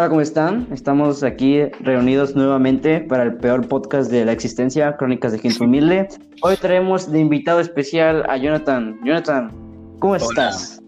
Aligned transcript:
Hola, 0.00 0.08
¿cómo 0.08 0.22
están? 0.22 0.66
Estamos 0.72 1.22
aquí 1.22 1.60
reunidos 1.80 2.34
nuevamente 2.34 3.00
para 3.00 3.22
el 3.22 3.36
peor 3.36 3.68
podcast 3.68 4.10
de 4.10 4.24
la 4.24 4.32
existencia, 4.32 4.96
Crónicas 4.96 5.32
de 5.32 5.38
Gente 5.40 5.62
Humilde. 5.62 6.08
Hoy 6.40 6.56
traemos 6.56 7.12
de 7.12 7.20
invitado 7.20 7.60
especial 7.60 8.24
a 8.30 8.38
Jonathan. 8.38 8.98
Jonathan, 9.04 9.50
¿cómo 9.98 10.16
estás? 10.16 10.82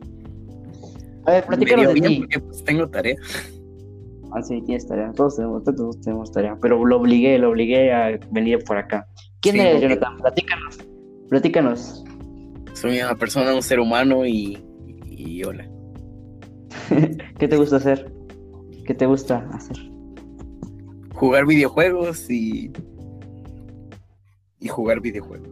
A 1.26 1.32
ver, 1.32 1.44
platícanos 1.44 1.92
de 1.92 2.00
ti. 2.00 2.20
Porque, 2.20 2.40
pues, 2.40 2.64
tengo 2.64 2.88
tarea. 2.88 3.16
Ah, 4.32 4.42
sí, 4.42 4.62
tienes 4.62 4.86
tarea. 4.86 5.12
Todos 5.14 5.36
tenemos, 5.36 5.62
todos 5.62 6.00
tenemos 6.00 6.32
tarea. 6.32 6.56
Pero 6.62 6.82
lo 6.82 6.96
obligué, 6.96 7.36
lo 7.36 7.50
obligué 7.50 7.92
a 7.92 8.18
venir 8.30 8.64
por 8.64 8.78
acá. 8.78 9.06
¿Quién 9.42 9.60
eres, 9.60 9.82
Jonathan? 9.82 10.16
Platícanos. 10.16 10.78
Platícanos. 11.28 12.04
Soy 12.72 12.98
una 12.98 13.14
persona, 13.14 13.54
un 13.54 13.62
ser 13.62 13.78
humano 13.78 14.24
y, 14.24 14.64
y 15.06 15.44
hola. 15.44 15.68
¿Qué 17.38 17.46
te 17.46 17.58
gusta 17.58 17.76
hacer? 17.76 18.10
¿Qué 18.92 18.98
te 18.98 19.06
gusta 19.06 19.48
hacer? 19.54 19.78
Jugar 21.14 21.46
videojuegos 21.46 22.28
y. 22.28 22.70
y 24.60 24.68
jugar 24.68 25.00
videojuegos. 25.00 25.48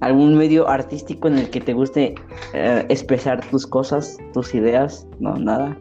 ¿Algún 0.00 0.36
medio 0.36 0.68
artístico 0.68 1.28
en 1.28 1.38
el 1.38 1.50
que 1.50 1.60
te 1.60 1.72
guste 1.72 2.16
eh, 2.52 2.84
expresar 2.88 3.48
tus 3.48 3.64
cosas, 3.64 4.18
tus 4.32 4.52
ideas? 4.56 5.06
No, 5.20 5.36
nada. 5.36 5.78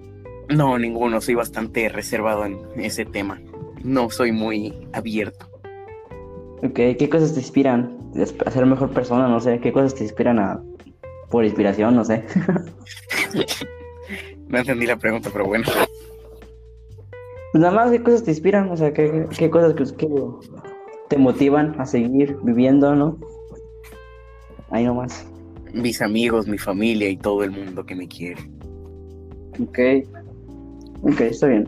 No, 0.55 0.77
ninguno. 0.77 1.19
Soy 1.19 1.33
bastante 1.33 1.89
reservado 1.89 2.45
en 2.45 2.59
ese 2.75 3.03
tema. 3.03 3.41
No 3.83 4.11
soy 4.11 4.31
muy 4.31 4.87
abierto. 4.93 5.49
Ok, 6.61 6.75
¿qué 6.99 7.09
cosas 7.09 7.33
te 7.33 7.39
inspiran 7.39 7.97
a 8.45 8.51
ser 8.51 8.67
mejor 8.67 8.91
persona? 8.91 9.27
No 9.27 9.39
sé, 9.39 9.59
¿qué 9.61 9.73
cosas 9.73 9.95
te 9.95 10.03
inspiran 10.03 10.37
a... 10.37 10.61
por 11.31 11.43
inspiración? 11.43 11.95
No 11.95 12.05
sé. 12.05 12.23
No 14.49 14.57
entendí 14.57 14.85
la 14.85 14.97
pregunta, 14.97 15.29
pero 15.31 15.45
bueno. 15.45 15.65
Pues 17.51 17.61
nada 17.61 17.73
más, 17.73 17.91
¿qué 17.91 18.01
cosas 18.01 18.23
te 18.23 18.31
inspiran? 18.31 18.69
O 18.69 18.77
sea, 18.77 18.93
¿qué, 18.93 19.25
qué 19.37 19.49
cosas 19.49 19.73
que, 19.73 20.07
te 21.09 21.17
motivan 21.17 21.79
a 21.79 21.85
seguir 21.85 22.37
viviendo, 22.43 22.95
no? 22.95 23.17
Ahí 24.69 24.85
nomás. 24.85 25.25
Mis 25.73 26.01
amigos, 26.01 26.47
mi 26.47 26.57
familia 26.57 27.09
y 27.09 27.17
todo 27.17 27.43
el 27.43 27.51
mundo 27.51 27.85
que 27.85 27.95
me 27.95 28.07
quiere. 28.07 28.41
Ok. 29.61 29.79
Ok, 31.03 31.21
está 31.21 31.47
bien. 31.47 31.67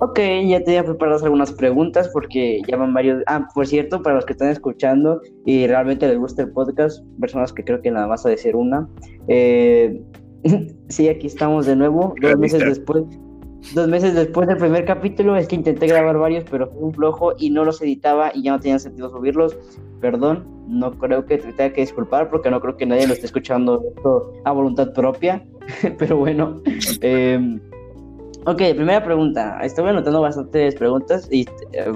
Ok, 0.00 0.18
ya 0.46 0.62
tenía 0.62 0.84
preparadas 0.84 1.22
algunas 1.22 1.52
preguntas 1.52 2.10
porque 2.12 2.60
ya 2.68 2.76
van 2.76 2.92
varios. 2.92 3.22
Ah, 3.26 3.48
por 3.54 3.66
cierto, 3.66 4.02
para 4.02 4.16
los 4.16 4.26
que 4.26 4.32
están 4.32 4.48
escuchando 4.48 5.20
y 5.46 5.66
realmente 5.66 6.06
les 6.08 6.18
gusta 6.18 6.42
el 6.42 6.50
podcast, 6.50 7.04
personas 7.20 7.52
que 7.52 7.64
creo 7.64 7.80
que 7.80 7.90
nada 7.90 8.06
más 8.06 8.26
a 8.26 8.28
decir 8.28 8.56
una. 8.56 8.88
Eh, 9.28 10.00
sí, 10.88 11.08
aquí 11.08 11.26
estamos 11.26 11.66
de 11.66 11.76
nuevo, 11.76 12.14
dos 12.20 12.38
meses 12.38 12.60
después. 12.60 13.04
Dos 13.74 13.88
meses 13.88 14.14
después 14.14 14.46
del 14.46 14.58
primer 14.58 14.84
capítulo, 14.84 15.36
es 15.36 15.48
que 15.48 15.56
intenté 15.56 15.86
grabar 15.86 16.18
varios, 16.18 16.44
pero 16.50 16.70
fue 16.70 16.82
un 16.82 16.92
flojo 16.92 17.32
y 17.38 17.48
no 17.48 17.64
los 17.64 17.80
editaba 17.80 18.30
y 18.34 18.42
ya 18.42 18.52
no 18.52 18.60
tenía 18.60 18.78
sentido 18.78 19.08
subirlos. 19.10 19.56
Perdón, 20.02 20.46
no 20.68 20.92
creo 20.98 21.24
que 21.24 21.38
te 21.38 21.50
tenga 21.54 21.72
que 21.72 21.80
disculpar 21.80 22.28
porque 22.28 22.50
no 22.50 22.60
creo 22.60 22.76
que 22.76 22.84
nadie 22.84 23.06
lo 23.06 23.14
esté 23.14 23.24
escuchando 23.24 23.82
a 24.44 24.52
voluntad 24.52 24.92
propia. 24.92 25.42
pero 25.98 26.16
bueno. 26.18 26.62
Eh, 27.00 27.58
ok, 28.46 28.58
primera 28.76 29.02
pregunta. 29.02 29.58
Estoy 29.62 29.88
anotando 29.88 30.20
bastantes 30.20 30.74
preguntas 30.74 31.28
y 31.30 31.46
eh, 31.72 31.90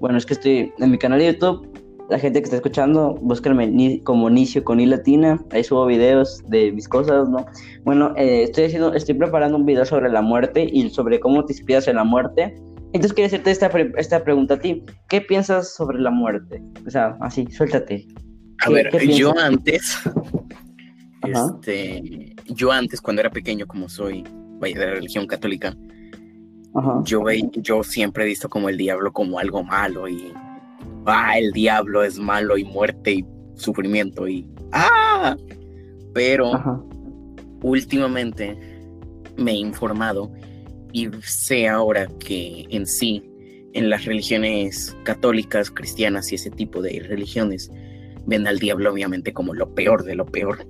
bueno, 0.00 0.18
es 0.18 0.26
que 0.26 0.34
estoy 0.34 0.72
en 0.78 0.90
mi 0.90 0.98
canal 0.98 1.18
de 1.18 1.32
YouTube 1.32 1.66
la 2.08 2.18
gente 2.18 2.40
que 2.40 2.44
está 2.44 2.56
escuchando, 2.56 3.14
búsquenme 3.20 4.02
como 4.02 4.30
Nicio 4.30 4.64
con 4.64 4.80
I 4.80 4.86
latina, 4.86 5.38
ahí 5.50 5.62
subo 5.62 5.86
videos 5.86 6.42
de 6.48 6.72
mis 6.72 6.88
cosas, 6.88 7.28
¿no? 7.28 7.44
Bueno, 7.84 8.14
eh, 8.16 8.44
estoy 8.44 8.64
haciendo, 8.64 8.94
estoy 8.94 9.14
preparando 9.14 9.58
un 9.58 9.66
video 9.66 9.84
sobre 9.84 10.08
la 10.08 10.22
muerte 10.22 10.68
y 10.72 10.88
sobre 10.88 11.20
cómo 11.20 11.44
te 11.44 11.52
inspiras 11.52 11.86
en 11.86 11.96
la 11.96 12.04
muerte. 12.04 12.54
Entonces 12.94 13.12
quería 13.12 13.26
hacerte 13.26 13.50
esta, 13.50 13.66
esta 13.98 14.24
pregunta 14.24 14.54
a 14.54 14.58
ti. 14.58 14.82
¿Qué 15.10 15.20
piensas 15.20 15.74
sobre 15.74 15.98
la 16.00 16.10
muerte? 16.10 16.62
O 16.86 16.90
sea, 16.90 17.16
así, 17.20 17.46
suéltate. 17.50 18.06
A 18.64 18.70
ver, 18.70 18.90
yo 19.06 19.38
antes, 19.38 19.98
este, 21.22 22.34
yo 22.46 22.72
antes 22.72 23.02
cuando 23.02 23.20
era 23.20 23.30
pequeño, 23.30 23.66
como 23.66 23.88
soy, 23.88 24.24
vaya, 24.58 24.80
de 24.80 24.86
la 24.86 24.94
religión 24.94 25.26
católica, 25.26 25.76
Yo, 27.04 27.22
yo 27.52 27.82
siempre 27.82 28.24
he 28.24 28.26
visto 28.26 28.48
como 28.48 28.68
el 28.70 28.78
diablo 28.78 29.12
como 29.12 29.38
algo 29.38 29.62
malo 29.62 30.08
y 30.08 30.32
ah, 31.08 31.38
el 31.38 31.52
diablo 31.52 32.02
es 32.02 32.18
malo 32.18 32.56
y 32.56 32.64
muerte 32.64 33.12
y 33.12 33.24
sufrimiento 33.54 34.28
y 34.28 34.46
ah, 34.72 35.36
pero 36.14 36.84
últimamente 37.62 38.56
me 39.36 39.52
he 39.52 39.56
informado 39.56 40.32
y 40.92 41.08
sé 41.22 41.68
ahora 41.68 42.08
que 42.18 42.66
en 42.70 42.86
sí, 42.86 43.22
en 43.72 43.90
las 43.90 44.04
religiones 44.04 44.96
católicas, 45.04 45.70
cristianas 45.70 46.32
y 46.32 46.36
ese 46.36 46.50
tipo 46.50 46.82
de 46.82 47.04
religiones, 47.06 47.70
ven 48.26 48.46
al 48.46 48.58
diablo 48.58 48.92
obviamente 48.92 49.32
como 49.32 49.54
lo 49.54 49.74
peor 49.74 50.04
de 50.04 50.14
lo 50.14 50.26
peor. 50.26 50.66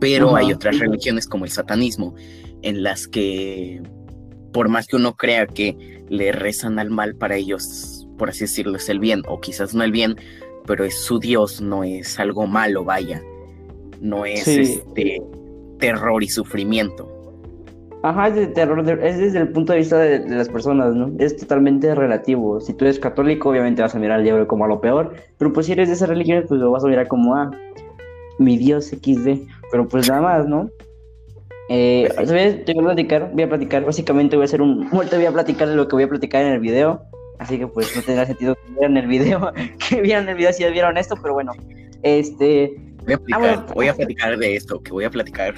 Pero 0.00 0.34
hay 0.34 0.52
otras 0.52 0.78
religiones 0.78 1.26
como 1.26 1.44
el 1.44 1.50
satanismo, 1.50 2.14
en 2.62 2.82
las 2.82 3.06
que 3.06 3.82
por 4.52 4.68
más 4.68 4.86
que 4.86 4.96
uno 4.96 5.14
crea 5.14 5.46
que 5.46 6.04
le 6.08 6.32
rezan 6.32 6.78
al 6.78 6.90
mal, 6.90 7.14
para 7.14 7.36
ellos 7.36 7.99
por 8.20 8.28
así 8.28 8.40
decirlo, 8.40 8.76
es 8.76 8.86
el 8.90 9.00
bien, 9.00 9.22
o 9.26 9.40
quizás 9.40 9.74
no 9.74 9.82
el 9.82 9.92
bien, 9.92 10.14
pero 10.66 10.84
es 10.84 10.94
su 10.94 11.18
Dios, 11.18 11.62
no 11.62 11.84
es 11.84 12.20
algo 12.20 12.46
malo, 12.46 12.84
vaya. 12.84 13.22
No 14.02 14.26
es 14.26 14.46
este 14.46 15.22
terror 15.78 16.22
y 16.22 16.28
sufrimiento. 16.28 17.10
Ajá, 18.02 18.28
es, 18.28 18.34
de 18.34 18.46
terror, 18.48 18.86
es 19.02 19.16
desde 19.16 19.38
el 19.38 19.48
punto 19.48 19.72
de 19.72 19.78
vista 19.78 19.98
de, 19.98 20.28
las 20.28 20.50
personas, 20.50 20.94
¿no? 20.94 21.10
Es 21.18 21.34
totalmente 21.34 21.94
relativo. 21.94 22.60
Si 22.60 22.74
tú 22.74 22.84
eres 22.84 22.98
católico, 22.98 23.48
obviamente 23.48 23.80
vas 23.80 23.94
a 23.94 23.98
mirar 23.98 24.18
al 24.18 24.24
diablo 24.24 24.46
como 24.46 24.66
a 24.66 24.68
lo 24.68 24.82
peor, 24.82 25.14
pero 25.38 25.50
pues 25.54 25.64
si 25.64 25.72
eres 25.72 25.88
de 25.88 25.94
esa 25.94 26.04
religión, 26.04 26.44
pues 26.46 26.60
lo 26.60 26.70
vas 26.70 26.84
a 26.84 26.88
mirar 26.88 27.08
como 27.08 27.34
a 27.36 27.44
ah, 27.44 27.50
mi 28.38 28.58
Dios 28.58 28.88
XD. 28.88 29.48
Pero 29.70 29.88
pues 29.88 30.10
nada 30.10 30.20
más, 30.20 30.46
¿no? 30.46 30.68
Eh, 31.70 32.06
¿sabes? 32.26 32.66
Te 32.66 32.74
voy 32.74 32.82
a 32.82 32.86
platicar, 32.88 33.30
voy 33.32 33.44
a 33.44 33.48
platicar, 33.48 33.82
básicamente 33.86 34.36
voy 34.36 34.44
a 34.44 34.46
hacer 34.46 34.60
un... 34.60 34.90
Te 35.08 35.16
voy 35.16 35.24
a 35.24 35.32
platicar 35.32 35.68
de 35.68 35.76
lo 35.76 35.88
que 35.88 35.96
voy 35.96 36.04
a 36.04 36.08
platicar 36.08 36.44
en 36.44 36.52
el 36.52 36.60
video. 36.60 37.00
Así 37.40 37.58
que 37.58 37.66
pues 37.66 37.96
no 37.96 38.02
tendrá 38.02 38.26
sentido 38.26 38.54
que 38.54 38.72
vieran 38.72 38.96
el 38.98 39.06
video, 39.06 39.52
que 39.88 40.02
vieran 40.02 40.28
el 40.28 40.36
video 40.36 40.52
si 40.52 40.62
ya 40.62 40.68
vieron 40.68 40.96
esto, 40.96 41.16
pero 41.20 41.34
bueno, 41.34 41.52
este... 42.02 42.76
Voy 43.06 43.14
a, 43.14 43.18
platicar, 43.18 43.54
ah, 43.58 43.72
voy 43.74 43.88
a 43.88 43.94
platicar 43.94 44.38
de 44.38 44.56
esto, 44.56 44.82
que 44.82 44.92
voy 44.92 45.04
a 45.04 45.10
platicar. 45.10 45.54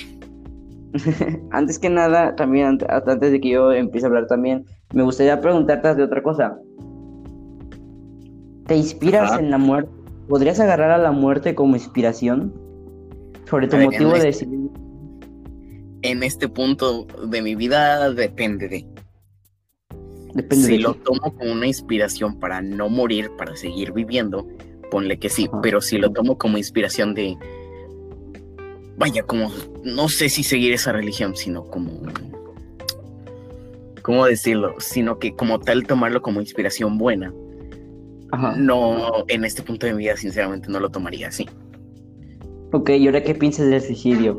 antes 1.50 1.80
que 1.80 1.90
nada, 1.90 2.36
también 2.36 2.78
antes 2.88 3.32
de 3.32 3.40
que 3.40 3.48
yo 3.48 3.72
empiece 3.72 4.06
a 4.06 4.08
hablar 4.08 4.28
también, 4.28 4.64
me 4.94 5.02
gustaría 5.02 5.40
preguntarte 5.40 5.96
de 5.96 6.04
otra 6.04 6.22
cosa. 6.22 6.56
¿Te 8.66 8.76
inspiras 8.76 9.36
en 9.40 9.50
la 9.50 9.58
muerte? 9.58 9.90
¿Podrías 10.28 10.60
agarrar 10.60 10.92
a 10.92 10.98
la 10.98 11.10
muerte 11.10 11.56
como 11.56 11.74
inspiración? 11.74 12.54
Sobre 13.50 13.66
tu 13.66 13.76
motivo 13.76 14.12
de 14.12 14.28
este 14.28 14.46
decidir. 14.46 14.70
En 16.02 16.22
este 16.22 16.48
punto 16.48 17.06
de 17.26 17.42
mi 17.42 17.56
vida 17.56 18.08
depende 18.10 18.68
de 18.68 18.91
si 20.50 20.78
lo 20.78 20.94
tomo 20.94 21.34
como 21.36 21.52
una 21.52 21.66
inspiración 21.66 22.38
para 22.38 22.62
no 22.62 22.88
morir, 22.88 23.30
para 23.36 23.56
seguir 23.56 23.92
viviendo, 23.92 24.46
ponle 24.90 25.18
que 25.18 25.28
sí, 25.28 25.48
pero 25.62 25.80
si 25.80 25.98
lo 25.98 26.10
tomo 26.10 26.38
como 26.38 26.58
inspiración 26.58 27.14
de, 27.14 27.36
vaya, 28.96 29.22
como, 29.22 29.50
no 29.84 30.08
sé 30.08 30.28
si 30.28 30.42
seguir 30.42 30.72
esa 30.72 30.92
religión, 30.92 31.34
sino 31.36 31.64
como, 31.64 32.02
¿cómo 34.02 34.26
decirlo? 34.26 34.74
Sino 34.78 35.18
que 35.18 35.34
como 35.34 35.60
tal 35.60 35.86
tomarlo 35.86 36.22
como 36.22 36.40
inspiración 36.40 36.98
buena. 36.98 37.32
No, 38.56 39.24
en 39.28 39.44
este 39.44 39.62
punto 39.62 39.86
de 39.86 39.92
mi 39.92 40.04
vida, 40.04 40.16
sinceramente, 40.16 40.70
no 40.70 40.80
lo 40.80 40.88
tomaría 40.88 41.28
así. 41.28 41.46
Ok, 42.72 42.90
¿y 42.90 43.06
ahora 43.06 43.22
qué 43.22 43.34
piensas 43.34 43.68
del 43.68 43.82
suicidio? 43.82 44.38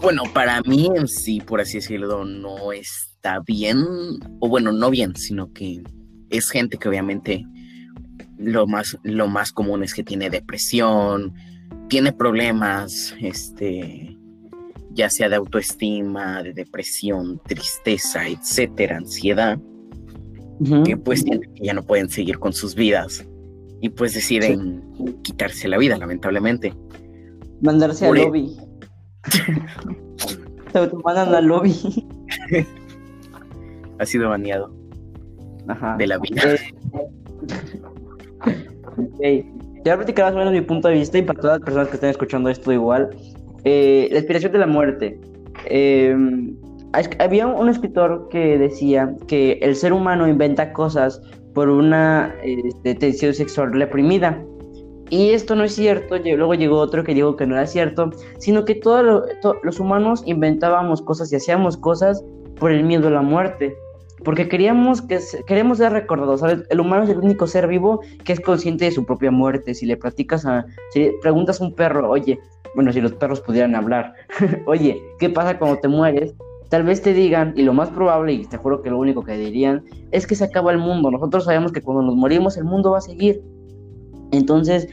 Bueno, 0.00 0.22
para 0.32 0.62
mí 0.62 0.90
en 0.96 1.06
sí, 1.06 1.40
por 1.40 1.60
así 1.60 1.78
decirlo, 1.78 2.24
no 2.24 2.72
es 2.72 3.11
está 3.22 3.38
bien, 3.38 3.78
o 4.40 4.48
bueno, 4.48 4.72
no 4.72 4.90
bien, 4.90 5.14
sino 5.14 5.52
que 5.52 5.80
es 6.28 6.50
gente 6.50 6.76
que 6.76 6.88
obviamente 6.88 7.46
lo 8.36 8.66
más, 8.66 8.98
lo 9.04 9.28
más 9.28 9.52
común 9.52 9.84
es 9.84 9.94
que 9.94 10.02
tiene 10.02 10.28
depresión, 10.28 11.32
tiene 11.88 12.12
problemas, 12.12 13.14
este, 13.20 14.18
ya 14.90 15.08
sea 15.08 15.28
de 15.28 15.36
autoestima, 15.36 16.42
de 16.42 16.52
depresión, 16.52 17.40
tristeza, 17.46 18.26
etcétera, 18.26 18.96
ansiedad, 18.96 19.56
que 20.84 20.96
pues 20.96 21.24
ya 21.60 21.74
no 21.74 21.84
pueden 21.84 22.08
seguir 22.08 22.40
con 22.40 22.52
sus 22.52 22.74
vidas 22.74 23.24
y 23.80 23.88
pues 23.88 24.14
deciden 24.14 24.82
quitarse 25.22 25.68
la 25.68 25.78
vida, 25.78 25.96
lamentablemente. 25.96 26.74
Mandarse 27.60 28.04
al 28.04 28.18
e- 28.18 28.24
lobby. 28.24 28.56
Se 30.72 30.90
mandan 31.04 31.32
al 31.32 31.46
lobby. 31.46 31.72
ha 33.98 34.06
sido 34.06 34.28
baneado 34.28 34.72
de 35.98 36.06
la 36.06 36.18
vida. 36.18 36.42
okay. 39.14 39.48
Ya 39.84 39.96
platicar 39.96 40.26
más 40.26 40.34
o 40.34 40.38
menos 40.38 40.52
mi 40.52 40.60
punto 40.60 40.86
de 40.86 40.94
vista 40.94 41.18
y 41.18 41.22
para 41.22 41.40
todas 41.40 41.58
las 41.58 41.64
personas 41.64 41.88
que 41.88 41.94
estén 41.94 42.10
escuchando 42.10 42.48
esto 42.48 42.70
igual. 42.70 43.10
Eh, 43.64 44.08
la 44.12 44.18
inspiración 44.18 44.52
de 44.52 44.58
la 44.58 44.66
muerte. 44.68 45.18
Em, 45.66 46.56
había 47.18 47.48
un 47.48 47.68
escritor 47.68 48.28
que 48.30 48.58
decía 48.58 49.12
que 49.26 49.58
el 49.60 49.74
ser 49.74 49.92
humano 49.92 50.28
inventa 50.28 50.72
cosas 50.72 51.20
por 51.52 51.68
una 51.68 52.34
este, 52.44 52.94
tensión 52.94 53.34
sexual 53.34 53.72
reprimida. 53.72 54.40
Y 55.10 55.30
esto 55.30 55.54
no 55.54 55.64
es 55.64 55.74
cierto, 55.74 56.16
luego 56.16 56.54
llegó 56.54 56.78
otro 56.78 57.04
que 57.04 57.12
dijo 57.12 57.36
que 57.36 57.46
no 57.46 57.54
era 57.54 57.66
cierto, 57.66 58.10
sino 58.38 58.64
que 58.64 58.76
todos 58.76 59.24
los 59.62 59.80
humanos 59.80 60.22
inventábamos 60.26 61.02
cosas 61.02 61.30
y 61.32 61.36
hacíamos 61.36 61.76
cosas 61.76 62.24
por 62.62 62.70
el 62.70 62.84
miedo 62.84 63.08
a 63.08 63.10
la 63.10 63.22
muerte, 63.22 63.76
porque 64.24 64.48
queríamos 64.48 65.02
que 65.02 65.18
queremos 65.48 65.78
ser 65.78 65.90
recordados. 65.90 66.44
El 66.70 66.80
humano 66.80 67.02
es 67.02 67.10
el 67.10 67.18
único 67.18 67.48
ser 67.48 67.66
vivo 67.66 68.02
que 68.24 68.34
es 68.34 68.38
consciente 68.38 68.84
de 68.84 68.92
su 68.92 69.04
propia 69.04 69.32
muerte. 69.32 69.74
Si 69.74 69.84
le 69.84 69.96
platicas 69.96 70.46
a, 70.46 70.64
si 70.92 71.10
preguntas 71.20 71.60
a 71.60 71.64
un 71.64 71.74
perro, 71.74 72.08
oye, 72.08 72.38
bueno, 72.76 72.92
si 72.92 73.00
los 73.00 73.14
perros 73.14 73.40
pudieran 73.40 73.74
hablar, 73.74 74.14
oye, 74.66 75.02
¿qué 75.18 75.28
pasa 75.28 75.58
cuando 75.58 75.78
te 75.78 75.88
mueres? 75.88 76.36
Tal 76.68 76.84
vez 76.84 77.02
te 77.02 77.12
digan, 77.12 77.52
y 77.56 77.62
lo 77.62 77.74
más 77.74 77.90
probable, 77.90 78.32
y 78.32 78.46
te 78.46 78.58
juro 78.58 78.80
que 78.80 78.90
lo 78.90 78.98
único 79.00 79.24
que 79.24 79.36
dirían, 79.36 79.82
es 80.12 80.28
que 80.28 80.36
se 80.36 80.44
acaba 80.44 80.70
el 80.70 80.78
mundo. 80.78 81.10
Nosotros 81.10 81.46
sabemos 81.46 81.72
que 81.72 81.82
cuando 81.82 82.04
nos 82.04 82.14
morimos 82.14 82.56
el 82.56 82.64
mundo 82.64 82.92
va 82.92 82.98
a 82.98 83.00
seguir. 83.00 83.42
Entonces, 84.30 84.86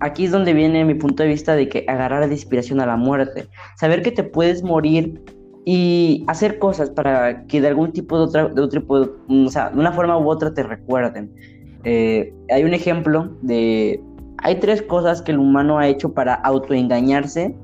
aquí 0.00 0.24
es 0.24 0.30
donde 0.30 0.54
viene 0.54 0.86
mi 0.86 0.94
punto 0.94 1.22
de 1.22 1.28
vista 1.28 1.54
de 1.54 1.68
que 1.68 1.84
agarrar 1.86 2.26
de 2.26 2.32
inspiración 2.32 2.80
a 2.80 2.86
la 2.86 2.96
muerte. 2.96 3.46
Saber 3.76 4.00
que 4.00 4.10
te 4.10 4.24
puedes 4.24 4.62
morir 4.62 5.22
y 5.64 6.24
hacer 6.26 6.58
cosas 6.58 6.90
para 6.90 7.46
que 7.46 7.60
de 7.60 7.68
algún 7.68 7.92
tipo 7.92 8.16
de 8.18 8.24
otra, 8.24 8.48
de 8.48 8.60
otro 8.62 8.80
tipo, 8.80 9.08
o 9.28 9.48
sea, 9.50 9.70
de 9.70 9.78
una 9.78 9.92
forma 9.92 10.18
u 10.18 10.28
otra 10.28 10.52
te 10.54 10.62
recuerden. 10.62 11.30
Eh, 11.84 12.32
hay 12.50 12.64
un 12.64 12.74
ejemplo 12.74 13.30
de, 13.42 14.02
hay 14.38 14.56
tres 14.56 14.82
cosas 14.82 15.22
que 15.22 15.32
el 15.32 15.38
humano 15.38 15.78
ha 15.78 15.88
hecho 15.88 16.12
para 16.12 16.34
autoengañarse. 16.34 17.54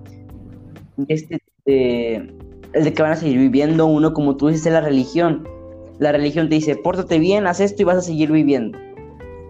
Este, 1.08 1.40
el 1.64 2.84
de 2.84 2.92
que 2.92 3.02
van 3.02 3.12
a 3.12 3.16
seguir 3.16 3.38
viviendo, 3.38 3.86
uno 3.86 4.12
como 4.12 4.36
tú 4.36 4.48
dices, 4.48 4.66
es 4.66 4.72
la 4.72 4.80
religión. 4.80 5.48
La 5.98 6.12
religión 6.12 6.48
te 6.48 6.56
dice, 6.56 6.76
pórtate 6.76 7.18
bien, 7.18 7.46
haz 7.46 7.60
esto 7.60 7.82
y 7.82 7.84
vas 7.86 7.96
a 7.96 8.02
seguir 8.02 8.30
viviendo. 8.30 8.78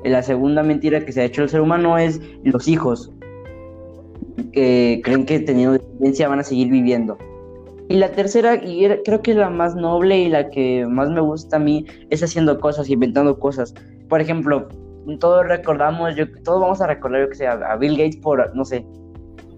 La 0.04 0.22
segunda 0.22 0.62
mentira 0.62 1.04
que 1.04 1.10
se 1.10 1.22
ha 1.22 1.24
hecho 1.24 1.42
el 1.42 1.48
ser 1.48 1.60
humano 1.60 1.98
es 1.98 2.20
los 2.44 2.68
hijos, 2.68 3.12
que 4.52 5.00
creen 5.02 5.26
que 5.26 5.40
teniendo 5.40 5.72
descendencia 5.72 6.28
van 6.28 6.38
a 6.38 6.44
seguir 6.44 6.70
viviendo. 6.70 7.18
Y 7.88 7.96
la 7.96 8.10
tercera, 8.10 8.56
y 8.56 8.88
creo 9.04 9.22
que 9.22 9.30
es 9.30 9.36
la 9.36 9.50
más 9.50 9.76
noble 9.76 10.18
y 10.18 10.28
la 10.28 10.48
que 10.50 10.86
más 10.86 11.10
me 11.10 11.20
gusta 11.20 11.56
a 11.56 11.60
mí, 11.60 11.86
es 12.10 12.22
haciendo 12.22 12.58
cosas, 12.58 12.90
inventando 12.90 13.38
cosas. 13.38 13.74
Por 14.08 14.20
ejemplo, 14.20 14.68
todos 15.20 15.46
recordamos, 15.46 16.16
yo, 16.16 16.26
todos 16.42 16.60
vamos 16.60 16.80
a 16.80 16.88
recordar, 16.88 17.22
yo 17.22 17.28
que 17.28 17.36
sé, 17.36 17.46
a, 17.46 17.76
Bill 17.76 17.96
Gates 17.96 18.16
por, 18.16 18.54
no 18.56 18.64
sé, 18.64 18.84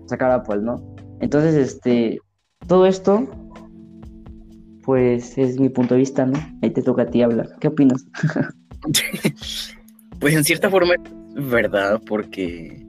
sacar 0.07 0.31
Apple, 0.31 0.59
¿no? 0.61 0.77
Entonces, 1.21 1.55
este, 1.55 2.19
todo 2.67 2.87
esto, 2.87 3.27
pues 4.85 5.39
es 5.39 5.59
mi 5.59 5.71
punto 5.71 5.95
de 5.95 6.01
vista, 6.01 6.27
¿no? 6.27 6.39
Ahí 6.63 6.71
te 6.71 6.83
toca 6.83 7.03
a 7.03 7.07
ti 7.07 7.23
hablar. 7.23 7.49
¿Qué 7.61 7.69
opinas? 7.69 8.05
Pues 10.21 10.35
en 10.35 10.43
cierta 10.43 10.69
forma 10.69 10.95
es 10.95 11.49
verdad, 11.49 12.01
porque 12.05 12.85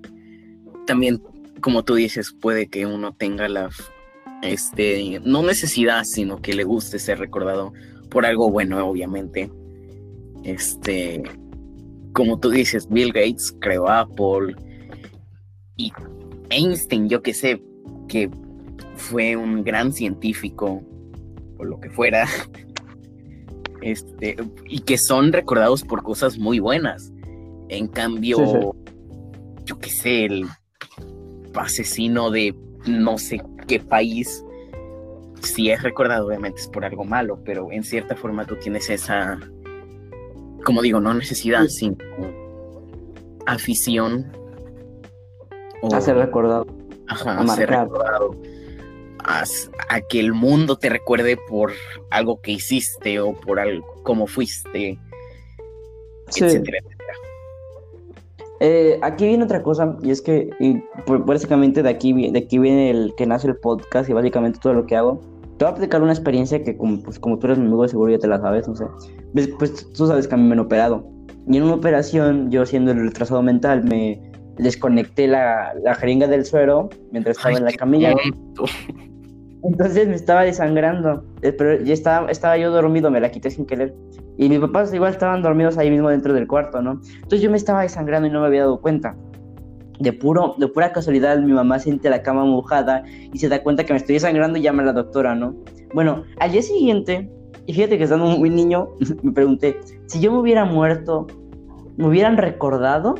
también, 0.88 1.21
como 1.62 1.83
tú 1.83 1.94
dices, 1.94 2.31
puede 2.31 2.68
que 2.68 2.88
uno 2.88 3.13
tenga 3.13 3.47
la, 3.47 3.69
este, 4.41 5.19
no 5.24 5.44
necesidad, 5.44 6.03
sino 6.03 6.41
que 6.41 6.53
le 6.53 6.63
guste 6.63 7.00
ser 7.00 7.19
recordado 7.19 7.74
por 8.09 8.25
algo 8.25 8.50
bueno, 8.50 8.86
obviamente. 8.88 9.51
Este, 10.44 11.24
como 12.13 12.39
tú 12.39 12.50
dices, 12.50 12.88
Bill 12.89 13.12
Gates 13.12 13.56
creó 13.59 13.89
Apple 13.89 14.56
y 15.75 15.91
Einstein, 16.50 17.09
yo 17.09 17.21
que 17.21 17.33
sé, 17.33 17.62
que 18.07 18.30
fue 18.95 19.36
un 19.36 19.63
gran 19.63 19.94
científico 19.94 20.83
o 21.57 21.63
lo 21.63 21.80
que 21.80 21.89
fuera, 21.89 22.27
este, 23.81 24.36
y 24.68 24.80
que 24.80 24.97
son 24.97 25.31
recordados 25.31 25.83
por 25.83 26.03
cosas 26.03 26.38
muy 26.38 26.59
buenas. 26.59 27.12
En 27.69 27.88
cambio, 27.88 28.74
yo 29.65 29.80
qué 29.80 29.89
sé, 29.89 30.25
el 30.25 30.47
asesino 31.53 32.31
de 32.31 32.56
no 32.88 33.18
sé 33.18 33.41
qué 33.69 33.80
país, 33.80 34.44
si 35.42 35.69
es 35.69 35.81
recordado, 35.83 36.27
obviamente 36.27 36.60
es 36.60 36.68
por 36.68 36.83
algo 36.83 37.06
malo, 37.06 37.39
pero 37.45 37.71
en 37.71 37.83
cierta 37.83 38.16
forma 38.16 38.45
tú 38.45 38.57
tienes 38.57 38.89
esa, 38.89 39.39
como 40.66 40.81
digo, 40.81 41.00
no 41.00 41.13
necesidad, 41.13 41.68
sino 41.68 41.95
afición. 43.45 44.31
a 45.94 46.01
ser 46.01 46.18
recordado. 46.18 46.66
Ajá, 47.07 47.39
a, 47.39 47.48
ser 47.56 47.69
recordado. 47.69 48.36
A, 49.24 49.44
que 50.10 50.19
el 50.19 50.33
mundo 50.33 50.77
te 50.77 50.89
recuerde 50.89 51.38
por 51.48 51.72
algo 52.10 52.42
que 52.42 52.51
hiciste 52.51 53.19
o 53.19 53.33
por 53.33 53.60
algo, 53.60 54.01
como 54.04 54.27
fuiste, 54.27 55.00
etcétera, 56.27 56.80
eh, 58.59 59.00
aquí 59.01 59.27
viene 59.27 59.44
otra 59.44 59.61
cosa, 59.63 59.97
y 60.01 60.11
es 60.11 60.21
que 60.21 60.50
básicamente 61.25 61.81
de 61.83 61.89
aquí, 61.89 62.31
de 62.31 62.39
aquí 62.39 62.59
viene 62.59 62.89
el 62.89 63.13
que 63.17 63.25
nace 63.25 63.47
el 63.47 63.56
podcast 63.57 64.09
y 64.09 64.13
básicamente 64.13 64.59
todo 64.61 64.73
lo 64.73 64.85
que 64.85 64.95
hago. 64.95 65.21
Te 65.57 65.65
voy 65.65 65.67
a 65.67 65.71
explicar 65.71 66.01
una 66.01 66.13
experiencia 66.13 66.63
que 66.63 66.77
como, 66.77 67.01
pues, 67.03 67.19
como 67.19 67.38
tú 67.38 67.47
eres 67.47 67.59
mi 67.59 67.65
amigo, 67.65 67.88
seguro 67.88 68.11
ya 68.11 68.19
te 68.19 68.27
la 68.27 68.39
sabes, 68.39 68.67
no 68.67 68.75
sé. 68.75 68.85
Pues, 69.33 69.50
pues 69.59 69.91
tú 69.91 70.07
sabes 70.07 70.27
que 70.27 70.35
a 70.35 70.38
mí 70.38 70.44
me 70.44 70.53
han 70.53 70.59
operado. 70.59 71.06
Y 71.47 71.57
en 71.57 71.63
una 71.63 71.73
operación, 71.73 72.50
yo 72.50 72.65
siendo 72.65 72.91
el 72.91 73.01
retrasado 73.01 73.41
mental, 73.41 73.83
me 73.83 74.21
desconecté 74.57 75.27
la, 75.27 75.73
la 75.83 75.95
jeringa 75.95 76.27
del 76.27 76.45
suero 76.45 76.89
mientras 77.12 77.38
estaba 77.38 77.57
en 77.57 77.65
la 77.65 77.73
camilla. 77.73 78.13
Entonces 79.63 80.07
me 80.07 80.15
estaba 80.15 80.44
desangrando, 80.44 81.23
eh, 81.41 81.51
pero 81.51 81.83
ya 81.83 81.94
estaba, 81.94 82.29
estaba 82.31 82.57
yo 82.57 82.71
dormido, 82.71 83.11
me 83.11 83.19
la 83.19 83.29
quité 83.29 83.50
sin 83.50 83.65
querer. 83.65 83.94
Y 84.38 84.47
mis 84.47 84.59
papás 84.59 84.94
igual 84.94 85.11
estaban 85.11 85.41
dormidos 85.41 85.77
ahí 85.77 85.91
mismo 85.91 86.09
dentro 86.09 86.33
del 86.33 86.47
cuarto, 86.47 86.81
¿no? 86.81 87.01
Entonces 87.15 87.41
yo 87.41 87.51
me 87.51 87.57
estaba 87.57 87.81
desangrando 87.81 88.27
y 88.27 88.31
no 88.31 88.39
me 88.39 88.47
había 88.47 88.61
dado 88.61 88.79
cuenta. 88.79 89.15
De, 90.00 90.13
puro, 90.13 90.56
de 90.57 90.69
pura 90.69 90.94
casualidad, 90.94 91.38
mi 91.39 91.51
mamá 91.51 91.77
siente 91.77 92.09
la 92.09 92.21
cama 92.21 92.45
mojada 92.45 93.03
y 93.33 93.38
se 93.38 93.50
da 93.50 93.61
cuenta 93.61 93.83
que 93.83 93.91
me 93.91 93.97
estoy 93.97 94.13
desangrando 94.13 94.57
y 94.57 94.61
llama 94.61 94.83
a 94.83 94.85
la 94.85 94.94
doctora, 94.94 95.35
¿no? 95.35 95.56
Bueno, 95.94 96.23
al 96.39 96.53
día 96.53 96.62
siguiente, 96.62 97.29
y 97.65 97.73
fíjate 97.73 97.97
que 97.97 98.05
estando 98.05 98.25
muy 98.25 98.50
niño, 98.50 98.88
me 99.23 99.33
pregunté, 99.33 99.77
si 100.05 100.21
yo 100.21 100.31
me 100.31 100.39
hubiera 100.39 100.63
muerto, 100.63 101.27
¿me 101.97 102.07
hubieran 102.07 102.38
recordado? 102.38 103.15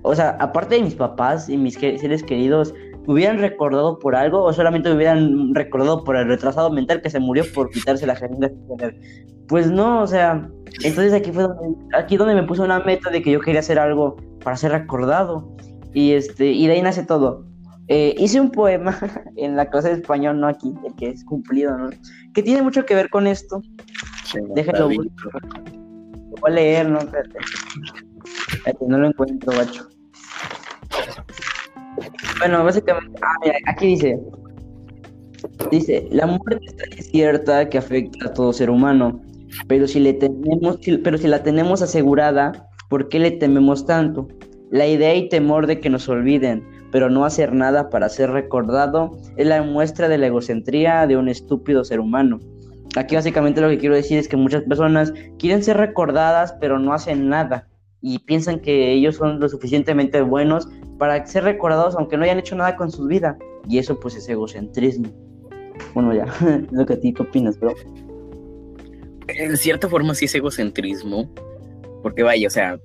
O 0.00 0.14
sea, 0.14 0.30
aparte 0.40 0.76
de 0.76 0.82
mis 0.82 0.94
papás 0.94 1.50
y 1.50 1.58
mis 1.58 1.74
seres 1.74 2.22
queridos, 2.22 2.74
¿me 3.06 3.14
hubieran 3.14 3.38
recordado 3.38 3.98
por 3.98 4.16
algo 4.16 4.42
o 4.42 4.52
solamente 4.52 4.88
me 4.88 4.96
hubieran 4.96 5.54
recordado 5.54 6.04
por 6.04 6.16
el 6.16 6.28
retrasado 6.28 6.70
mental 6.70 7.02
que 7.02 7.10
se 7.10 7.20
murió 7.20 7.44
por 7.54 7.70
quitarse 7.70 8.06
la 8.06 8.16
jeringa? 8.16 8.50
Pues 9.48 9.70
no, 9.70 10.02
o 10.02 10.06
sea, 10.06 10.48
entonces 10.82 11.12
aquí 11.12 11.30
fue 11.32 11.44
donde, 11.44 11.76
aquí 11.96 12.16
donde 12.16 12.34
me 12.34 12.42
puse 12.44 12.62
una 12.62 12.80
meta 12.80 13.10
de 13.10 13.22
que 13.22 13.32
yo 13.32 13.40
quería 13.40 13.60
hacer 13.60 13.78
algo 13.78 14.16
para 14.42 14.56
ser 14.56 14.72
recordado 14.72 15.54
y 15.92 16.12
este 16.12 16.46
y 16.46 16.66
de 16.66 16.74
ahí 16.74 16.82
nace 16.82 17.04
todo. 17.04 17.44
Eh, 17.88 18.14
hice 18.18 18.40
un 18.40 18.50
poema 18.50 18.98
en 19.36 19.56
la 19.56 19.68
clase 19.68 19.88
de 19.88 19.94
español, 19.96 20.40
no 20.40 20.48
aquí, 20.48 20.74
el 20.86 20.94
que 20.96 21.08
es 21.08 21.24
cumplido, 21.24 21.76
¿no? 21.76 21.90
Que 22.32 22.42
tiene 22.42 22.62
mucho 22.62 22.84
que 22.84 22.94
ver 22.94 23.10
con 23.10 23.26
esto. 23.26 23.60
Déjalo. 24.54 24.88
Lo 24.88 24.96
voy 26.40 26.50
a 26.50 26.50
leer, 26.50 26.88
¿no? 26.88 26.98
Espérate. 26.98 27.38
no 28.86 28.98
lo 28.98 29.08
encuentro, 29.08 29.52
bacho. 29.52 29.88
Bueno, 32.38 32.64
básicamente, 32.64 33.20
ah, 33.22 33.34
mira, 33.42 33.56
aquí 33.66 33.86
dice, 33.88 34.20
dice, 35.70 36.08
la 36.10 36.26
muerte 36.26 36.66
es 36.96 37.10
cierta 37.10 37.68
que 37.68 37.78
afecta 37.78 38.28
a 38.28 38.32
todo 38.32 38.52
ser 38.52 38.70
humano, 38.70 39.20
pero 39.68 39.86
si, 39.86 40.00
le 40.00 40.14
tenemos, 40.14 40.78
pero 41.02 41.18
si 41.18 41.28
la 41.28 41.42
tenemos 41.42 41.82
asegurada, 41.82 42.68
¿por 42.88 43.08
qué 43.08 43.18
le 43.18 43.30
tememos 43.32 43.86
tanto? 43.86 44.28
La 44.70 44.86
idea 44.86 45.14
y 45.14 45.28
temor 45.28 45.66
de 45.66 45.78
que 45.80 45.90
nos 45.90 46.08
olviden, 46.08 46.66
pero 46.90 47.10
no 47.10 47.24
hacer 47.24 47.52
nada 47.52 47.90
para 47.90 48.08
ser 48.08 48.30
recordado, 48.30 49.16
es 49.36 49.46
la 49.46 49.62
muestra 49.62 50.08
de 50.08 50.18
la 50.18 50.26
egocentría 50.26 51.06
de 51.06 51.16
un 51.16 51.28
estúpido 51.28 51.84
ser 51.84 52.00
humano. 52.00 52.40
Aquí 52.96 53.14
básicamente 53.14 53.60
lo 53.60 53.68
que 53.68 53.78
quiero 53.78 53.94
decir 53.94 54.18
es 54.18 54.28
que 54.28 54.36
muchas 54.36 54.62
personas 54.62 55.12
quieren 55.38 55.62
ser 55.62 55.76
recordadas, 55.76 56.54
pero 56.60 56.78
no 56.78 56.92
hacen 56.92 57.28
nada 57.28 57.68
y 58.06 58.18
piensan 58.18 58.60
que 58.60 58.92
ellos 58.92 59.16
son 59.16 59.40
lo 59.40 59.48
suficientemente 59.48 60.20
buenos 60.20 60.68
para 60.98 61.24
ser 61.26 61.44
recordados 61.44 61.96
aunque 61.96 62.18
no 62.18 62.24
hayan 62.24 62.38
hecho 62.38 62.54
nada 62.54 62.76
con 62.76 62.92
su 62.92 63.06
vida. 63.06 63.38
Y 63.66 63.78
eso 63.78 63.98
pues 63.98 64.14
es 64.14 64.28
egocentrismo. 64.28 65.08
Bueno, 65.94 66.12
ya, 66.12 66.26
lo 66.70 66.84
que 66.84 66.92
a 66.92 67.00
ti 67.00 67.14
opinas, 67.18 67.58
bro. 67.58 67.72
En 69.26 69.56
cierta 69.56 69.88
forma 69.88 70.14
sí 70.14 70.26
es 70.26 70.34
egocentrismo, 70.34 71.32
porque 72.02 72.22
vaya, 72.22 72.46
o 72.46 72.50
sea, 72.50 72.78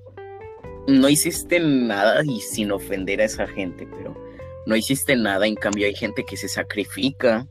no 0.88 1.06
hiciste 1.10 1.60
nada 1.60 2.22
y 2.24 2.40
sin 2.40 2.72
ofender 2.72 3.20
a 3.20 3.24
esa 3.24 3.46
gente, 3.46 3.86
pero 3.98 4.16
no 4.64 4.74
hiciste 4.74 5.16
nada, 5.16 5.46
en 5.46 5.54
cambio 5.54 5.84
hay 5.86 5.94
gente 5.94 6.24
que 6.24 6.38
se 6.38 6.48
sacrifica 6.48 7.46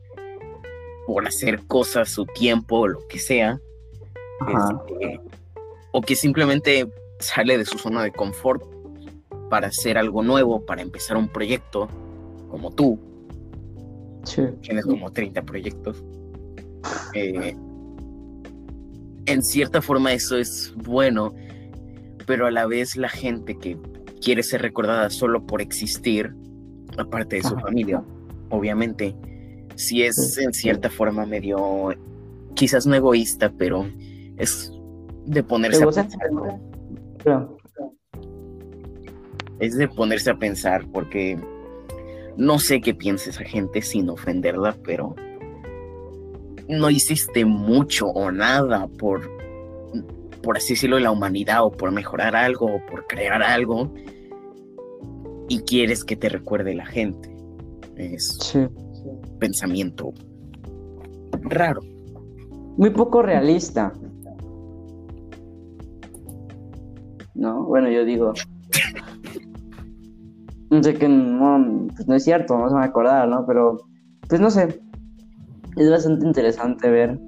por 1.06 1.24
hacer 1.24 1.60
cosas, 1.68 2.08
su 2.08 2.26
tiempo, 2.26 2.80
o 2.80 2.88
lo 2.88 3.06
que 3.06 3.20
sea, 3.20 3.60
este, 4.40 5.20
o 5.92 6.00
que 6.00 6.16
simplemente 6.16 6.88
sale 7.20 7.58
de 7.58 7.64
su 7.64 7.78
zona 7.78 8.02
de 8.02 8.12
confort 8.12 8.62
para 9.48 9.68
hacer 9.68 9.98
algo 9.98 10.22
nuevo, 10.22 10.64
para 10.64 10.82
empezar 10.82 11.16
un 11.16 11.28
proyecto 11.28 11.88
como 12.48 12.70
tú. 12.72 12.98
Tienes 14.62 14.84
como 14.84 15.12
30 15.12 15.42
proyectos. 15.42 16.02
Eh, 17.14 17.56
en 19.26 19.42
cierta 19.42 19.82
forma 19.82 20.12
eso 20.12 20.36
es 20.36 20.72
bueno, 20.76 21.34
pero 22.26 22.46
a 22.46 22.50
la 22.50 22.66
vez 22.66 22.96
la 22.96 23.08
gente 23.08 23.56
que 23.56 23.76
quiere 24.20 24.42
ser 24.42 24.62
recordada 24.62 25.10
solo 25.10 25.46
por 25.46 25.60
existir, 25.60 26.34
aparte 26.96 27.36
de 27.36 27.42
su 27.42 27.56
familia, 27.58 28.02
obviamente, 28.50 29.14
si 29.76 30.02
es 30.02 30.38
en 30.38 30.52
cierta 30.52 30.90
forma 30.90 31.26
medio, 31.26 31.90
quizás 32.54 32.86
no 32.86 32.94
egoísta, 32.94 33.52
pero 33.56 33.86
es 34.36 34.72
de 35.26 35.42
ponerse 35.42 35.82
a 35.82 35.86
pensar. 35.86 36.20
Es 39.58 39.76
de 39.76 39.88
ponerse 39.88 40.30
a 40.30 40.38
pensar 40.38 40.86
porque 40.92 41.38
no 42.36 42.58
sé 42.58 42.80
qué 42.80 42.94
piensa 42.94 43.30
esa 43.30 43.44
gente 43.44 43.82
sin 43.82 44.08
ofenderla, 44.08 44.76
pero 44.84 45.14
no 46.68 46.90
hiciste 46.90 47.44
mucho 47.44 48.06
o 48.06 48.30
nada 48.30 48.86
por, 48.98 49.28
por 50.42 50.56
así 50.56 50.74
decirlo, 50.74 50.98
la 50.98 51.10
humanidad 51.10 51.64
o 51.64 51.70
por 51.70 51.90
mejorar 51.92 52.36
algo 52.36 52.66
o 52.66 52.86
por 52.86 53.06
crear 53.06 53.42
algo 53.42 53.92
y 55.48 55.60
quieres 55.60 56.04
que 56.04 56.16
te 56.16 56.28
recuerde 56.28 56.74
la 56.74 56.86
gente. 56.86 57.30
Es 57.96 58.56
pensamiento 59.38 60.14
raro. 61.42 61.80
Muy 62.76 62.90
poco 62.90 63.20
realista. 63.20 63.92
¿No? 67.34 67.64
Bueno, 67.64 67.90
yo 67.90 68.04
digo. 68.04 68.32
No 70.70 70.82
sé 70.82 70.94
que 70.94 71.08
no, 71.08 71.88
pues 71.94 72.06
no 72.06 72.14
es 72.14 72.24
cierto, 72.24 72.56
no 72.56 72.68
se 72.68 72.74
va 72.74 72.84
a 72.84 73.26
¿no? 73.26 73.44
Pero, 73.46 73.78
pues 74.28 74.40
no 74.40 74.50
sé 74.50 74.80
es 75.76 75.90
bastante 75.90 76.26
interesante 76.26 76.90
ver. 76.90 77.18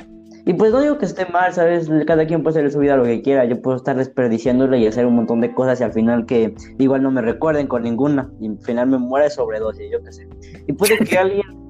Y 0.44 0.54
pues 0.54 0.72
no 0.72 0.80
digo 0.80 0.98
que 0.98 1.04
esté 1.04 1.24
mal, 1.26 1.52
¿sabes? 1.52 1.88
Cada 2.06 2.26
quien 2.26 2.42
puede 2.42 2.58
hacer 2.58 2.72
su 2.72 2.80
vida 2.80 2.96
lo 2.96 3.04
que 3.04 3.22
quiera. 3.22 3.44
Yo 3.44 3.62
puedo 3.62 3.76
estar 3.76 3.96
desperdiciándole 3.96 4.78
y 4.78 4.86
hacer 4.86 5.06
un 5.06 5.14
montón 5.14 5.40
de 5.40 5.54
cosas 5.54 5.80
y 5.80 5.84
al 5.84 5.92
final 5.92 6.26
que 6.26 6.54
igual 6.78 7.02
no 7.02 7.12
me 7.12 7.22
recuerden 7.22 7.68
con 7.68 7.84
ninguna. 7.84 8.28
Y 8.40 8.48
al 8.48 8.58
final 8.58 8.88
me 8.88 8.98
muera 8.98 9.24
de 9.24 9.30
sobredosis, 9.30 9.88
yo 9.92 10.02
qué 10.02 10.12
sé. 10.12 10.28
Y 10.66 10.72
puede 10.72 10.98
que 10.98 11.16
alguien 11.16 11.62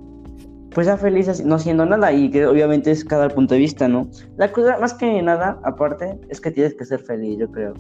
pues 0.71 0.87
sea 0.87 0.97
feliz 0.97 1.45
no 1.45 1.57
haciendo 1.57 1.85
nada 1.85 2.11
y 2.13 2.31
que 2.31 2.47
obviamente 2.47 2.91
es 2.91 3.05
cada 3.05 3.29
punto 3.29 3.53
de 3.53 3.61
vista, 3.61 3.89
¿no? 3.89 4.09
La 4.39 4.51
cosa, 4.51 4.79
más 4.79 4.95
que 4.95 5.21
nada, 5.21 5.61
aparte, 5.65 6.19
es 6.31 6.41
que 6.41 6.51
tienes 6.51 6.75
que 6.75 6.87
ser 6.87 7.01
feliz, 7.01 7.39
yo 7.39 7.51
creo. 7.53 7.75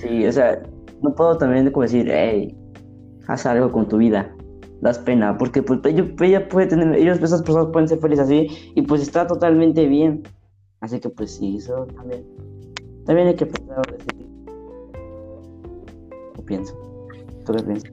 Sí, 0.00 0.26
o 0.26 0.32
sea, 0.32 0.62
no 1.02 1.14
puedo 1.14 1.36
también 1.36 1.70
como 1.70 1.82
decir, 1.82 2.08
hey, 2.10 2.56
haz 3.26 3.46
algo 3.46 3.70
con 3.70 3.86
tu 3.88 3.98
vida 3.98 4.34
das 4.80 4.98
pena, 4.98 5.36
porque 5.36 5.62
pues 5.62 5.80
ella, 5.84 6.48
puede 6.48 6.66
tener, 6.66 6.94
ellos, 6.94 7.18
esas 7.20 7.42
personas 7.42 7.68
pueden 7.70 7.86
ser 7.86 7.98
felices 7.98 8.24
así 8.24 8.72
y 8.74 8.82
pues 8.82 9.02
está 9.02 9.26
totalmente 9.26 9.86
bien. 9.86 10.22
Así 10.80 10.98
que 10.98 11.10
pues 11.10 11.36
sí, 11.36 11.56
eso 11.58 11.86
también, 11.94 12.24
también 13.04 13.28
hay 13.28 13.34
que 13.34 13.44
pensar 13.44 13.82
pienso? 16.50 16.74
¿Tú 17.46 17.52
qué 17.52 17.62
piensas? 17.62 17.92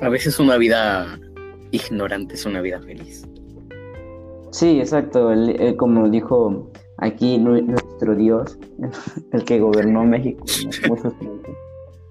A 0.00 0.08
veces 0.08 0.38
una 0.38 0.56
vida 0.56 1.18
ignorante 1.70 2.34
es 2.34 2.46
una 2.46 2.60
vida 2.62 2.80
feliz. 2.80 3.26
Sí, 4.52 4.80
exacto, 4.80 5.30
como 5.76 6.08
dijo 6.08 6.70
aquí 7.00 7.38
nuestro 7.38 8.14
Dios, 8.14 8.58
el 9.32 9.44
que 9.44 9.60
gobernó 9.60 10.04
México, 10.04 10.44
muchos 10.88 11.14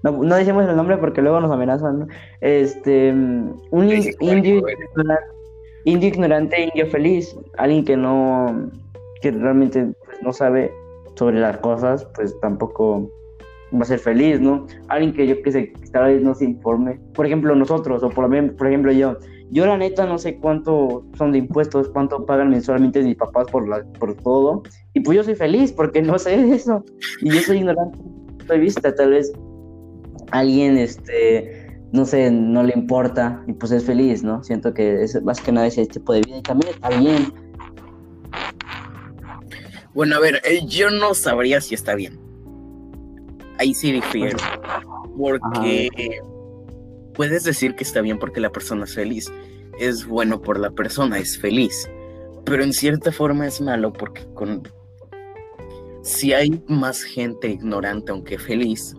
no, 0.02 0.12
no 0.12 0.36
decimos 0.36 0.66
el 0.68 0.76
nombre 0.76 0.96
porque 0.96 1.20
luego 1.20 1.40
nos 1.40 1.50
amenazan, 1.50 2.08
Este, 2.40 3.10
un 3.10 3.60
indio, 3.72 4.62
indio 5.84 6.08
ignorante, 6.08 6.62
indio 6.62 6.86
feliz, 6.86 7.36
alguien 7.58 7.84
que 7.84 7.96
no, 7.96 8.70
que 9.20 9.30
realmente 9.30 9.92
pues, 10.04 10.22
no 10.22 10.32
sabe 10.32 10.70
sobre 11.16 11.40
las 11.40 11.58
cosas, 11.58 12.06
pues 12.14 12.38
tampoco 12.40 13.10
va 13.74 13.82
a 13.82 13.84
ser 13.84 13.98
feliz, 13.98 14.40
¿no? 14.40 14.66
Alguien 14.88 15.12
que 15.12 15.26
yo 15.26 15.42
que 15.42 15.52
sé, 15.52 15.72
tal 15.92 16.06
vez 16.06 16.22
no 16.22 16.34
se 16.34 16.44
informe. 16.46 16.98
Por 17.14 17.26
ejemplo, 17.26 17.54
nosotros, 17.54 18.02
o 18.02 18.08
por, 18.08 18.28
por 18.56 18.66
ejemplo 18.66 18.92
yo, 18.92 19.16
yo 19.50 19.66
la 19.66 19.76
neta 19.76 20.06
no 20.06 20.18
sé 20.18 20.36
cuánto 20.36 21.04
son 21.18 21.32
de 21.32 21.38
impuestos, 21.38 21.88
cuánto 21.88 22.24
pagan 22.24 22.50
mensualmente 22.50 23.02
mis 23.02 23.16
papás 23.16 23.46
por, 23.50 23.68
la, 23.68 23.84
por 23.98 24.14
todo, 24.16 24.62
y 24.94 25.00
pues 25.00 25.16
yo 25.16 25.24
soy 25.24 25.34
feliz 25.34 25.72
porque 25.72 26.02
no 26.02 26.18
sé 26.18 26.34
eso, 26.54 26.84
y 27.20 27.30
yo 27.30 27.40
soy 27.40 27.58
ignorante, 27.58 27.98
estoy 28.38 28.60
vista, 28.60 28.94
tal 28.94 29.10
vez 29.10 29.32
alguien, 30.30 30.76
este, 30.76 31.80
no 31.92 32.04
sé, 32.04 32.30
no 32.30 32.62
le 32.62 32.72
importa 32.74 33.42
y 33.46 33.52
pues 33.52 33.72
es 33.72 33.84
feliz, 33.84 34.22
¿no? 34.22 34.42
Siento 34.44 34.72
que 34.72 35.02
es 35.02 35.20
más 35.22 35.40
que 35.40 35.52
nada 35.52 35.66
ese 35.66 35.86
tipo 35.86 36.12
de 36.12 36.20
vida 36.20 36.38
y 36.38 36.42
también 36.42 36.72
está 36.72 36.88
bien. 36.90 37.32
Bueno, 39.92 40.16
a 40.16 40.20
ver, 40.20 40.40
eh, 40.44 40.64
yo 40.66 40.88
no 40.90 41.14
sabría 41.14 41.60
si 41.60 41.74
está 41.74 41.96
bien. 41.96 42.18
Ahí 43.58 43.74
sí 43.74 43.92
difiero. 43.92 44.38
Porque 45.18 45.88
puedes 47.14 47.44
decir 47.44 47.74
que 47.74 47.84
está 47.84 48.00
bien 48.00 48.18
porque 48.18 48.40
la 48.40 48.50
persona 48.50 48.84
es 48.84 48.94
feliz. 48.94 49.30
Es 49.78 50.06
bueno 50.06 50.40
por 50.40 50.58
la 50.58 50.70
persona, 50.70 51.18
es 51.18 51.38
feliz. 51.38 51.90
Pero 52.44 52.62
en 52.62 52.72
cierta 52.72 53.12
forma 53.12 53.46
es 53.46 53.60
malo 53.60 53.92
porque 53.92 54.26
con... 54.34 54.62
Si 56.02 56.32
hay 56.32 56.62
más 56.66 57.02
gente 57.02 57.48
ignorante 57.48 58.10
aunque 58.10 58.38
feliz, 58.38 58.94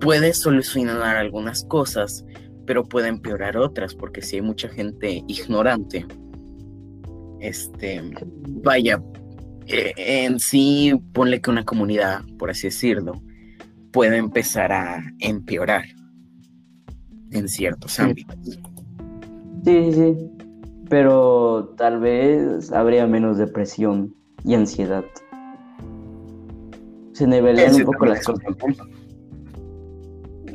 puede 0.00 0.34
solucionar 0.34 1.16
algunas 1.16 1.64
cosas, 1.64 2.24
pero 2.66 2.84
puede 2.84 3.08
empeorar 3.08 3.56
otras, 3.56 3.94
porque 3.94 4.20
si 4.20 4.36
hay 4.36 4.42
mucha 4.42 4.68
gente 4.68 5.24
ignorante, 5.26 6.06
este, 7.40 8.02
vaya, 8.62 9.02
eh, 9.66 9.92
en 9.96 10.38
sí, 10.38 10.92
ponle 11.14 11.40
que 11.40 11.50
una 11.50 11.64
comunidad, 11.64 12.22
por 12.38 12.50
así 12.50 12.66
decirlo, 12.66 13.22
puede 13.92 14.18
empezar 14.18 14.72
a 14.72 15.02
empeorar 15.20 15.84
en 17.32 17.48
ciertos 17.48 17.98
ámbitos. 18.00 18.36
Sí, 18.44 18.60
sí, 19.64 19.92
sí. 19.92 20.30
Pero 20.88 21.74
tal 21.76 22.00
vez 22.00 22.72
habría 22.72 23.06
menos 23.06 23.38
depresión 23.38 24.14
y 24.44 24.54
ansiedad. 24.54 25.04
Se 27.12 27.26
nivelarían 27.26 27.74
un 27.74 27.84
poco 27.84 28.06
las 28.06 28.24
cosas. 28.24 28.44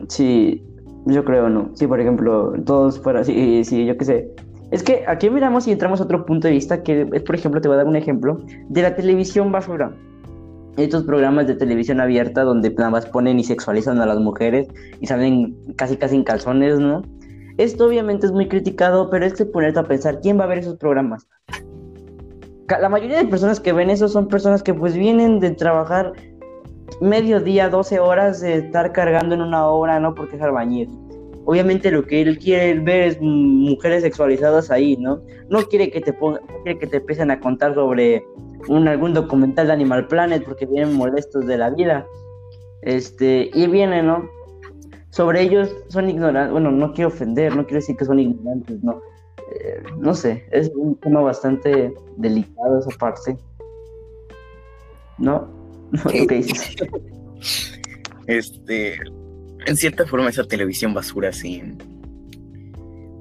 Sí, 0.10 0.64
yo 1.06 1.24
creo 1.24 1.50
no. 1.50 1.72
Sí, 1.76 1.88
por 1.88 2.00
ejemplo, 2.00 2.54
todos 2.66 3.00
fuera, 3.00 3.24
sí, 3.24 3.64
sí, 3.64 3.86
yo 3.86 3.98
qué 3.98 4.06
sé. 4.06 4.36
Es 4.72 4.84
que 4.84 5.04
aquí 5.08 5.30
miramos 5.30 5.68
y 5.68 5.72
entramos 5.72 6.02
a 6.02 6.04
otro 6.06 6.26
punto 6.26 6.48
de 6.48 6.54
vista 6.54 6.84
que 6.84 7.08
es, 7.14 7.22
por 7.22 7.36
ejemplo, 7.36 7.62
te 7.62 7.68
voy 7.68 7.76
a 7.76 7.78
dar 7.78 7.88
un 7.88 7.96
ejemplo 7.96 8.40
de 8.68 8.82
la 8.82 8.96
televisión 8.96 9.52
basura. 9.52 9.96
Estos 10.78 11.04
programas 11.04 11.48
de 11.48 11.56
televisión 11.56 12.02
abierta 12.02 12.44
donde 12.44 12.70
nada 12.72 12.90
más 12.90 13.06
ponen 13.06 13.40
y 13.40 13.44
sexualizan 13.44 14.00
a 14.00 14.06
las 14.06 14.20
mujeres 14.20 14.68
y 15.00 15.08
salen 15.08 15.56
casi 15.78 15.96
casi 15.96 16.16
en 16.16 16.24
calzones, 16.24 16.80
¿no? 16.80 17.02
Esto 17.58 17.86
obviamente 17.88 18.26
es 18.26 18.34
muy 18.34 18.50
criticado, 18.50 19.10
pero 19.10 19.26
es 19.26 19.34
que 19.34 19.46
ponerte 19.46 19.80
a 19.80 19.84
pensar, 19.84 20.20
¿quién 20.22 20.38
va 20.38 20.44
a 20.44 20.48
ver 20.48 20.58
esos 20.58 20.76
programas? 20.76 21.26
La 22.68 22.90
mayoría 22.90 23.20
de 23.20 23.26
personas 23.26 23.60
que 23.62 23.72
ven 23.72 23.90
eso 23.90 24.10
son 24.10 24.28
personas 24.28 24.62
que 24.62 24.74
pues 24.74 24.96
vienen 24.96 25.40
de 25.40 25.52
trabajar 25.52 26.12
mediodía, 27.00 27.70
12 27.70 28.00
horas 28.00 28.42
de 28.42 28.56
estar 28.58 28.92
cargando 28.92 29.36
en 29.36 29.42
una 29.42 29.68
obra, 29.68 30.00
¿no? 30.00 30.14
Porque 30.14 30.36
es 30.36 30.42
albañil. 30.42 30.90
Obviamente 31.46 31.92
lo 31.92 32.04
que 32.04 32.22
él 32.22 32.40
quiere 32.40 32.80
ver 32.80 33.02
es 33.04 33.22
mujeres 33.22 34.02
sexualizadas 34.02 34.72
ahí, 34.72 34.98
¿no? 34.98 35.22
No 35.50 35.62
quiere 35.64 35.92
que 35.92 36.02
te 36.02 36.12
ponga, 36.12 36.42
no 36.42 36.64
quiere 36.64 36.80
que 36.80 36.88
te 36.88 36.98
empiecen 36.98 37.32
a 37.32 37.40
contar 37.40 37.76
sobre 37.76 38.24
un, 38.68 38.88
algún 38.88 39.14
documental 39.14 39.68
de 39.68 39.74
Animal 39.74 40.08
Planet 40.08 40.44
porque 40.44 40.66
vienen 40.66 40.94
molestos 40.94 41.46
de 41.46 41.58
la 41.58 41.70
vida. 41.70 42.06
Este, 42.82 43.50
y 43.54 43.68
viene, 43.68 44.04
¿no? 44.04 44.30
Sobre 45.10 45.42
ellos 45.42 45.76
son 45.88 46.10
ignorantes, 46.10 46.52
bueno, 46.52 46.72
no 46.72 46.94
quiero 46.94 47.08
ofender, 47.08 47.56
no 47.56 47.64
quiero 47.66 47.80
decir 47.80 47.96
que 47.96 48.06
son 48.06 48.20
ignorantes, 48.20 48.84
no. 48.84 49.02
Eh, 49.54 49.84
no 49.98 50.14
sé, 50.14 50.46
es 50.52 50.72
un 50.76 50.96
tema 51.00 51.22
bastante 51.22 51.94
delicado 52.18 52.80
esa 52.80 52.98
parte. 52.98 53.38
¿No? 55.18 55.48
este, 58.28 58.98
en 59.66 59.78
cierta 59.78 60.06
forma 60.06 60.30
esa 60.30 60.44
televisión 60.44 60.94
basura 60.94 61.32
sí 61.32 61.62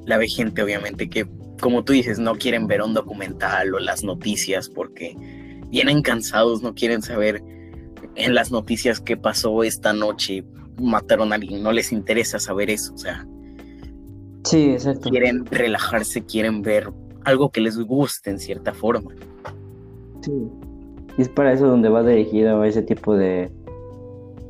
la 0.06 0.18
ve 0.18 0.28
gente 0.28 0.62
obviamente 0.62 1.08
que 1.08 1.26
como 1.60 1.84
tú 1.84 1.92
dices 1.92 2.18
no 2.18 2.34
quieren 2.36 2.66
ver 2.66 2.82
un 2.82 2.94
documental 2.94 3.74
o 3.74 3.78
las 3.78 4.04
noticias 4.04 4.68
porque 4.68 5.16
vienen 5.68 6.02
cansados, 6.02 6.62
no 6.62 6.74
quieren 6.74 7.02
saber 7.02 7.42
en 8.14 8.34
las 8.34 8.50
noticias 8.50 9.00
qué 9.00 9.16
pasó 9.16 9.62
esta 9.64 9.92
noche, 9.92 10.44
mataron 10.80 11.32
a 11.32 11.36
alguien, 11.36 11.62
no 11.62 11.72
les 11.72 11.92
interesa 11.92 12.38
saber 12.38 12.70
eso, 12.70 12.94
o 12.94 12.98
sea. 12.98 13.26
Sí, 14.44 14.70
exacto. 14.70 15.10
Quieren 15.10 15.46
relajarse, 15.46 16.24
quieren 16.24 16.62
ver 16.62 16.92
algo 17.24 17.50
que 17.50 17.60
les 17.60 17.78
guste 17.78 18.30
en 18.30 18.38
cierta 18.38 18.72
forma. 18.72 19.10
Sí. 20.20 20.32
Y 21.16 21.22
es 21.22 21.28
para 21.28 21.52
eso 21.52 21.66
donde 21.66 21.88
va 21.88 22.02
dirigido 22.02 22.62
ese 22.64 22.82
tipo 22.82 23.16
de, 23.16 23.50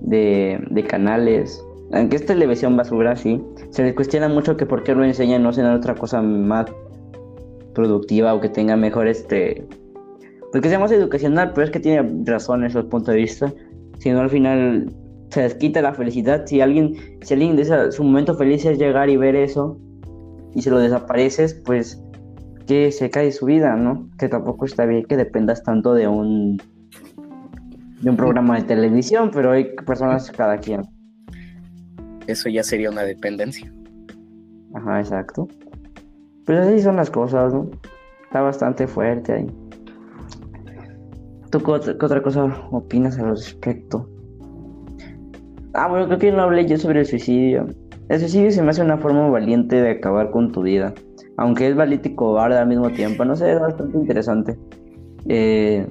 de, 0.00 0.84
canales. 0.88 1.64
Aunque 1.92 2.16
es 2.16 2.26
televisión 2.26 2.76
basura, 2.76 3.14
sí. 3.16 3.40
Se 3.70 3.84
les 3.84 3.94
cuestiona 3.94 4.28
mucho 4.28 4.56
que 4.56 4.66
por 4.66 4.82
qué 4.82 4.94
lo 4.94 5.04
enseñan 5.04 5.42
no 5.42 5.50
hacen 5.50 5.66
otra 5.66 5.94
cosa 5.94 6.22
más 6.22 6.66
productiva 7.74 8.34
o 8.34 8.40
que 8.40 8.48
tenga 8.48 8.76
mejor 8.76 9.08
este 9.08 9.66
porque 10.54 10.68
sea 10.68 10.78
más 10.78 10.92
educacional, 10.92 11.50
pero 11.52 11.64
es 11.64 11.72
que 11.72 11.80
tiene 11.80 12.08
razón 12.24 12.64
esos 12.64 12.84
puntos 12.84 13.12
de 13.12 13.20
vista. 13.20 13.52
Si 13.98 14.12
no, 14.12 14.20
al 14.20 14.30
final 14.30 14.88
se 15.30 15.42
les 15.42 15.54
quita 15.56 15.82
la 15.82 15.92
felicidad. 15.92 16.46
Si 16.46 16.60
alguien, 16.60 16.94
si 17.22 17.34
alguien 17.34 17.56
de 17.56 17.90
su 17.90 18.04
momento 18.04 18.36
feliz 18.36 18.64
es 18.64 18.78
llegar 18.78 19.10
y 19.10 19.16
ver 19.16 19.34
eso 19.34 19.76
y 20.54 20.62
se 20.62 20.70
lo 20.70 20.78
desapareces, 20.78 21.54
pues 21.54 22.00
que 22.68 22.92
se 22.92 23.10
cae 23.10 23.32
su 23.32 23.46
vida, 23.46 23.74
¿no? 23.74 24.08
Que 24.16 24.28
tampoco 24.28 24.64
está 24.64 24.86
bien 24.86 25.04
que 25.06 25.16
dependas 25.16 25.64
tanto 25.64 25.92
de 25.92 26.06
un 26.06 26.62
de 28.00 28.10
un 28.10 28.16
programa 28.16 28.56
de 28.56 28.62
televisión, 28.62 29.32
pero 29.34 29.50
hay 29.50 29.74
personas 29.84 30.30
cada 30.30 30.58
quien. 30.58 30.82
Eso 32.28 32.48
ya 32.48 32.62
sería 32.62 32.90
una 32.90 33.02
dependencia. 33.02 33.72
Ajá, 34.72 35.00
exacto. 35.00 35.48
Pues 36.46 36.58
así 36.58 36.80
son 36.80 36.96
las 36.96 37.10
cosas, 37.10 37.52
¿no? 37.52 37.70
Está 38.24 38.42
bastante 38.42 38.86
fuerte 38.86 39.32
ahí. 39.32 39.46
¿Tú 41.50 41.60
qué 41.60 41.70
otra, 41.70 42.22
cosa 42.22 42.44
opinas 42.70 43.18
al 43.18 43.30
respecto? 43.30 44.08
Ah, 45.72 45.88
bueno, 45.88 46.06
creo 46.06 46.18
que 46.18 46.32
no 46.32 46.42
hablé 46.42 46.66
yo 46.66 46.76
sobre 46.76 47.00
el 47.00 47.06
suicidio. 47.06 47.68
El 48.08 48.20
suicidio 48.20 48.50
se 48.50 48.62
me 48.62 48.70
hace 48.70 48.82
una 48.82 48.98
forma 48.98 49.28
valiente 49.28 49.80
de 49.80 49.90
acabar 49.92 50.30
con 50.30 50.52
tu 50.52 50.62
vida. 50.62 50.92
Aunque 51.36 51.68
es 51.68 51.76
valiente 51.76 52.10
y 52.10 52.14
cobarde 52.14 52.58
al 52.58 52.66
mismo 52.66 52.90
tiempo. 52.90 53.24
No 53.24 53.36
sé, 53.36 53.52
es 53.52 53.60
bastante 53.60 53.96
interesante. 53.96 54.58
Eh, 55.26 55.86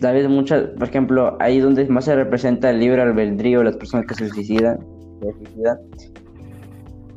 vez 0.00 0.28
muchas, 0.28 0.68
por 0.78 0.88
ejemplo, 0.88 1.36
ahí 1.40 1.60
donde 1.60 1.86
más 1.88 2.04
se 2.04 2.14
representa 2.14 2.70
el 2.70 2.80
libre 2.80 3.02
albedrío 3.02 3.58
de 3.58 3.64
las 3.66 3.76
personas 3.76 4.06
que 4.06 4.14
se 4.14 4.28
suicidan, 4.28 4.78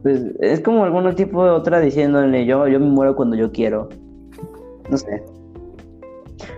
pues 0.04 0.22
es 0.40 0.60
como 0.62 0.84
algún 0.84 1.14
tipo 1.16 1.44
de 1.44 1.52
otra 1.52 1.80
diciéndole 1.80 2.46
yo, 2.46 2.68
yo 2.68 2.80
me 2.80 2.88
muero 2.88 3.16
cuando 3.16 3.36
yo 3.36 3.52
quiero. 3.52 3.90
No 4.90 4.98
sé. 4.98 5.24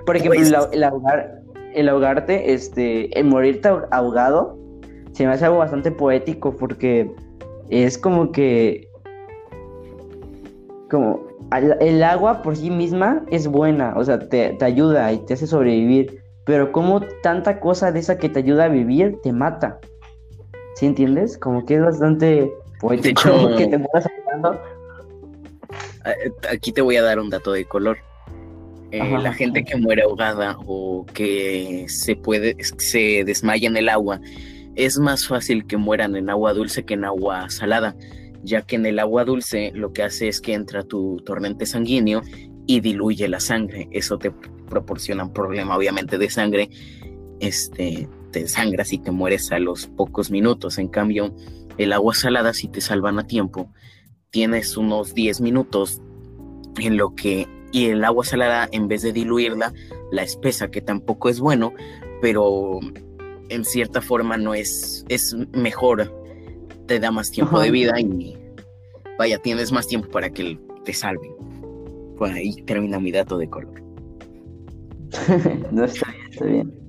Por 0.06 0.16
ejemplo, 0.16 0.40
pues, 0.40 0.54
el, 0.72 0.84
ahogar, 0.84 1.42
el 1.74 1.90
ahogarte, 1.90 2.54
este, 2.54 3.18
el 3.18 3.26
morirte 3.26 3.70
ahogado, 3.92 4.58
se 5.12 5.26
me 5.26 5.34
hace 5.34 5.46
algo 5.46 5.58
bastante 5.58 5.92
poético 5.92 6.56
porque 6.56 7.12
es 7.70 7.98
como 7.98 8.32
que 8.32 8.88
como 10.90 11.22
el 11.80 12.04
agua 12.04 12.42
por 12.42 12.56
sí 12.56 12.70
misma 12.70 13.24
es 13.30 13.48
buena, 13.48 13.94
o 13.96 14.04
sea, 14.04 14.20
te, 14.20 14.52
te, 14.54 14.66
ayuda 14.66 15.12
y 15.12 15.18
te 15.20 15.34
hace 15.34 15.48
sobrevivir, 15.48 16.24
pero 16.46 16.72
como 16.72 17.02
tanta 17.22 17.60
cosa 17.60 17.92
de 17.92 18.00
esa 18.00 18.18
que 18.18 18.30
te 18.30 18.40
ayuda 18.40 18.66
a 18.66 18.70
vivir 18.70 19.20
te 19.24 19.32
mata. 19.34 19.80
¿Sí 20.76 20.86
entiendes? 20.86 21.38
Como 21.38 21.66
que 21.66 21.76
es 21.76 21.82
bastante 21.82 22.52
poético 22.84 23.56
que 23.56 23.68
te 23.68 23.80
Aquí 26.52 26.74
te 26.74 26.82
voy 26.82 26.98
a 26.98 27.02
dar 27.02 27.18
un 27.18 27.30
dato 27.30 27.54
de 27.54 27.64
color. 27.64 27.98
Eh, 28.92 29.18
la 29.20 29.34
gente 29.34 29.64
que 29.64 29.78
muere 29.78 30.04
ahogada 30.04 30.58
o 30.68 31.06
que 31.14 31.86
se 31.88 32.16
puede 32.16 32.58
se 32.78 33.24
desmaya 33.26 33.68
en 33.68 33.78
el 33.78 33.90
agua 33.90 34.20
es 34.76 35.00
más 35.00 35.28
fácil 35.28 35.66
que 35.66 35.78
mueran 35.78 36.16
en 36.16 36.30
agua 36.30 36.54
dulce 36.54 36.84
que 36.84 36.96
en 36.96 37.06
agua 37.06 37.50
salada, 37.50 37.96
ya 38.44 38.62
que 38.62 38.76
en 38.76 38.86
el 38.86 39.00
agua 39.00 39.24
dulce 39.24 39.72
lo 39.74 39.94
que 39.94 40.04
hace 40.04 40.28
es 40.28 40.42
que 40.42 40.54
entra 40.54 40.84
tu 40.84 41.18
torrente 41.26 41.66
sanguíneo 41.66 42.22
y 42.68 42.82
diluye 42.82 43.28
la 43.30 43.40
sangre. 43.40 43.88
Eso 43.92 44.18
te 44.18 44.32
proporciona 44.70 45.24
un 45.24 45.34
problema, 45.34 45.78
obviamente, 45.78 46.18
de 46.18 46.30
sangre. 46.30 46.70
Este, 47.40 48.08
te 48.32 48.48
sangras 48.48 48.92
y 48.92 48.98
te 48.98 49.12
mueres 49.12 49.52
a 49.52 49.60
los 49.60 49.88
pocos 49.88 50.30
minutos. 50.32 50.78
En 50.78 50.90
cambio, 50.90 51.34
el 51.78 51.94
agua 51.94 52.14
salada, 52.14 52.54
si 52.54 52.68
te 52.68 52.82
salvan 52.82 53.20
a 53.20 53.28
tiempo, 53.28 53.70
tienes 54.30 54.78
unos 54.78 55.14
10 55.14 55.42
minutos 55.42 56.02
en 56.78 56.98
lo 56.98 57.16
que 57.16 57.48
y 57.72 57.86
el 57.86 58.04
agua 58.04 58.24
salada 58.26 58.68
en 58.72 58.88
vez 58.88 59.02
de 59.02 59.14
diluirla 59.14 59.74
la 60.12 60.24
espesa 60.24 60.70
que 60.70 60.82
tampoco 60.82 61.30
es 61.30 61.40
bueno 61.40 61.74
pero 62.22 62.80
en 63.50 63.66
cierta 63.66 64.02
forma 64.02 64.38
no 64.38 64.54
es 64.54 65.06
es 65.10 65.36
mejor 65.54 66.12
te 66.88 67.00
da 67.00 67.12
más 67.12 67.32
tiempo 67.32 67.60
de 67.60 67.72
vida 67.72 68.00
y 68.00 68.38
vaya 69.18 69.38
tienes 69.40 69.72
más 69.72 69.88
tiempo 69.88 70.10
para 70.10 70.30
que 70.30 70.60
te 70.86 70.94
salven 70.94 71.32
pues 72.18 72.34
ahí 72.34 72.56
termina 72.64 73.00
mi 73.00 73.12
dato 73.12 73.38
de 73.38 73.50
color. 73.50 73.84
No 75.72 75.86
está 75.86 76.12
bien 76.12 76.28
está 76.32 76.46
bien 76.46 76.83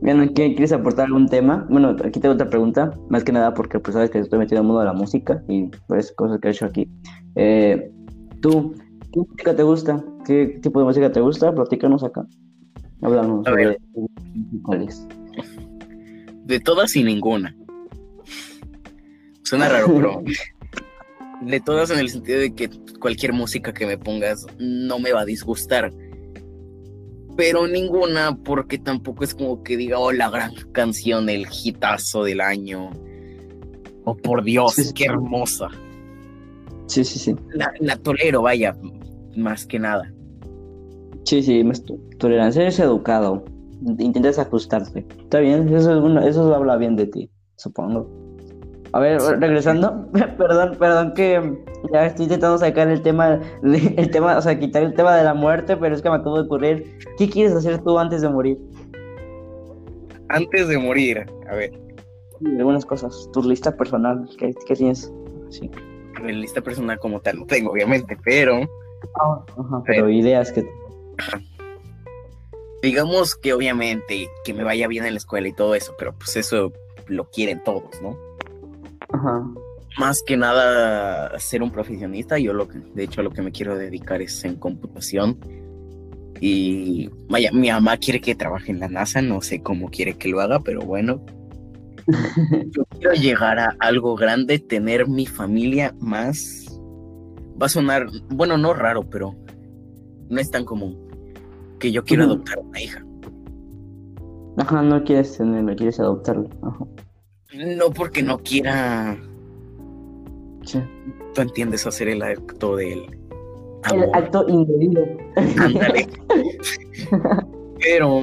Bien, 0.00 0.28
¿quieres 0.28 0.72
aportar 0.72 1.06
algún 1.06 1.28
tema? 1.28 1.66
Bueno, 1.68 1.96
aquí 2.04 2.20
tengo 2.20 2.34
otra 2.34 2.48
pregunta, 2.48 2.92
más 3.08 3.24
que 3.24 3.32
nada 3.32 3.52
porque 3.52 3.80
pues 3.80 3.94
sabes 3.94 4.10
que 4.10 4.18
estoy 4.20 4.38
metido 4.38 4.58
en 4.58 4.62
el 4.62 4.66
mundo 4.66 4.80
de 4.80 4.86
la 4.86 4.92
música 4.92 5.42
y 5.48 5.70
pues 5.86 6.12
cosas 6.12 6.40
que 6.40 6.48
he 6.48 6.50
hecho 6.52 6.66
aquí. 6.66 6.88
Eh, 7.34 7.90
¿Tú 8.40 8.74
¿Qué 9.12 9.20
música 9.20 9.56
te 9.56 9.62
gusta? 9.62 10.04
¿Qué 10.26 10.58
tipo 10.62 10.80
de 10.80 10.84
música 10.84 11.10
te 11.10 11.20
gusta? 11.20 11.54
Platícanos 11.54 12.04
acá. 12.04 12.26
Hablamos 13.00 13.46
sobre 13.46 13.78
cuáles. 14.62 15.06
De 16.44 16.60
todas 16.60 16.94
y 16.96 17.04
ninguna. 17.04 17.54
Suena 19.44 19.68
raro, 19.68 19.86
pero 19.94 20.22
de 21.42 21.60
todas 21.60 21.90
en 21.90 22.00
el 22.00 22.10
sentido 22.10 22.40
de 22.40 22.54
que 22.54 22.68
cualquier 23.00 23.32
música 23.32 23.72
que 23.72 23.86
me 23.86 23.96
pongas 23.96 24.46
no 24.58 24.98
me 24.98 25.12
va 25.12 25.22
a 25.22 25.24
disgustar. 25.24 25.90
Pero 27.38 27.68
ninguna 27.68 28.36
porque 28.36 28.78
tampoco 28.78 29.22
es 29.22 29.32
como 29.32 29.62
que 29.62 29.76
diga, 29.76 29.96
oh, 30.00 30.10
la 30.10 30.28
gran 30.28 30.50
canción, 30.72 31.28
el 31.28 31.46
hitazo 31.46 32.24
del 32.24 32.40
año. 32.40 32.90
Oh, 34.04 34.16
por 34.16 34.42
Dios, 34.42 34.92
qué 34.92 35.04
hermosa. 35.04 35.68
Sí, 36.88 37.04
sí, 37.04 37.20
sí. 37.20 37.36
La, 37.78 37.96
tolero, 37.98 38.42
vaya, 38.42 38.76
más 39.36 39.64
que 39.66 39.78
nada. 39.78 40.12
Sí, 41.22 41.40
sí, 41.44 41.62
tolerancia 42.18 42.66
es 42.66 42.80
educado. 42.80 43.44
Intentas 44.00 44.40
ajustarte. 44.40 45.06
Está 45.20 45.38
bien, 45.38 45.72
eso, 45.72 46.18
eso 46.18 46.52
habla 46.52 46.76
bien 46.76 46.96
de 46.96 47.06
ti, 47.06 47.30
supongo. 47.54 48.10
A 48.92 49.00
ver, 49.00 49.20
regresando, 49.20 50.08
perdón, 50.38 50.76
perdón 50.78 51.14
que 51.14 51.58
ya 51.92 52.06
estoy 52.06 52.24
intentando 52.24 52.58
sacar 52.58 52.88
el 52.88 53.02
tema, 53.02 53.40
el 53.62 54.10
tema, 54.10 54.38
o 54.38 54.42
sea, 54.42 54.58
quitar 54.58 54.82
el 54.82 54.94
tema 54.94 55.16
de 55.16 55.24
la 55.24 55.34
muerte, 55.34 55.76
pero 55.76 55.94
es 55.94 56.02
que 56.02 56.10
me 56.10 56.16
acabo 56.16 56.36
de 56.36 56.46
ocurrir. 56.46 56.98
¿Qué 57.18 57.28
quieres 57.28 57.54
hacer 57.54 57.78
tú 57.82 57.98
antes 57.98 58.22
de 58.22 58.28
morir? 58.28 58.58
Antes 60.28 60.68
de 60.68 60.78
morir, 60.78 61.26
a 61.50 61.54
ver. 61.54 61.72
Algunas 62.44 62.86
cosas, 62.86 63.28
tu 63.32 63.42
lista 63.42 63.76
personal, 63.76 64.28
¿qué, 64.38 64.54
qué 64.66 64.74
tienes? 64.74 65.12
Sí 65.50 65.70
mi 66.22 66.32
lista 66.32 66.60
personal 66.60 66.98
como 66.98 67.20
tal 67.20 67.40
no 67.40 67.46
tengo, 67.46 67.72
obviamente, 67.72 68.16
pero. 68.24 68.68
Ah, 69.20 69.44
pero, 69.86 70.08
ideas 70.08 70.52
que. 70.52 70.68
Digamos 72.82 73.34
que 73.34 73.52
obviamente 73.52 74.28
que 74.44 74.54
me 74.54 74.62
vaya 74.62 74.86
bien 74.86 75.04
en 75.04 75.14
la 75.14 75.18
escuela 75.18 75.48
y 75.48 75.52
todo 75.52 75.74
eso, 75.74 75.94
pero 75.98 76.12
pues 76.16 76.36
eso 76.36 76.72
lo 77.06 77.28
quieren 77.30 77.62
todos, 77.64 78.00
¿no? 78.02 78.16
Ajá. 79.12 79.48
Más 79.98 80.22
que 80.22 80.36
nada 80.36 81.38
ser 81.38 81.62
un 81.62 81.70
profesionista, 81.70 82.38
yo 82.38 82.52
lo 82.52 82.68
que, 82.68 82.78
de 82.78 83.04
hecho, 83.04 83.22
lo 83.22 83.30
que 83.30 83.42
me 83.42 83.52
quiero 83.52 83.76
dedicar 83.76 84.22
es 84.22 84.44
en 84.44 84.56
computación. 84.56 85.38
Y 86.40 87.10
vaya, 87.28 87.50
mi 87.52 87.70
mamá 87.70 87.96
quiere 87.96 88.20
que 88.20 88.34
trabaje 88.34 88.70
en 88.70 88.78
la 88.78 88.88
NASA, 88.88 89.22
no 89.22 89.40
sé 89.40 89.60
cómo 89.60 89.90
quiere 89.90 90.14
que 90.14 90.28
lo 90.28 90.40
haga, 90.40 90.60
pero 90.60 90.82
bueno, 90.82 91.20
yo 92.70 92.84
quiero 92.90 93.12
llegar 93.14 93.58
a 93.58 93.76
algo 93.80 94.16
grande, 94.16 94.58
tener 94.58 95.08
mi 95.08 95.26
familia 95.26 95.94
más. 96.00 96.66
Va 97.60 97.66
a 97.66 97.68
sonar, 97.68 98.06
bueno, 98.30 98.56
no 98.56 98.72
raro, 98.72 99.08
pero 99.10 99.34
no 100.28 100.40
es 100.40 100.50
tan 100.50 100.64
común. 100.64 100.96
Que 101.78 101.92
yo 101.92 102.04
quiero 102.04 102.24
adoptar 102.24 102.58
una 102.58 102.80
hija. 102.80 103.04
Ajá, 104.56 104.82
no 104.82 105.02
quieres 105.04 105.36
tenerlo, 105.36 105.74
quieres 105.76 106.00
adoptarlo. 106.00 106.48
No 107.58 107.90
porque 107.90 108.22
no 108.22 108.38
quiera. 108.38 109.18
Sí. 110.64 110.80
Tú 111.34 111.40
entiendes 111.40 111.86
hacer 111.86 112.08
el 112.08 112.22
acto 112.22 112.76
del. 112.76 113.04
El 113.92 114.14
acto 114.14 114.46
indebido. 114.48 115.04
Ándale. 115.36 116.06
pero 117.80 118.22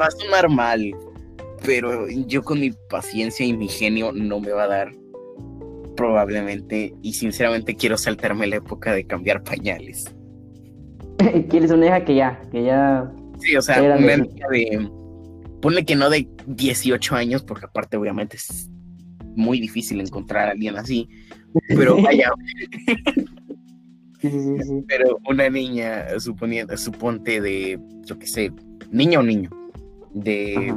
va 0.00 0.06
a 0.06 0.10
sonar 0.10 0.48
mal, 0.48 0.94
pero 1.64 2.08
yo 2.08 2.42
con 2.42 2.60
mi 2.60 2.70
paciencia 2.88 3.44
y 3.44 3.54
mi 3.54 3.68
genio 3.68 4.12
no 4.12 4.40
me 4.40 4.52
va 4.52 4.64
a 4.64 4.68
dar 4.68 4.92
probablemente 5.94 6.94
y 7.02 7.14
sinceramente 7.14 7.74
quiero 7.74 7.96
saltarme 7.98 8.46
la 8.46 8.56
época 8.56 8.92
de 8.92 9.06
cambiar 9.06 9.42
pañales. 9.42 10.14
¿Quieres 11.48 11.70
una 11.70 11.86
hija 11.86 12.04
que 12.04 12.14
ya, 12.14 12.40
que 12.50 12.64
ya... 12.64 13.12
Sí, 13.40 13.56
o 13.56 13.62
sea, 13.62 13.82
una 13.82 13.98
hija 13.98 14.48
de... 14.50 14.90
Ponle 15.66 15.84
que 15.84 15.96
no 15.96 16.08
de 16.10 16.28
18 16.46 17.16
años, 17.16 17.42
porque 17.42 17.64
aparte 17.64 17.96
obviamente 17.96 18.36
es 18.36 18.70
muy 19.34 19.58
difícil 19.58 20.00
encontrar 20.00 20.46
a 20.46 20.52
alguien 20.52 20.76
así, 20.76 21.08
pero 21.66 21.96
vaya. 22.02 22.30
Pero 24.86 25.18
una 25.28 25.50
niña, 25.50 26.20
suponiendo, 26.20 26.76
suponte 26.76 27.40
de, 27.40 27.80
yo 28.04 28.16
qué 28.16 28.28
sé, 28.28 28.52
niño 28.92 29.18
o 29.18 29.22
niño, 29.24 29.50
de 30.14 30.72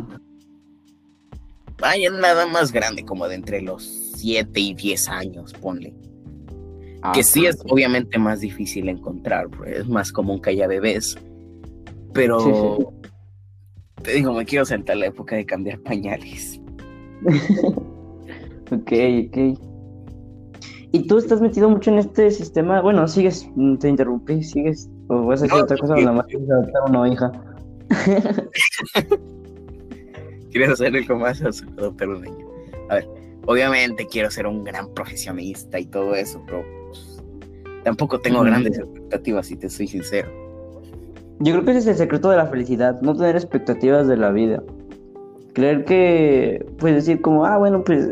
vaya 1.80 2.10
nada 2.10 2.48
más 2.48 2.72
grande, 2.72 3.06
como 3.06 3.28
de 3.28 3.36
entre 3.36 3.62
los 3.62 3.84
7 4.16 4.60
y 4.60 4.74
10 4.74 5.08
años, 5.10 5.54
ponle. 5.54 5.94
que 7.14 7.22
sí 7.22 7.46
es 7.46 7.60
obviamente 7.70 8.18
más 8.18 8.40
difícil 8.40 8.90
encontrar, 8.90 9.50
es 9.68 9.88
más 9.88 10.12
común 10.12 10.42
que 10.42 10.50
haya 10.50 10.66
bebés, 10.66 11.16
Pero 12.12 12.92
te 14.04 14.12
digo, 14.12 14.34
me 14.34 14.46
quiero 14.46 14.66
sentar 14.66 14.98
la 14.98 15.08
época 15.08 15.36
de 15.36 15.46
cambiar 15.46 15.80
pañales. 15.84 16.62
ok, 18.72 18.92
ok. 19.28 19.60
¿Y 20.92 21.08
tú 21.08 21.20
estás 21.20 21.40
metido 21.40 21.70
mucho 21.70 21.92
en 21.92 22.00
este 22.00 22.32
sistema? 22.32 22.82
Bueno, 22.82 23.08
sigues, 23.08 23.48
mm, 23.56 23.78
te 23.78 23.90
interrumpí, 23.90 24.42
sigues. 24.44 24.90
¿O 25.08 25.24
vas 25.26 25.42
a 25.42 25.44
decir 25.44 25.62
otra 25.62 25.78
cosa? 25.78 25.96
Nada 25.96 26.14
más 26.14 26.26
adoptar 26.26 26.82
una 26.90 27.14
hija. 27.14 27.32
¿Quieres 30.52 30.70
hacer 30.72 30.96
algo 30.96 31.16
más 31.18 31.42
adoptar 31.42 32.10
un 32.10 32.22
niño? 32.24 32.48
A 32.90 32.96
ver, 32.96 33.08
obviamente 33.46 34.08
quiero 34.08 34.32
ser 34.32 34.48
un 34.48 34.64
gran 34.64 34.92
profesionista 34.94 35.80
y 35.80 35.86
todo 35.86 36.16
eso, 36.16 36.42
pero 36.48 36.64
pues, 36.88 37.24
tampoco 37.84 38.20
tengo 38.20 38.42
grandes 38.42 38.80
expectativas, 38.80 39.46
si 39.46 39.56
te 39.58 39.70
soy 39.70 39.88
sincero. 39.88 40.49
Yo 41.40 41.54
creo 41.54 41.66
que 41.66 41.72
ese 41.72 41.80
es 41.80 41.88
el 41.88 41.96
secreto 41.96 42.30
de 42.30 42.38
la 42.38 42.48
felicidad, 42.48 43.00
no 43.02 43.16
tener 43.16 43.36
expectativas 43.36 44.08
de 44.08 44.18
la 44.18 44.30
vida. 44.32 44.62
Creer 45.54 45.86
que, 45.86 46.66
pues 46.78 46.96
decir 46.96 47.22
como, 47.22 47.46
ah, 47.46 47.58
bueno, 47.58 47.84
pues 47.84 48.10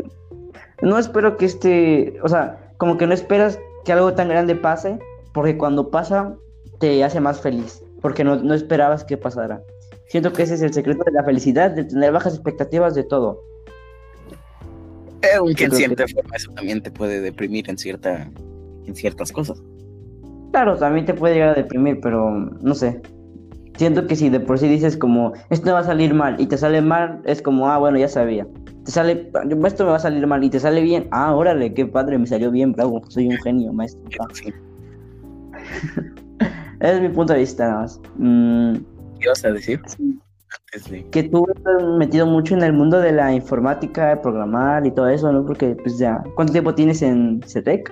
no 0.82 0.98
espero 0.98 1.38
que 1.38 1.46
este, 1.46 2.18
o 2.24 2.30
sea, 2.30 2.72
como 2.78 2.98
que 2.98 3.06
no 3.06 3.14
esperas 3.14 3.60
que 3.84 3.92
algo 3.92 4.14
tan 4.14 4.30
grande 4.30 4.56
pase, 4.56 4.98
porque 5.34 5.58
cuando 5.58 5.90
pasa 5.90 6.36
te 6.80 7.04
hace 7.04 7.20
más 7.20 7.42
feliz, 7.42 7.84
porque 8.02 8.24
no, 8.24 8.38
no 8.38 8.54
esperabas 8.54 9.04
que 9.04 9.18
pasara. 9.18 9.62
Siento 10.08 10.32
que 10.32 10.44
ese 10.44 10.54
es 10.54 10.62
el 10.62 10.74
secreto 10.74 11.04
de 11.04 11.12
la 11.12 11.24
felicidad, 11.24 11.72
de 11.72 11.84
tener 11.84 12.14
bajas 12.14 12.34
expectativas 12.34 12.96
de 12.96 13.04
todo. 13.04 13.44
Eh, 15.22 15.36
aunque 15.38 15.66
en 15.66 15.72
cierta 15.72 16.06
forma 16.08 16.36
eso 16.36 16.52
también 16.54 16.82
te 16.82 16.92
puede 16.92 17.20
deprimir 17.20 17.70
en, 17.70 17.78
cierta, 17.78 18.30
en 18.86 18.96
ciertas 18.96 19.32
cosas. 19.34 19.62
Claro, 20.52 20.78
también 20.78 21.06
te 21.06 21.14
puede 21.14 21.34
llegar 21.34 21.50
a 21.50 21.54
deprimir, 21.56 22.00
pero 22.02 22.32
no 22.32 22.74
sé. 22.74 23.02
Siento 23.78 24.08
que 24.08 24.16
si 24.16 24.30
de 24.30 24.40
por 24.40 24.58
sí 24.58 24.68
dices 24.68 24.98
como, 24.98 25.34
esto 25.52 25.72
va 25.72 25.80
a 25.80 25.84
salir 25.84 26.14
mal 26.14 26.36
y 26.40 26.48
te 26.48 26.58
sale 26.58 26.82
mal, 26.82 27.22
es 27.26 27.42
como, 27.42 27.70
ah, 27.70 27.78
bueno, 27.78 27.98
ya 28.00 28.10
sabía. 28.10 28.48
Te 28.84 28.92
sale, 28.92 29.32
esto 29.66 29.84
me 29.84 29.92
va 29.92 29.98
a 29.98 30.00
salir 30.00 30.26
mal 30.26 30.44
y 30.44 30.50
te 30.50 30.60
sale 30.60 30.82
bien, 30.82 31.08
ah, 31.12 31.36
órale, 31.36 31.74
qué 31.74 31.86
padre, 31.86 32.18
me 32.18 32.26
salió 32.26 32.50
bien, 32.50 32.72
bravo, 32.72 33.02
soy 33.10 33.28
un 33.28 33.38
genio, 33.38 33.72
maestro. 33.72 34.02
es 36.80 37.02
mi 37.02 37.10
punto 37.10 37.34
de 37.34 37.40
vista, 37.40 37.68
nada 37.68 37.82
más. 37.82 38.02
Mm, 38.18 38.74
¿Qué 39.20 39.30
vas 39.30 39.46
a 39.46 39.52
decir? 39.52 39.80
Que 41.12 41.24
tú 41.24 41.46
estás 41.56 41.84
metido 41.98 42.26
mucho 42.26 42.56
en 42.56 42.64
el 42.64 42.74
mundo 42.74 43.00
de 43.00 43.12
la 43.12 43.34
informática, 43.34 44.20
programar 44.22 44.88
y 44.88 44.92
todo 44.92 45.08
eso, 45.08 45.32
¿no? 45.32 45.46
Porque, 45.46 45.76
pues 45.76 46.00
ya, 46.00 46.24
¿cuánto 46.36 46.54
tiempo 46.54 46.74
tienes 46.74 47.02
en 47.02 47.42
CETEC? 47.46 47.92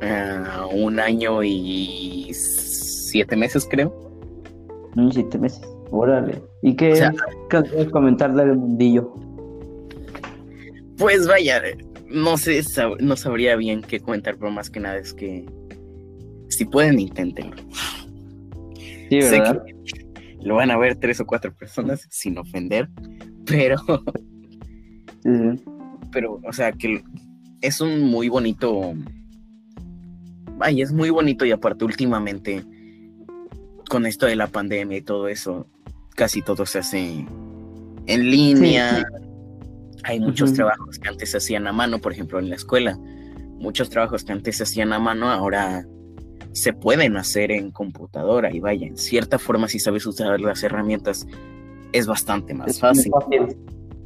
Uh, 0.00 0.84
un 0.84 1.00
año 1.00 1.42
y 1.42 2.30
siete 2.32 3.34
meses, 3.34 3.66
creo. 3.68 4.08
Un 4.98 5.12
siete 5.12 5.38
meses, 5.38 5.62
órale. 5.92 6.42
¿Y 6.60 6.74
qué, 6.74 7.08
o 7.52 7.90
comentar 7.92 8.34
del 8.34 8.56
mundillo? 8.56 9.14
Pues 10.96 11.28
vaya, 11.28 11.62
no 12.08 12.36
sé, 12.36 12.60
no 12.98 13.16
sabría 13.16 13.54
bien 13.54 13.82
qué 13.82 14.00
comentar, 14.00 14.36
pero 14.36 14.50
más 14.50 14.70
que 14.70 14.80
nada 14.80 14.96
es 14.96 15.14
que 15.14 15.46
si 16.48 16.64
pueden, 16.64 16.98
inténtenlo. 16.98 17.56
Sí, 19.08 19.20
¿verdad? 19.20 19.62
lo 20.42 20.56
van 20.56 20.72
a 20.72 20.76
ver 20.78 20.96
tres 20.96 21.20
o 21.20 21.26
cuatro 21.26 21.54
personas 21.54 22.06
sin 22.10 22.36
ofender, 22.36 22.88
pero. 23.46 23.76
Pero, 26.10 26.40
o 26.42 26.52
sea, 26.54 26.72
que 26.72 27.02
es 27.60 27.82
un 27.82 28.00
muy 28.00 28.30
bonito. 28.30 28.94
Vaya, 30.56 30.82
es 30.82 30.90
muy 30.90 31.10
bonito 31.10 31.44
y 31.44 31.50
aparte, 31.50 31.84
últimamente, 31.84 32.64
con 33.88 34.06
esto 34.06 34.26
de 34.26 34.36
la 34.36 34.46
pandemia 34.46 34.98
y 34.98 35.02
todo 35.02 35.28
eso, 35.28 35.66
casi 36.14 36.42
todo 36.42 36.66
se 36.66 36.78
hace 36.80 37.26
en 38.06 38.30
línea. 38.30 39.04
Hay 40.04 40.20
muchos 40.20 40.52
trabajos 40.52 40.98
que 40.98 41.08
antes 41.08 41.30
se 41.30 41.38
hacían 41.38 41.66
a 41.66 41.72
mano, 41.72 41.98
por 41.98 42.12
ejemplo, 42.12 42.38
en 42.38 42.48
la 42.48 42.56
escuela. 42.56 42.98
Muchos 43.58 43.90
trabajos 43.90 44.24
que 44.24 44.32
antes 44.32 44.56
se 44.56 44.62
hacían 44.62 44.92
a 44.92 44.98
mano, 44.98 45.30
ahora 45.30 45.84
se 46.52 46.72
pueden 46.72 47.16
hacer 47.16 47.50
en 47.50 47.70
computadora 47.70 48.52
y 48.54 48.60
vaya, 48.60 48.86
en 48.86 48.96
cierta 48.96 49.38
forma 49.38 49.68
si 49.68 49.78
sabes 49.78 50.06
usar 50.06 50.40
las 50.40 50.62
herramientas 50.62 51.26
es 51.92 52.06
bastante 52.06 52.54
más 52.54 52.78
fácil. 52.78 53.12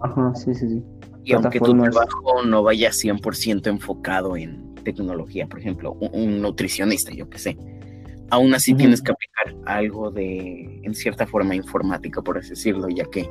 Ajá, 0.00 0.34
sí, 0.34 0.54
sí, 0.54 0.68
sí. 0.68 0.82
Y 1.24 1.32
aunque 1.34 1.60
tu 1.60 1.72
trabajo 1.74 2.42
no 2.44 2.62
vaya 2.62 2.90
100% 2.90 3.68
enfocado 3.68 4.36
en 4.36 4.74
tecnología, 4.82 5.46
por 5.46 5.60
ejemplo, 5.60 5.92
un, 5.92 6.42
nutricionista, 6.42 7.12
yo 7.12 7.28
qué 7.30 7.38
sé, 7.38 7.56
aún 8.32 8.54
así 8.54 8.72
tienes 8.72 9.02
que 9.02 9.12
aplicar 9.12 9.54
algo 9.66 10.10
de, 10.10 10.80
en 10.82 10.94
cierta 10.94 11.26
forma, 11.26 11.54
informática, 11.54 12.22
por 12.22 12.38
así 12.38 12.50
decirlo, 12.50 12.88
ya 12.88 13.04
que 13.04 13.28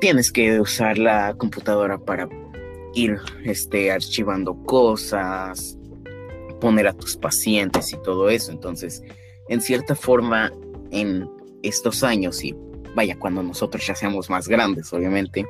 tienes 0.00 0.30
que 0.30 0.60
usar 0.60 0.96
la 0.96 1.34
computadora 1.34 1.98
para 1.98 2.28
ir 2.94 3.18
este, 3.44 3.90
archivando 3.90 4.54
cosas, 4.62 5.76
poner 6.60 6.86
a 6.86 6.92
tus 6.92 7.16
pacientes 7.16 7.92
y 7.92 8.00
todo 8.00 8.30
eso. 8.30 8.52
Entonces, 8.52 9.02
en 9.48 9.60
cierta 9.60 9.96
forma, 9.96 10.52
en 10.92 11.28
estos 11.64 12.04
años, 12.04 12.44
y 12.44 12.54
vaya, 12.94 13.18
cuando 13.18 13.42
nosotros 13.42 13.84
ya 13.84 13.96
seamos 13.96 14.30
más 14.30 14.46
grandes, 14.46 14.92
obviamente, 14.92 15.44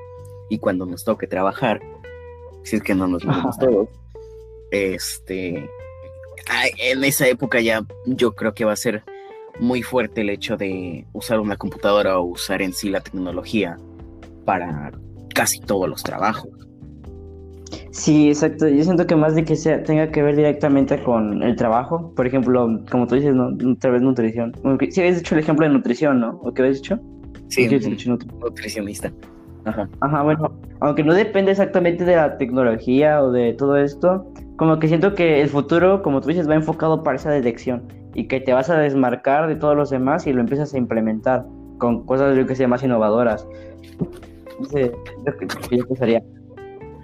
y 0.48 0.58
cuando 0.58 0.86
nos 0.86 1.04
toque 1.04 1.26
trabajar, 1.26 1.78
si 2.62 2.76
es 2.76 2.82
que 2.82 2.94
no 2.94 3.06
nos 3.06 3.22
vemos 3.22 3.58
todos, 3.58 3.90
este, 4.70 5.68
en 6.78 7.04
esa 7.04 7.26
época 7.28 7.60
ya 7.60 7.84
yo 8.06 8.32
creo 8.32 8.54
que 8.54 8.64
va 8.64 8.72
a 8.72 8.76
ser 8.76 9.02
muy 9.58 9.82
fuerte 9.82 10.22
el 10.22 10.30
hecho 10.30 10.56
de 10.56 11.06
usar 11.12 11.40
una 11.40 11.56
computadora 11.56 12.18
o 12.18 12.24
usar 12.24 12.62
en 12.62 12.72
sí 12.72 12.88
la 12.88 13.00
tecnología 13.00 13.76
para 14.44 14.92
casi 15.34 15.60
todos 15.60 15.88
los 15.88 16.02
trabajos. 16.02 16.50
Sí, 17.92 18.28
exacto. 18.28 18.68
Yo 18.68 18.82
siento 18.84 19.06
que 19.06 19.16
más 19.16 19.34
de 19.34 19.44
que 19.44 19.56
sea, 19.56 19.82
tenga 19.82 20.10
que 20.10 20.22
ver 20.22 20.36
directamente 20.36 21.02
con 21.02 21.42
el 21.42 21.56
trabajo. 21.56 22.12
Por 22.14 22.26
ejemplo, 22.26 22.80
como 22.90 23.06
tú 23.06 23.16
dices, 23.16 23.34
¿no? 23.34 23.50
otra 23.72 23.90
vez 23.90 24.02
nutrición. 24.02 24.52
Si 24.90 25.00
habías 25.00 25.18
hecho 25.18 25.34
el 25.34 25.40
ejemplo 25.40 25.66
de 25.66 25.72
nutrición, 25.72 26.20
¿no? 26.20 26.40
¿O 26.42 26.52
qué 26.52 26.62
habías 26.62 26.78
hecho? 26.78 26.98
Sí, 27.48 27.68
nutricionista. 27.68 29.12
Ajá. 29.64 29.88
Ajá, 30.00 30.22
bueno, 30.22 30.52
aunque 30.80 31.04
no 31.04 31.12
depende 31.14 31.50
exactamente 31.50 32.04
de 32.04 32.16
la 32.16 32.38
tecnología 32.38 33.22
o 33.22 33.30
de 33.30 33.52
todo 33.54 33.76
esto, 33.76 34.32
como 34.60 34.78
que 34.78 34.88
siento 34.88 35.14
que 35.14 35.40
el 35.40 35.48
futuro, 35.48 36.02
como 36.02 36.20
tú 36.20 36.28
dices, 36.28 36.46
va 36.46 36.54
enfocado 36.54 37.02
para 37.02 37.16
esa 37.16 37.32
dirección 37.32 37.82
y 38.12 38.28
que 38.28 38.40
te 38.40 38.52
vas 38.52 38.68
a 38.68 38.76
desmarcar 38.76 39.48
de 39.48 39.56
todos 39.56 39.74
los 39.74 39.88
demás 39.88 40.26
y 40.26 40.34
lo 40.34 40.42
empiezas 40.42 40.74
a 40.74 40.76
implementar 40.76 41.46
con 41.78 42.04
cosas, 42.04 42.36
yo 42.36 42.46
que 42.46 42.54
sé, 42.54 42.66
más 42.66 42.82
innovadoras. 42.82 43.48
Entonces, 44.58 44.90
que 45.70 45.78
yo 45.78 45.86
pensaría. 45.86 46.22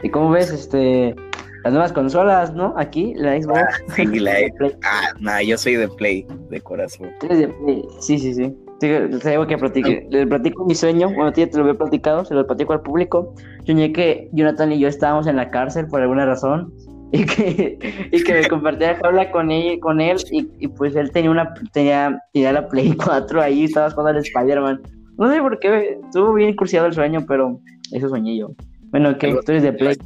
¿Y 0.02 0.10
cómo 0.10 0.28
ves 0.32 0.50
este 0.50 1.16
las 1.64 1.72
nuevas 1.72 1.94
consolas, 1.94 2.52
no? 2.52 2.74
Aquí, 2.76 3.14
la 3.14 3.40
Xbox. 3.40 3.58
Ah, 3.58 3.68
sí, 3.96 4.04
la 4.04 4.32
Play. 4.58 4.76
Ah, 4.84 5.14
no, 5.18 5.40
yo 5.40 5.56
soy 5.56 5.76
de 5.76 5.88
Play, 5.88 6.26
de 6.50 6.60
corazón. 6.60 7.08
de 7.22 7.48
Play? 7.48 7.82
Sí, 8.00 8.18
sí, 8.18 8.34
sí. 8.34 8.54
Tengo 8.80 9.46
que 9.46 9.56
platicar. 9.56 10.02
Le 10.10 10.26
platico 10.26 10.66
mi 10.66 10.74
sueño. 10.74 11.08
Bueno, 11.08 11.32
te 11.32 11.46
lo 11.54 11.62
había 11.62 11.74
platicado, 11.74 12.22
se 12.26 12.34
lo 12.34 12.46
platico 12.46 12.74
al 12.74 12.82
público. 12.82 13.32
Soñé 13.64 13.94
que 13.94 14.28
Jonathan 14.32 14.72
y 14.72 14.78
yo 14.78 14.88
estábamos 14.88 15.26
en 15.26 15.36
la 15.36 15.50
cárcel 15.50 15.86
por 15.86 16.02
alguna 16.02 16.26
razón. 16.26 16.70
Y 17.16 17.24
que, 17.24 18.08
y 18.12 18.22
que 18.22 18.34
me 18.34 18.48
compartía 18.48 18.98
habla 19.02 19.30
con 19.30 19.50
él, 19.50 19.80
con 19.80 20.00
él 20.00 20.18
y, 20.30 20.48
y, 20.58 20.68
pues 20.68 20.94
él 20.96 21.10
tenía 21.10 21.30
una 21.30 21.54
tenía, 21.72 22.22
tenía 22.32 22.52
la 22.52 22.68
Play 22.68 22.92
4 22.92 23.40
ahí, 23.40 23.64
estaba 23.64 23.90
jugando 23.90 24.18
al 24.18 24.24
Spider-Man. 24.24 24.82
No 25.16 25.32
sé 25.32 25.40
por 25.40 25.58
qué, 25.58 25.98
estuvo 26.04 26.34
bien 26.34 26.54
cursiado 26.54 26.86
el 26.86 26.92
sueño, 26.92 27.24
pero 27.26 27.58
eso 27.92 28.08
soñé 28.08 28.36
yo. 28.36 28.50
Bueno, 28.90 29.16
que 29.16 29.32
tú 29.32 29.52
eres 29.52 29.62
de 29.62 29.72
Play. 29.72 29.96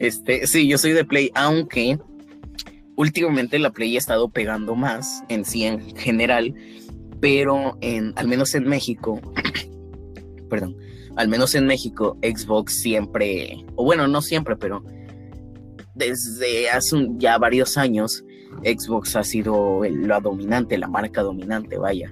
Este, 0.00 0.46
sí, 0.46 0.66
yo 0.66 0.78
soy 0.78 0.92
de 0.92 1.04
Play, 1.04 1.30
aunque 1.34 1.98
últimamente 2.96 3.58
la 3.58 3.70
Play 3.70 3.94
ha 3.94 3.98
estado 3.98 4.28
pegando 4.28 4.74
más 4.74 5.22
en 5.28 5.44
sí 5.44 5.64
en 5.64 5.80
general, 5.96 6.54
pero 7.20 7.78
en, 7.80 8.12
al 8.16 8.26
menos 8.26 8.54
en 8.54 8.64
México, 8.64 9.20
perdón, 10.50 10.76
al 11.16 11.28
menos 11.28 11.54
en 11.54 11.66
México, 11.66 12.16
Xbox 12.22 12.74
siempre, 12.80 13.64
o 13.76 13.84
bueno, 13.84 14.08
no 14.08 14.20
siempre, 14.20 14.56
pero 14.56 14.84
desde 15.94 16.70
hace 16.70 17.08
ya 17.16 17.38
varios 17.38 17.76
años, 17.76 18.24
Xbox 18.62 19.16
ha 19.16 19.22
sido 19.22 19.82
la 19.84 20.20
dominante, 20.20 20.78
la 20.78 20.88
marca 20.88 21.22
dominante, 21.22 21.78
vaya. 21.78 22.10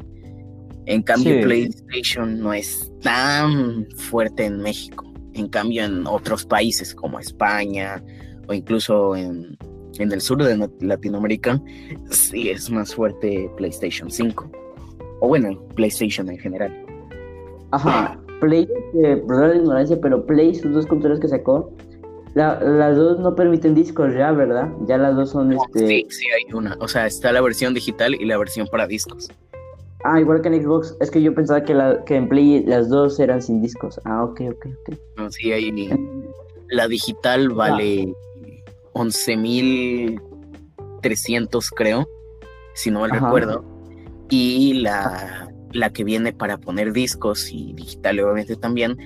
En 0.86 1.02
cambio, 1.02 1.40
PlayStation 1.42 2.40
no 2.40 2.52
es 2.52 2.92
tan 3.00 3.86
fuerte 3.96 4.44
en 4.44 4.58
México. 4.60 5.04
En 5.34 5.48
cambio, 5.48 5.84
en 5.84 6.06
otros 6.06 6.44
países 6.44 6.94
como 6.94 7.18
España 7.18 8.02
o 8.48 8.52
incluso 8.52 9.14
en, 9.14 9.56
el 9.98 10.20
sur 10.20 10.42
de 10.42 10.68
Latinoamérica, 10.80 11.62
sí 12.10 12.50
es 12.50 12.70
más 12.70 12.94
fuerte 12.94 13.48
PlayStation 13.56 14.10
5. 14.10 14.50
O 15.20 15.28
bueno, 15.28 15.56
PlayStation 15.76 16.28
en 16.28 16.38
general. 16.38 16.84
Ajá, 17.70 18.20
Play, 18.40 18.68
eh, 19.04 19.22
perdón 19.26 19.50
la 19.50 19.56
ignorancia, 19.56 19.98
pero 20.02 20.26
Play, 20.26 20.54
sus 20.56 20.72
dos 20.72 20.86
controles 20.86 21.20
que 21.20 21.28
sacó, 21.28 21.72
las 22.34 22.96
dos 22.96 23.20
no 23.20 23.34
permiten 23.34 23.74
discos 23.74 24.14
ya, 24.14 24.32
¿verdad? 24.32 24.70
Ya 24.86 24.96
las 24.96 25.14
dos 25.14 25.28
son 25.30 25.52
este. 25.52 25.86
Sí, 25.86 26.06
sí, 26.08 26.24
hay 26.30 26.54
una. 26.54 26.78
O 26.80 26.88
sea, 26.88 27.06
está 27.06 27.30
la 27.32 27.42
versión 27.42 27.74
digital 27.74 28.14
y 28.14 28.24
la 28.24 28.38
versión 28.38 28.66
para 28.68 28.86
discos. 28.86 29.28
Ah, 30.04 30.18
igual 30.20 30.40
que 30.40 30.48
en 30.48 30.62
Xbox. 30.62 30.96
Es 31.00 31.10
que 31.10 31.20
yo 31.22 31.34
pensaba 31.34 31.62
que, 31.62 31.74
la, 31.74 32.02
que 32.04 32.16
en 32.16 32.28
Play 32.28 32.64
las 32.64 32.88
dos 32.88 33.20
eran 33.20 33.42
sin 33.42 33.60
discos. 33.60 34.00
Ah, 34.04 34.24
ok, 34.24 34.40
ok, 34.50 34.66
ok. 34.66 34.94
No, 35.16 35.30
sí, 35.30 35.52
ahí. 35.52 35.90
La 36.70 36.88
digital 36.88 37.50
vale 37.50 38.14
11.300, 38.94 41.68
creo, 41.74 42.08
si 42.74 42.90
no 42.90 43.00
mal 43.00 43.10
recuerdo. 43.10 43.62
Y 44.30 44.72
la, 44.74 45.50
la 45.72 45.92
que 45.92 46.04
viene 46.04 46.32
para 46.32 46.56
poner 46.56 46.94
discos 46.94 47.50
y 47.52 47.74
digital, 47.74 48.18
obviamente 48.20 48.56
también, 48.56 48.96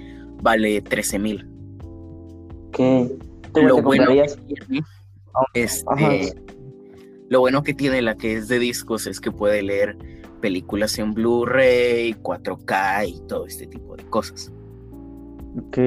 vale 0.40 0.84
13.000. 0.84 1.55
Lo 3.54 3.82
bueno 3.82 4.06
que 4.06 4.26
tiene, 4.46 4.84
este, 5.54 6.34
lo 7.28 7.40
bueno 7.40 7.62
que 7.62 7.74
tiene 7.74 8.02
la 8.02 8.16
que 8.16 8.34
es 8.34 8.48
de 8.48 8.58
discos 8.58 9.06
es 9.06 9.20
que 9.20 9.30
puede 9.30 9.62
leer 9.62 9.96
películas 10.40 10.98
en 10.98 11.14
Blu-ray, 11.14 12.14
4K 12.22 13.08
y 13.08 13.20
todo 13.26 13.46
este 13.46 13.66
tipo 13.66 13.96
de 13.96 14.04
cosas. 14.04 14.52
Ok. 15.58 15.78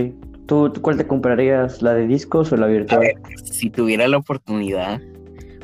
¿Tú, 0.48 0.74
cuál 0.82 0.98
te 0.98 1.06
comprarías? 1.06 1.82
¿La 1.82 1.94
de 1.94 2.08
discos 2.08 2.52
o 2.52 2.58
la 2.58 2.66
virtual? 2.66 3.14
si 3.44 3.70
tuviera 3.70 4.08
la 4.08 4.18
oportunidad, 4.18 5.00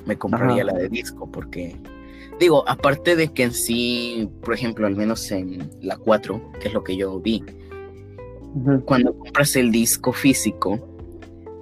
me 0.05 0.15
compraría 0.15 0.63
la 0.63 0.73
de 0.73 0.89
disco 0.89 1.29
porque, 1.31 1.75
digo, 2.39 2.63
aparte 2.69 3.15
de 3.15 3.29
que 3.29 3.43
en 3.43 3.51
sí, 3.51 4.29
por 4.41 4.53
ejemplo, 4.53 4.85
al 4.85 4.95
menos 4.95 5.31
en 5.31 5.71
la 5.81 5.97
4, 5.97 6.51
que 6.59 6.67
es 6.67 6.73
lo 6.73 6.83
que 6.83 6.95
yo 6.95 7.19
vi, 7.19 7.43
cuando 8.85 9.17
compras 9.17 9.55
el 9.55 9.71
disco 9.71 10.13
físico, 10.13 10.79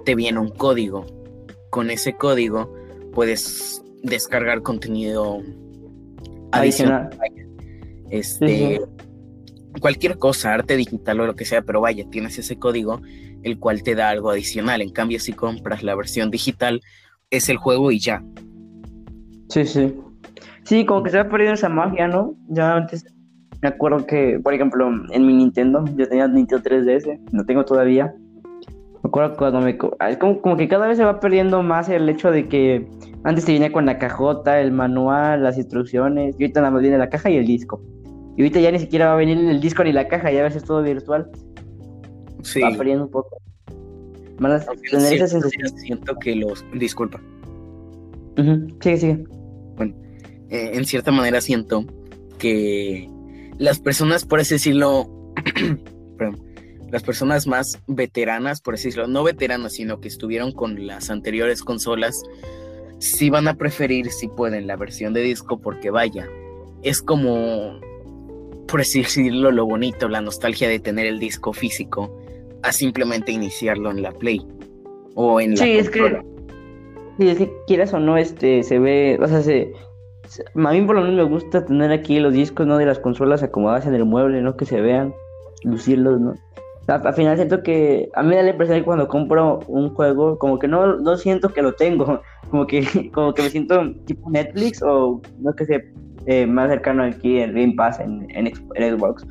te 0.04 0.14
viene 0.14 0.38
un 0.38 0.50
código. 0.50 1.06
Con 1.70 1.90
ese 1.90 2.14
código 2.14 2.72
puedes 3.12 3.82
descargar 4.02 4.62
contenido 4.62 5.40
adicional. 6.52 7.10
Este, 8.10 8.80
cualquier 9.80 10.18
cosa, 10.18 10.54
arte 10.54 10.76
digital 10.76 11.20
o 11.20 11.26
lo 11.26 11.34
que 11.34 11.44
sea, 11.44 11.62
pero 11.62 11.80
vaya, 11.80 12.04
tienes 12.10 12.38
ese 12.38 12.58
código 12.58 13.00
el 13.42 13.58
cual 13.58 13.82
te 13.82 13.94
da 13.94 14.10
algo 14.10 14.30
adicional. 14.30 14.80
En 14.82 14.90
cambio, 14.90 15.20
si 15.20 15.32
compras 15.32 15.82
la 15.82 15.94
versión 15.94 16.30
digital, 16.30 16.80
es 17.30 17.48
el 17.48 17.56
juego 17.56 17.90
y 17.90 17.98
ya. 17.98 18.22
Sí, 19.48 19.64
sí. 19.66 19.94
Sí, 20.64 20.86
como 20.86 21.02
que 21.02 21.10
se 21.10 21.18
ha 21.18 21.28
perdido 21.28 21.52
esa 21.52 21.68
magia, 21.68 22.08
¿no? 22.08 22.34
Ya 22.48 22.74
antes 22.74 23.04
me 23.60 23.68
acuerdo 23.68 24.06
que, 24.06 24.40
por 24.42 24.52
ejemplo, 24.52 24.90
en 25.10 25.26
mi 25.26 25.34
Nintendo, 25.34 25.84
yo 25.96 26.08
tenía 26.08 26.28
Nintendo 26.28 26.62
3DS, 26.62 27.18
no 27.32 27.44
tengo 27.46 27.64
todavía. 27.64 28.14
Me 29.14 29.26
acuerdo 29.26 29.36
cuando 29.36 29.60
me... 29.60 29.78
Es 30.10 30.16
como, 30.18 30.40
como 30.40 30.56
que 30.56 30.66
cada 30.66 30.88
vez 30.88 30.98
se 30.98 31.04
va 31.04 31.20
perdiendo 31.20 31.62
más 31.62 31.88
el 31.88 32.08
hecho 32.08 32.32
de 32.32 32.48
que 32.48 32.88
antes 33.22 33.44
te 33.44 33.52
venía 33.52 33.70
con 33.70 33.86
la 33.86 33.96
cajota, 33.98 34.60
el 34.60 34.72
manual, 34.72 35.44
las 35.44 35.56
instrucciones, 35.56 36.34
y 36.36 36.42
ahorita 36.42 36.60
nada 36.60 36.72
más 36.72 36.82
viene 36.82 36.98
la 36.98 37.08
caja 37.08 37.30
y 37.30 37.36
el 37.36 37.46
disco. 37.46 37.80
Y 38.36 38.42
ahorita 38.42 38.58
ya 38.58 38.72
ni 38.72 38.80
siquiera 38.80 39.06
va 39.06 39.12
a 39.12 39.16
venir 39.16 39.38
el 39.38 39.60
disco 39.60 39.84
ni 39.84 39.92
la 39.92 40.08
caja, 40.08 40.32
ya 40.32 40.42
ves, 40.42 40.56
es 40.56 40.64
todo 40.64 40.82
virtual. 40.82 41.30
Sí. 42.42 42.60
Va 42.60 42.72
perdiendo 42.76 43.04
un 43.04 43.10
poco. 43.10 43.40
Más 44.40 44.66
tener 44.90 45.14
esa 45.14 45.28
sensación. 45.28 45.68
Siento 45.78 46.16
que 46.16 46.34
los. 46.34 46.64
Disculpa. 46.74 47.20
Sigue, 48.80 48.96
sigue. 48.96 49.24
Bueno, 49.76 49.94
eh, 50.48 50.72
en 50.74 50.84
cierta 50.84 51.12
manera 51.12 51.40
siento 51.40 51.84
que 52.38 53.08
las 53.58 53.78
personas, 53.78 54.24
por 54.24 54.40
así 54.40 54.54
decirlo, 54.54 55.08
perdón, 56.18 56.42
las 56.90 57.02
personas 57.02 57.46
más 57.46 57.80
veteranas, 57.86 58.60
por 58.60 58.74
así 58.74 58.88
decirlo, 58.88 59.06
no 59.06 59.24
veteranas, 59.24 59.74
sino 59.74 60.00
que 60.00 60.08
estuvieron 60.08 60.52
con 60.52 60.86
las 60.86 61.10
anteriores 61.10 61.62
consolas, 61.62 62.22
sí 62.98 63.30
van 63.30 63.48
a 63.48 63.54
preferir, 63.54 64.10
si 64.10 64.28
pueden, 64.28 64.66
la 64.66 64.76
versión 64.76 65.12
de 65.12 65.22
disco, 65.22 65.58
porque 65.58 65.90
vaya, 65.90 66.28
es 66.82 67.02
como, 67.02 67.80
por 68.68 68.80
así 68.80 69.00
decirlo, 69.00 69.50
lo 69.50 69.66
bonito, 69.66 70.08
la 70.08 70.20
nostalgia 70.20 70.68
de 70.68 70.78
tener 70.78 71.06
el 71.06 71.18
disco 71.18 71.52
físico, 71.52 72.16
a 72.62 72.72
simplemente 72.72 73.32
iniciarlo 73.32 73.90
en 73.90 74.02
la 74.02 74.12
Play 74.12 74.46
o 75.14 75.40
en 75.40 75.50
la 75.50 75.56
Sí, 75.64 75.72
es 75.72 75.90
que, 75.90 76.22
sí, 77.18 77.28
es 77.28 77.38
que 77.38 77.52
quieras 77.66 77.92
o 77.92 78.00
no, 78.00 78.16
este, 78.16 78.62
se 78.62 78.78
ve, 78.78 79.18
o 79.20 79.26
sea, 79.26 79.42
se, 79.42 79.72
a 80.54 80.72
mí 80.72 80.80
por 80.82 80.96
lo 80.96 81.02
menos 81.02 81.16
me 81.16 81.22
gusta 81.22 81.64
tener 81.64 81.92
aquí 81.92 82.18
los 82.18 82.32
discos, 82.32 82.66
¿no? 82.66 82.78
De 82.78 82.86
las 82.86 82.98
consolas 82.98 83.42
acomodadas 83.42 83.86
en 83.86 83.94
el 83.94 84.04
mueble, 84.04 84.40
¿no? 84.42 84.56
Que 84.56 84.64
se 84.64 84.80
vean, 84.80 85.14
lucirlos, 85.62 86.20
¿no? 86.20 86.34
Al 86.86 87.14
final 87.14 87.36
siento 87.36 87.62
que 87.62 88.10
a 88.14 88.22
mí 88.22 88.30
me 88.30 88.36
da 88.36 88.42
la 88.42 88.50
impresión 88.50 88.78
que 88.78 88.84
cuando 88.84 89.08
compro 89.08 89.60
un 89.68 89.94
juego, 89.94 90.38
como 90.38 90.58
que 90.58 90.68
no, 90.68 90.96
no 90.96 91.16
siento 91.16 91.48
que 91.48 91.62
lo 91.62 91.74
tengo, 91.74 92.20
como 92.50 92.66
que, 92.66 93.10
como 93.12 93.32
que 93.32 93.42
me 93.42 93.50
siento 93.50 93.94
tipo 94.04 94.30
Netflix 94.30 94.82
o 94.82 95.20
no 95.38 95.52
que 95.54 95.64
sé, 95.64 95.92
eh, 96.26 96.46
más 96.46 96.70
cercano 96.70 97.02
aquí 97.02 97.38
el 97.38 97.52
Game 97.52 97.74
Pass 97.76 98.00
en, 98.00 98.26
en, 98.30 98.54
Xbox, 98.54 99.26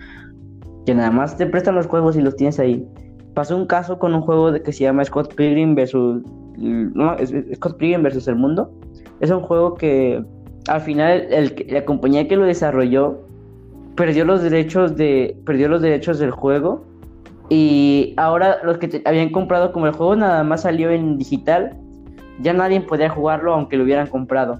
que 0.85 0.95
nada 0.95 1.11
más 1.11 1.37
te 1.37 1.45
prestan 1.45 1.75
los 1.75 1.87
juegos 1.87 2.15
y 2.15 2.21
los 2.21 2.35
tienes 2.35 2.59
ahí. 2.59 2.87
Pasó 3.33 3.55
un 3.55 3.65
caso 3.65 3.99
con 3.99 4.13
un 4.13 4.21
juego 4.21 4.51
de, 4.51 4.61
que 4.61 4.71
se 4.73 4.83
llama 4.83 5.03
Scott 5.05 5.33
Pilgrim 5.35 5.75
versus 5.75 6.23
no, 6.57 7.15
Scott 7.55 7.77
Pilgrim 7.77 8.03
versus 8.03 8.27
el 8.27 8.35
mundo. 8.35 8.71
Es 9.19 9.31
un 9.31 9.41
juego 9.41 9.75
que 9.75 10.23
al 10.67 10.81
final 10.81 11.27
el, 11.31 11.65
la 11.69 11.83
compañía 11.85 12.27
que 12.27 12.35
lo 12.35 12.45
desarrolló 12.45 13.19
perdió 13.95 14.25
los 14.25 14.41
derechos 14.41 14.95
de 14.95 15.35
perdió 15.45 15.67
los 15.67 15.81
derechos 15.81 16.19
del 16.19 16.31
juego 16.31 16.92
y 17.53 18.15
ahora 18.17 18.57
los 18.63 18.79
que 18.79 19.03
habían 19.05 19.29
comprado 19.29 19.71
como 19.71 19.85
el 19.85 19.93
juego 19.93 20.15
nada 20.15 20.43
más 20.43 20.61
salió 20.61 20.89
en 20.89 21.19
digital, 21.19 21.77
ya 22.39 22.51
nadie 22.51 22.81
podía 22.81 23.09
jugarlo 23.09 23.53
aunque 23.53 23.77
lo 23.77 23.83
hubieran 23.83 24.07
comprado. 24.07 24.59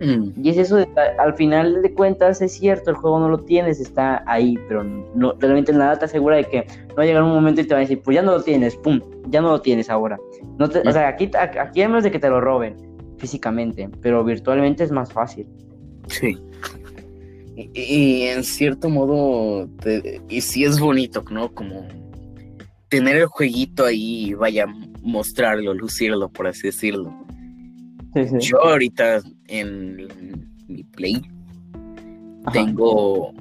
Mm. 0.00 0.30
Y 0.42 0.50
es 0.50 0.58
eso, 0.58 0.84
al 1.18 1.34
final 1.34 1.80
de 1.80 1.94
cuentas 1.94 2.42
es 2.42 2.54
cierto, 2.54 2.90
el 2.90 2.96
juego 2.96 3.20
no 3.20 3.28
lo 3.28 3.38
tienes, 3.38 3.78
está 3.78 4.24
ahí, 4.26 4.58
pero 4.66 4.82
no, 4.82 5.34
realmente 5.38 5.72
nada 5.72 5.96
te 5.96 6.06
asegura 6.06 6.38
de 6.38 6.44
que 6.44 6.66
no 6.88 6.96
va 6.96 7.04
a 7.04 7.06
llegar 7.06 7.22
un 7.22 7.34
momento 7.34 7.60
y 7.60 7.64
te 7.64 7.74
van 7.74 7.82
a 7.82 7.82
decir, 7.82 8.02
pues 8.02 8.16
ya 8.16 8.22
no 8.22 8.32
lo 8.32 8.42
tienes, 8.42 8.74
pum, 8.74 9.00
ya 9.28 9.40
no 9.40 9.50
lo 9.50 9.60
tienes 9.60 9.88
ahora. 9.88 10.18
No 10.58 10.64
O 10.64 10.68
mm. 10.68 10.90
sea, 10.90 11.06
aquí, 11.06 11.30
aquí 11.36 11.80
menos 11.82 12.02
de 12.02 12.10
que 12.10 12.18
te 12.18 12.28
lo 12.28 12.40
roben 12.40 12.74
físicamente, 13.18 13.88
pero 14.02 14.24
virtualmente 14.24 14.82
es 14.82 14.90
más 14.90 15.12
fácil. 15.12 15.46
Sí. 16.08 16.36
Y, 17.74 18.22
en 18.22 18.44
cierto 18.44 18.88
modo, 18.88 19.68
y 20.28 20.40
sí 20.40 20.64
es 20.64 20.78
bonito, 20.78 21.24
¿no? 21.30 21.52
Como 21.52 21.86
tener 22.88 23.16
el 23.16 23.26
jueguito 23.26 23.84
ahí, 23.84 24.34
vaya, 24.34 24.66
mostrarlo, 25.02 25.74
lucirlo, 25.74 26.30
por 26.30 26.46
así 26.46 26.68
decirlo. 26.68 27.14
Yo 28.40 28.60
ahorita 28.62 29.22
en 29.46 30.08
mi 30.66 30.82
Play 30.84 31.22
tengo 32.52 33.32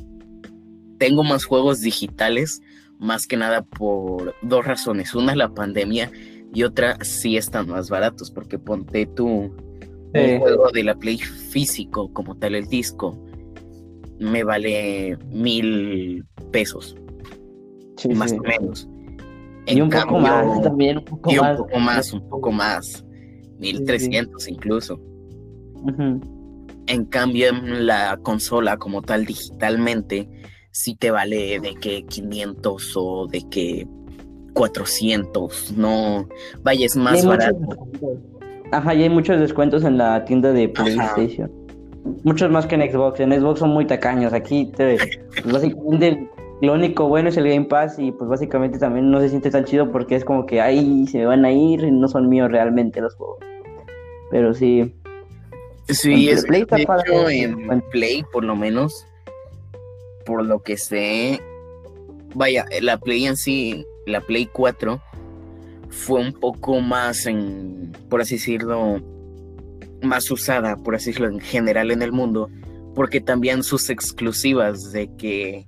tengo 1.00 1.24
más 1.24 1.46
juegos 1.46 1.82
digitales, 1.82 2.62
más 3.00 3.26
que 3.26 3.38
nada 3.38 3.64
por 3.64 4.36
dos 4.44 4.66
razones. 4.66 5.16
Una, 5.16 5.36
la 5.36 5.54
pandemia, 5.54 6.12
y 6.54 6.64
otra, 6.64 6.98
sí 7.04 7.38
están 7.38 7.70
más 7.70 7.90
baratos, 7.90 8.30
porque 8.30 8.60
ponte 8.60 9.08
tú 9.08 9.56
un 10.14 10.40
juego 10.40 10.70
de 10.72 10.84
la 10.84 10.96
Play 10.96 11.18
físico, 11.18 12.12
como 12.14 12.38
tal 12.38 12.56
el 12.56 12.68
disco, 12.68 13.18
me 14.20 14.44
vale 14.44 15.18
mil 15.30 16.26
pesos. 16.52 16.96
más 18.16 18.34
o 18.34 18.42
menos. 18.42 18.88
y 19.66 19.82
un 19.82 19.90
poco 19.90 20.20
más 20.20 20.62
también, 20.62 20.98
un 20.98 21.06
poco 21.06 21.32
y 21.32 21.38
un 21.38 21.58
poco 21.58 21.80
más, 21.80 22.14
un 22.14 22.30
poco 22.30 22.52
más. 22.52 23.06
Mil 23.58 23.84
trescientos 23.84 24.48
incluso. 24.48 25.00
En 26.88 27.06
cambio, 27.06 27.50
en 27.50 27.86
la 27.86 28.18
consola 28.24 28.78
como 28.78 29.02
tal 29.02 29.26
digitalmente, 29.26 30.30
sí 30.72 30.96
te 30.96 31.12
vale 31.12 31.60
de 31.60 31.76
que 31.76 32.06
500 32.06 32.94
o 32.96 33.28
de 33.28 33.42
que 33.50 33.88
400, 34.54 35.74
no, 35.78 36.28
vaya, 36.64 36.86
es 36.86 36.96
más 36.96 37.26
barato. 37.26 37.88
Ajá, 38.72 38.94
y 38.94 39.04
hay 39.04 39.10
muchos 39.10 39.40
descuentos 39.40 39.84
en 39.84 39.98
la 39.98 40.26
tienda 40.26 40.52
de 40.52 40.70
PlayStation. 40.70 41.52
Muchos 42.24 42.50
más 42.52 42.66
que 42.66 42.76
en 42.76 42.92
Xbox. 42.92 43.20
En 43.20 43.32
Xbox 43.32 43.60
son 43.60 43.72
muy 43.72 43.86
tacaños. 43.86 44.34
Aquí 44.34 44.72
te, 44.76 44.98
pues, 44.98 45.54
básicamente 45.54 46.30
lo 46.62 46.74
único 46.74 47.08
bueno 47.08 47.30
es 47.30 47.38
el 47.38 47.48
Game 47.48 47.66
Pass 47.66 47.98
y 48.00 48.12
pues 48.12 48.30
básicamente 48.30 48.80
también 48.80 49.10
no 49.10 49.22
se 49.22 49.30
siente 49.30 49.50
tan 49.50 49.64
chido 49.64 49.92
porque 49.92 50.16
es 50.16 50.26
como 50.26 50.46
que 50.46 50.60
ahí 50.60 51.08
se 51.08 51.26
van 51.26 51.46
a 51.46 51.52
ir 51.52 51.82
y 51.84 51.92
no 51.92 52.08
son 52.08 52.28
míos 52.28 52.52
realmente 52.52 53.00
los 53.00 53.16
juegos. 53.16 53.40
Pero 54.30 54.54
sí. 54.54 54.94
Sí, 55.88 56.30
es 56.30 56.46
Play 56.46 56.66
en 57.30 57.82
Play 57.90 58.24
por 58.32 58.44
lo 58.44 58.56
menos, 58.56 59.08
por 60.26 60.46
lo 60.46 60.62
que 60.62 60.78
sé, 60.78 61.42
vaya, 62.36 62.66
la 62.82 62.98
Play 62.98 63.26
en 63.26 63.36
sí, 63.36 63.88
la 64.06 64.22
Play 64.22 64.46
4 64.46 65.02
fue 65.90 66.22
un 66.22 66.34
poco 66.34 66.80
más 66.80 67.26
en, 67.26 67.92
por 68.08 68.22
así 68.22 68.36
decirlo, 68.36 69.02
más 70.02 70.30
usada, 70.32 70.76
por 70.78 70.96
así 70.96 71.12
decirlo, 71.12 71.30
en 71.30 71.40
general 71.40 71.92
en 71.92 72.02
el 72.02 72.12
mundo, 72.12 72.50
porque 72.96 73.22
también 73.22 73.64
sus 73.64 73.90
exclusivas 73.90 74.92
de 74.92 75.10
que 75.18 75.68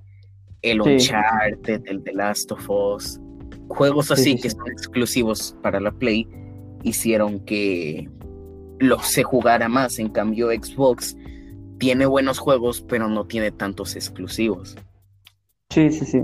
el 0.62 0.80
Uncharted, 0.80 1.82
el 1.86 2.02
The 2.02 2.12
Last 2.12 2.52
of 2.52 2.68
Us, 2.68 3.20
juegos 3.68 4.10
así 4.10 4.36
que 4.36 4.50
son 4.50 4.70
exclusivos 4.70 5.56
para 5.62 5.80
la 5.80 5.90
Play, 5.90 6.28
hicieron 6.82 7.40
que 7.40 8.08
lo 8.78 8.98
se 9.00 9.22
jugara 9.22 9.68
más. 9.68 9.98
En 9.98 10.08
cambio, 10.08 10.48
Xbox 10.50 11.16
tiene 11.78 12.06
buenos 12.06 12.38
juegos, 12.38 12.84
pero 12.88 13.08
no 13.08 13.24
tiene 13.26 13.50
tantos 13.50 13.96
exclusivos. 13.96 14.76
Sí, 15.70 15.90
sí, 15.90 16.04
sí. 16.04 16.22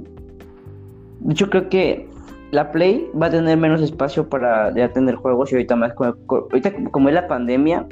Yo 1.20 1.48
creo 1.50 1.68
que 1.68 2.08
la 2.50 2.70
Play 2.70 3.10
va 3.20 3.26
a 3.26 3.30
tener 3.30 3.58
menos 3.58 3.82
espacio 3.82 4.28
para 4.28 4.74
ya 4.74 4.92
tener 4.92 5.16
juegos 5.16 5.52
y 5.52 5.56
ahorita 5.56 5.76
más 5.76 5.92
ahorita 6.28 6.72
como 6.90 7.08
es 7.08 7.14
la 7.14 7.28
pandemia 7.28 7.86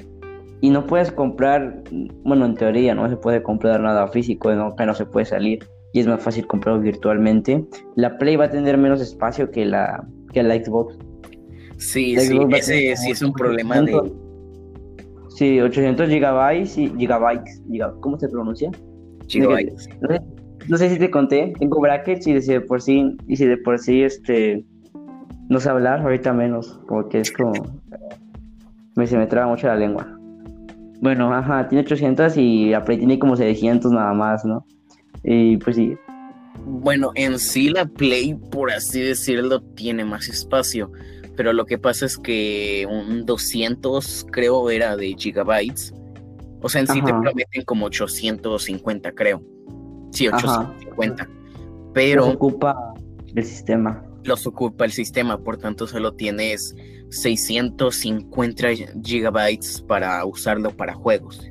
y 0.61 0.71
no 0.71 0.87
puedes 0.87 1.13
comprar, 1.13 1.83
bueno, 2.25 2.47
en 2.47 2.55
teoría 2.55 2.95
no 2.95 3.09
se 3.09 3.17
puede 3.17 3.43
comprar 3.43 3.81
nada 3.81 4.09
físico, 4.09 4.53
no, 4.55 4.75
que 4.75 4.87
no 4.87 4.95
se 4.95 5.05
puede 5.05 5.27
salir 5.27 5.67
y 5.93 6.01
es 6.01 6.07
más 6.07 6.23
fácil 6.23 6.47
comprarlo 6.47 6.81
virtualmente. 6.81 7.65
La 7.95 8.17
Play 8.19 8.37
va 8.37 8.47
a 8.47 8.51
tener 8.51 8.79
menos 8.79 9.01
espacio 9.01 9.51
que 9.51 9.67
la 9.67 10.07
que 10.33 10.43
la 10.43 10.55
Xbox. 10.55 10.99
Sí, 11.77 12.17
sí, 12.19 12.39
ese 12.53 12.97
sí 12.97 13.11
es 13.11 13.23
un 13.23 13.33
problema 13.33 13.83
de 13.83 14.01
Sí, 15.37 15.61
800 15.61 16.09
gigabytes 16.09 16.79
y 16.79 16.89
gigabytes, 16.97 17.63
¿cómo 18.01 18.19
se 18.19 18.27
pronuncia? 18.27 18.71
Gigabytes. 19.27 19.87
No 20.01 20.09
sé, 20.09 20.23
si 20.69 20.99
te 20.99 21.11
conté, 21.11 21.53
tengo 21.59 21.81
brackets 21.81 22.27
y 22.27 22.33
de 22.33 22.61
por 22.61 22.83
sí, 22.83 23.17
y 23.27 23.37
si 23.37 23.47
de 23.47 23.57
por 23.57 23.79
sí 23.79 24.03
este 24.03 24.65
no 25.49 25.61
sé 25.61 25.71
hablar, 25.71 26.01
ahorita 26.01 26.33
menos, 26.33 26.81
porque 26.89 27.21
es 27.21 27.31
como 27.31 27.53
me 28.97 29.07
se 29.07 29.17
me 29.17 29.27
traba 29.27 29.49
mucho 29.49 29.67
la 29.69 29.77
lengua. 29.77 30.19
Bueno, 31.01 31.33
ajá, 31.33 31.69
tiene 31.69 31.83
800 31.83 32.37
y 32.37 32.71
la 32.71 32.85
Play 32.85 32.99
tiene 32.99 33.19
como 33.19 33.37
600 33.37 33.93
nada 33.93 34.13
más, 34.15 34.45
¿no? 34.45 34.67
Y 35.23 35.59
pues 35.59 35.77
sí. 35.77 35.97
Bueno, 36.65 37.13
en 37.15 37.39
sí 37.39 37.69
la 37.69 37.85
Play, 37.85 38.35
por 38.51 38.73
así 38.73 39.01
decirlo, 39.01 39.61
tiene 39.61 40.05
más 40.05 40.29
espacio 40.29 40.91
pero 41.37 41.53
lo 41.53 41.67
que 41.67 41.79
pasa 41.79 42.07
es 42.07 42.17
que 42.19 42.87
un 42.91 43.27
200 43.27 44.27
creo 44.33 44.71
era 44.71 44.97
de 44.97 45.15
gigabytes. 45.17 45.95
O 46.63 46.69
sea, 46.69 46.81
en 46.81 46.87
sí 46.89 47.03
te 47.03 47.13
prometen 47.13 47.63
como 47.65 47.87
850, 47.87 49.13
creo. 49.13 49.43
Sí, 50.17 50.29
850. 50.29 51.29
Pero... 51.93 52.25
Los 52.25 52.35
ocupa 52.35 52.95
el 53.35 53.45
sistema. 53.45 54.03
Los 54.25 54.47
ocupa 54.47 54.87
el 54.87 54.93
sistema, 54.93 55.39
por 55.39 55.59
tanto 55.59 55.87
solo 55.87 56.15
tienes 56.15 56.75
650 57.11 58.69
gigabytes 59.05 59.83
para 59.83 60.25
usarlo 60.25 60.71
para 60.71 60.95
juegos. 60.95 61.51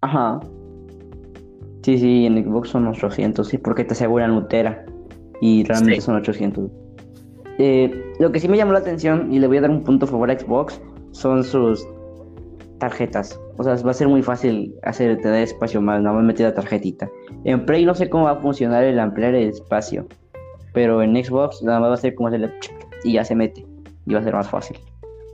Ajá. 0.00 0.40
Sí, 1.82 1.98
sí, 1.98 2.26
en 2.26 2.44
Xbox 2.44 2.70
son 2.70 2.88
800, 2.88 3.46
sí, 3.46 3.58
porque 3.58 3.84
te 3.84 3.92
aseguran 3.92 4.32
Utera. 4.32 4.84
Y 5.40 5.62
realmente 5.62 6.00
son 6.00 6.16
800. 6.16 6.68
Eh, 7.58 8.12
lo 8.18 8.32
que 8.32 8.40
sí 8.40 8.48
me 8.48 8.56
llamó 8.56 8.72
la 8.72 8.80
atención, 8.80 9.32
y 9.32 9.38
le 9.38 9.46
voy 9.46 9.58
a 9.58 9.60
dar 9.60 9.70
un 9.70 9.84
punto 9.84 10.04
a 10.04 10.08
favor 10.08 10.30
a 10.32 10.38
Xbox, 10.38 10.80
son 11.12 11.44
sus 11.44 11.86
tarjetas. 12.78 13.40
O 13.58 13.64
sea, 13.64 13.74
va 13.74 13.90
a 13.90 13.94
ser 13.94 14.08
muy 14.08 14.22
fácil 14.22 14.74
hacer 14.84 15.16
tener 15.18 15.42
espacio 15.42 15.82
más, 15.82 16.00
nada 16.00 16.14
más 16.14 16.24
meter 16.24 16.46
la 16.46 16.54
tarjetita. 16.54 17.10
En 17.44 17.66
Play 17.66 17.84
no 17.84 17.94
sé 17.94 18.08
cómo 18.08 18.24
va 18.24 18.32
a 18.32 18.36
funcionar 18.36 18.84
el 18.84 18.98
ampliar 19.00 19.34
el 19.34 19.48
espacio, 19.48 20.06
pero 20.72 21.02
en 21.02 21.22
Xbox 21.22 21.62
nada 21.62 21.80
más 21.80 21.90
va 21.90 21.94
a 21.94 21.98
ser 21.98 22.14
como 22.14 22.28
hacerle 22.28 22.52
y 23.02 23.14
ya 23.14 23.24
se 23.24 23.34
mete, 23.34 23.66
y 24.06 24.14
va 24.14 24.20
a 24.20 24.22
ser 24.22 24.32
más 24.32 24.48
fácil. 24.48 24.78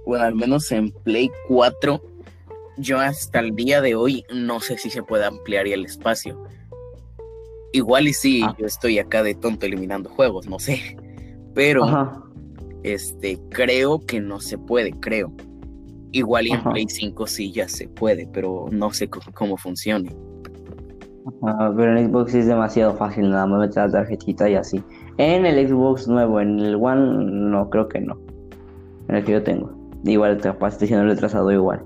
Bueno, 0.06 0.24
al 0.24 0.34
menos 0.34 0.72
en 0.72 0.90
Play 0.90 1.30
4, 1.48 2.02
yo 2.78 2.98
hasta 2.98 3.40
el 3.40 3.54
día 3.54 3.80
de 3.80 3.94
hoy 3.94 4.24
no 4.34 4.60
sé 4.60 4.78
si 4.78 4.88
se 4.88 5.02
puede 5.02 5.26
ampliar 5.26 5.66
el 5.66 5.84
espacio. 5.84 6.42
Igual 7.72 8.08
y 8.08 8.14
sí, 8.14 8.42
ah. 8.42 8.54
yo 8.58 8.66
estoy 8.66 8.98
acá 8.98 9.22
de 9.22 9.34
tonto 9.34 9.66
eliminando 9.66 10.08
juegos, 10.08 10.46
no 10.48 10.58
sé. 10.58 10.96
Pero 11.54 12.22
este 12.82 13.38
creo 13.50 14.00
que 14.00 14.20
no 14.20 14.40
se 14.40 14.58
puede, 14.58 14.92
creo. 14.92 15.32
Igual 16.14 16.46
en 16.46 16.62
Play 16.62 16.87
5 16.88 17.27
sí 17.27 17.50
ya 17.50 17.68
se 17.68 17.88
puede, 17.88 18.29
pero 18.33 18.68
no 18.70 18.92
sé 18.92 19.11
cómo, 19.11 19.57
funcione. 19.57 20.14
pero 21.77 21.98
en 21.98 22.09
Xbox 22.09 22.35
es 22.35 22.46
demasiado 22.46 22.94
fácil, 22.94 23.31
nada 23.31 23.48
más 23.48 23.59
meter 23.59 23.87
la 23.87 23.90
tarjetita 23.90 24.48
y 24.48 24.55
así. 24.55 24.81
En 25.18 25.44
el 25.44 25.68
Xbox 25.68 26.07
nuevo, 26.07 26.40
en 26.40 26.61
el 26.61 26.77
One, 26.77 27.24
no, 27.50 27.68
creo 27.68 27.88
que 27.88 28.00
no. 28.00 28.16
En 29.09 29.16
el 29.16 29.24
que 29.24 29.33
yo 29.33 29.42
tengo. 29.42 29.72
Igual 30.05 30.40
capaz 30.40 30.74
estoy 30.74 30.87
siendo 30.87 31.05
retrasado 31.07 31.50
igual. 31.50 31.83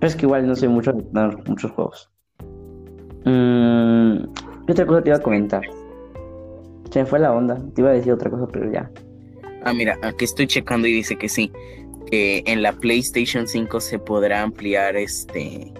Pero 0.00 0.08
es 0.08 0.16
que 0.16 0.26
igual 0.26 0.48
no 0.48 0.56
sé 0.56 0.66
mucho 0.66 0.92
de 0.92 1.36
muchos 1.46 1.70
juegos. 1.70 2.10
Mm, 3.26 4.24
¿Qué 4.66 4.72
otra 4.72 4.86
cosa 4.86 5.02
te 5.02 5.10
iba 5.10 5.18
a 5.18 5.22
comentar? 5.22 5.62
Se 6.90 6.98
me 6.98 7.06
fue 7.06 7.20
la 7.20 7.32
onda. 7.32 7.62
Te 7.76 7.80
iba 7.80 7.90
a 7.90 7.92
decir 7.92 8.12
otra 8.12 8.28
cosa, 8.28 8.48
pero 8.48 8.72
ya. 8.72 8.90
Ah, 9.64 9.72
mira, 9.72 9.96
aquí 10.02 10.24
estoy 10.24 10.48
checando 10.48 10.88
y 10.88 10.92
dice 10.92 11.16
que 11.16 11.28
sí. 11.28 11.52
Que 12.10 12.42
en 12.46 12.62
la 12.62 12.72
PlayStation 12.72 13.46
5 13.46 13.80
se 13.80 13.98
podrá 13.98 14.42
ampliar 14.42 14.96
este. 14.96 15.72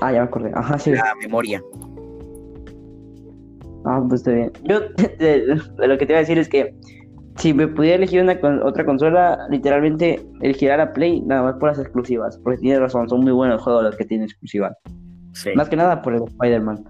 Ah, 0.00 0.12
ya 0.12 0.20
me 0.20 0.24
acordé. 0.24 0.50
Ajá, 0.54 0.78
sí. 0.78 0.90
La 0.92 1.14
memoria. 1.20 1.62
Ah, 3.84 4.02
pues 4.08 4.20
está 4.20 4.32
bien. 4.32 4.52
Yo 4.64 4.80
lo 5.86 5.98
que 5.98 6.06
te 6.06 6.12
iba 6.12 6.18
a 6.18 6.20
decir 6.20 6.38
es 6.38 6.48
que 6.48 6.74
si 7.36 7.54
me 7.54 7.66
pudiera 7.66 7.96
elegir 7.96 8.22
una 8.22 8.38
otra 8.64 8.84
consola, 8.84 9.46
literalmente 9.50 10.20
elegiría 10.40 10.76
la 10.76 10.92
Play, 10.92 11.20
nada 11.22 11.42
más 11.42 11.54
por 11.54 11.70
las 11.70 11.78
exclusivas. 11.78 12.38
Porque 12.38 12.58
tiene 12.58 12.78
razón, 12.78 13.08
son 13.08 13.20
muy 13.20 13.32
buenos 13.32 13.62
juegos 13.62 13.84
los 13.84 13.96
que 13.96 14.04
tienen 14.04 14.26
exclusivas. 14.26 14.76
Sí. 15.32 15.50
Más 15.54 15.68
que 15.68 15.76
nada 15.76 16.02
por 16.02 16.14
el 16.14 16.22
Spider-Man. 16.22 16.84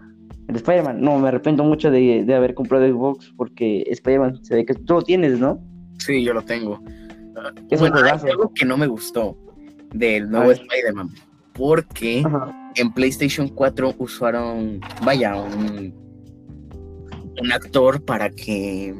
El 0.48 0.57
Spider-Man, 0.57 1.01
no, 1.01 1.18
me 1.18 1.29
arrepiento 1.29 1.64
mucho 1.64 1.90
de, 1.90 2.27
haber 2.35 2.55
comprado 2.55 2.87
Xbox 2.87 3.33
porque 3.37 3.85
Spider-Man 3.87 4.44
se 4.44 4.57
ve 4.57 4.66
que 4.66 4.75
tú 4.75 4.94
lo 4.94 5.03
tienes, 5.03 5.38
¿no? 5.38 5.61
Sí, 5.98 6.25
yo 6.25 6.35
lo 6.35 6.42
tengo. 6.42 6.81
Es 7.71 7.81
bueno, 7.81 7.97
hay 7.97 8.31
algo 8.31 8.53
que 8.55 8.64
no 8.64 8.77
me 8.77 8.87
gustó 8.87 9.37
del 9.92 10.31
nuevo 10.31 10.51
Spider-Man. 10.51 11.11
Porque 11.55 12.25
en 12.77 12.92
PlayStation 12.92 13.49
4 13.49 13.95
usaron, 13.99 14.81
vaya, 15.05 15.37
un, 15.37 15.95
un 17.40 17.53
actor 17.53 18.03
para 18.05 18.31
que 18.31 18.95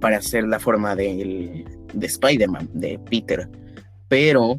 para 0.00 0.16
hacer 0.16 0.44
la 0.44 0.58
forma 0.58 0.96
de, 0.96 1.64
de 1.94 2.06
Spider-Man, 2.06 2.68
de 2.74 2.98
Peter. 3.08 3.48
Pero 4.08 4.58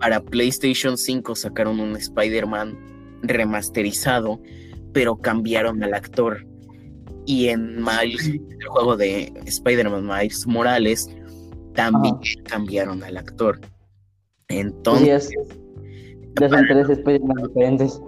para 0.00 0.20
PlayStation 0.20 0.96
5 0.96 1.36
sacaron 1.36 1.78
un 1.78 1.94
Spider-Man 1.96 2.76
remasterizado 3.22 4.40
pero 4.92 5.16
cambiaron 5.16 5.82
al 5.82 5.94
actor. 5.94 6.44
Y 7.26 7.48
en 7.48 7.76
Miles, 7.76 8.26
el 8.26 8.66
juego 8.66 8.96
de 8.96 9.32
Spider-Man 9.44 10.06
Miles 10.06 10.46
Morales, 10.46 11.08
también 11.78 12.18
cambiaron 12.42 13.02
al 13.04 13.16
actor. 13.16 13.60
Entonces. 14.48 15.30
Ya 16.40 16.48
son 16.48 16.66
tres 16.66 16.90
Spider-Man 16.90 17.36
diferentes. 17.46 18.02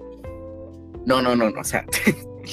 No, 1.07 1.23
no, 1.23 1.37
no, 1.37 1.51
no, 1.51 1.61
o 1.61 1.65
sea. 1.65 1.87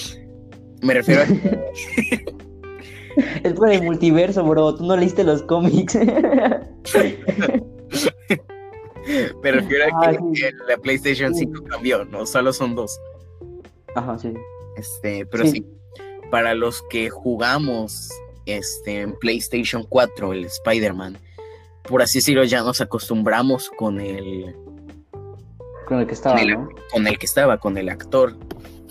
me 0.83 0.93
refiero 0.93 1.23
a. 1.23 1.25
es 3.43 3.53
por 3.53 3.71
el 3.71 3.81
multiverso, 3.81 4.43
bro. 4.43 4.75
Tú 4.75 4.85
no 4.85 4.95
leíste 4.95 5.23
los 5.23 5.41
cómics. 5.41 5.95
me 6.05 6.05
refiero 9.51 9.85
a 9.85 9.87
ah, 10.03 10.15
que 10.35 10.51
la 10.67 10.77
PlayStation 10.77 11.33
5 11.33 11.63
cambió, 11.63 12.05
no 12.05 12.27
solo 12.27 12.53
son 12.53 12.75
dos. 12.75 12.95
Ajá, 13.95 14.19
sí. 14.19 14.35
Este, 14.75 15.25
pero 15.25 15.47
sí. 15.47 15.65
para 16.29 16.53
los 16.53 16.83
que 16.91 17.09
jugamos 17.09 18.11
este, 18.47 19.01
en 19.01 19.13
PlayStation 19.19 19.83
4, 19.83 20.33
el 20.33 20.45
Spider-Man, 20.45 21.17
por 21.87 22.01
así 22.01 22.19
decirlo, 22.19 22.43
ya 22.43 22.61
nos 22.63 22.81
acostumbramos 22.81 23.69
con 23.69 23.99
el. 23.99 24.55
Con 25.87 25.99
el 25.99 26.07
que 26.07 26.13
estaba. 26.13 26.35
Con 26.35 26.49
el, 26.49 26.53
¿no? 26.55 26.69
con 26.91 27.07
el 27.07 27.17
que 27.17 27.25
estaba, 27.25 27.57
con 27.57 27.77
el 27.77 27.89
actor. 27.89 28.35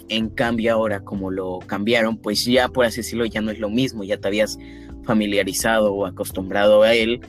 En 0.09 0.31
cambio, 0.31 0.73
ahora, 0.73 1.01
como 1.01 1.31
lo 1.31 1.59
cambiaron, 1.67 2.17
pues 2.17 2.45
ya, 2.45 2.69
por 2.69 2.87
así 2.87 2.99
decirlo, 2.99 3.27
ya 3.27 3.41
no 3.41 3.51
es 3.51 3.59
lo 3.59 3.69
mismo. 3.69 4.03
Ya 4.05 4.19
te 4.19 4.29
habías 4.29 4.59
familiarizado 5.05 5.93
o 5.93 6.07
acostumbrado 6.07 6.83
a 6.83 6.95
él. 6.95 7.21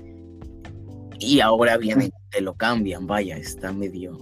Y 1.19 1.41
ahora 1.41 1.77
viene, 1.77 2.11
te 2.29 2.41
lo 2.41 2.53
cambian. 2.55 3.07
Vaya, 3.07 3.35
está 3.37 3.73
medio. 3.73 4.17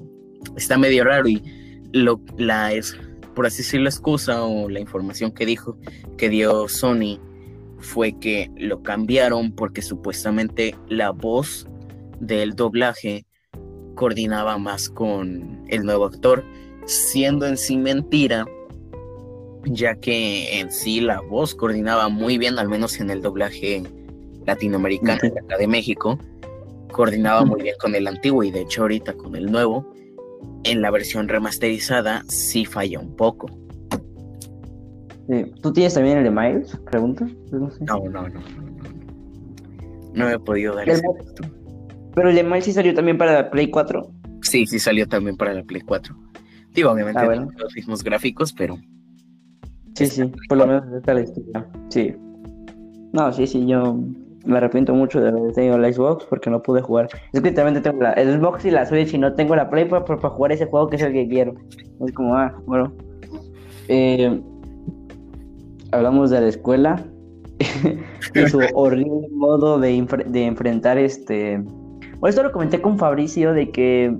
Está 0.55 0.77
medio 0.77 1.03
raro. 1.03 1.27
Y 1.27 1.43
lo, 1.91 2.21
la, 2.37 2.73
es, 2.73 2.97
por 3.35 3.45
así 3.45 3.57
decirlo, 3.57 3.83
la 3.83 3.89
excusa 3.89 4.43
o 4.43 4.69
la 4.69 4.79
información 4.79 5.31
que 5.31 5.45
dijo, 5.45 5.77
que 6.17 6.29
dio 6.29 6.67
Sony, 6.69 7.19
fue 7.79 8.17
que 8.19 8.49
lo 8.57 8.81
cambiaron 8.83 9.51
porque 9.51 9.81
supuestamente 9.81 10.75
la 10.87 11.11
voz 11.11 11.67
del 12.19 12.55
doblaje 12.55 13.25
coordinaba 13.95 14.57
más 14.57 14.89
con 14.89 15.63
el 15.67 15.83
nuevo 15.83 16.05
actor, 16.05 16.43
siendo 16.85 17.45
en 17.47 17.57
sí 17.57 17.77
mentira, 17.77 18.45
ya 19.65 19.95
que 19.95 20.59
en 20.59 20.71
sí 20.71 21.01
la 21.01 21.21
voz 21.21 21.55
coordinaba 21.55 22.09
muy 22.09 22.37
bien, 22.37 22.59
al 22.59 22.69
menos 22.69 22.99
en 22.99 23.09
el 23.09 23.21
doblaje 23.21 23.83
latinoamericano 24.45 25.21
de 25.21 25.39
acá 25.39 25.57
de 25.57 25.67
México, 25.67 26.19
coordinaba 26.91 27.43
muy 27.45 27.63
bien 27.63 27.75
con 27.79 27.95
el 27.95 28.07
antiguo 28.07 28.43
y 28.43 28.51
de 28.51 28.61
hecho 28.61 28.83
ahorita 28.83 29.13
con 29.13 29.35
el 29.35 29.51
nuevo 29.51 29.91
en 30.63 30.81
la 30.81 30.91
versión 30.91 31.27
remasterizada 31.27 32.23
sí 32.27 32.65
falla 32.65 32.99
un 32.99 33.15
poco. 33.15 33.47
¿Tú 35.61 35.73
tienes 35.73 35.93
también 35.93 36.19
el 36.19 36.23
de 36.25 36.31
Miles? 36.31 36.77
Pregunta. 36.91 37.27
Pues 37.49 37.81
no, 37.81 37.99
no, 37.99 38.09
no, 38.09 38.29
no, 38.29 38.39
no. 40.13 40.29
he 40.29 40.39
podido 40.39 40.75
dar 40.75 40.87
ese 40.87 41.03
Pero 42.13 42.29
el 42.29 42.35
de 42.35 42.43
Miles 42.43 42.65
sí 42.65 42.73
salió 42.73 42.93
también 42.93 43.17
para 43.17 43.33
la 43.33 43.49
Play 43.49 43.69
4. 43.69 44.07
Sí, 44.41 44.67
sí 44.67 44.79
salió 44.79 45.07
también 45.07 45.35
para 45.35 45.53
la 45.53 45.63
Play 45.63 45.81
4. 45.81 46.15
Digo, 46.73 46.91
obviamente 46.91 47.21
ah, 47.21 47.47
los 47.57 47.75
mismos 47.75 48.03
gráficos, 48.03 48.53
pero. 48.53 48.77
Sí, 49.95 50.07
sí, 50.07 50.29
por 50.49 50.57
lo 50.57 50.67
menos 50.67 50.83
está 50.93 51.13
la 51.13 51.21
historia. 51.21 51.65
Sí. 51.89 52.13
No, 53.13 53.31
sí, 53.31 53.47
sí, 53.47 53.65
yo 53.65 53.97
me 54.45 54.57
arrepiento 54.57 54.93
mucho 54.93 55.21
de 55.21 55.29
haber 55.29 55.53
tenido 55.53 55.77
la 55.77 55.91
Xbox 55.91 56.25
porque 56.25 56.49
no 56.49 56.61
pude 56.61 56.81
jugar. 56.81 57.09
Es 57.33 57.41
que 57.41 57.51
también 57.51 57.81
tengo 57.81 58.01
la 58.01 58.13
Xbox 58.13 58.65
y 58.65 58.71
la 58.71 58.85
Switch 58.85 59.13
y 59.13 59.17
no 59.17 59.33
tengo 59.33 59.55
la 59.55 59.69
Play 59.69 59.85
para, 59.85 60.05
para 60.05 60.29
jugar 60.29 60.51
ese 60.51 60.65
juego 60.65 60.89
que 60.89 60.97
es 60.97 61.01
el 61.01 61.13
que 61.13 61.27
quiero. 61.27 61.55
Es 62.05 62.11
como, 62.11 62.35
ah, 62.35 62.53
bueno. 62.65 62.93
Eh, 63.87 64.41
hablamos 65.95 66.29
de 66.29 66.41
la 66.41 66.47
escuela 66.47 67.03
y 68.35 68.47
su 68.47 68.59
horrible 68.73 69.27
modo 69.31 69.79
de, 69.79 70.05
de 70.27 70.45
enfrentar 70.45 70.97
este... 70.97 71.57
Bueno, 72.19 72.29
esto 72.29 72.43
lo 72.43 72.51
comenté 72.51 72.81
con 72.81 72.97
Fabricio 72.97 73.53
de 73.53 73.71
que 73.71 74.15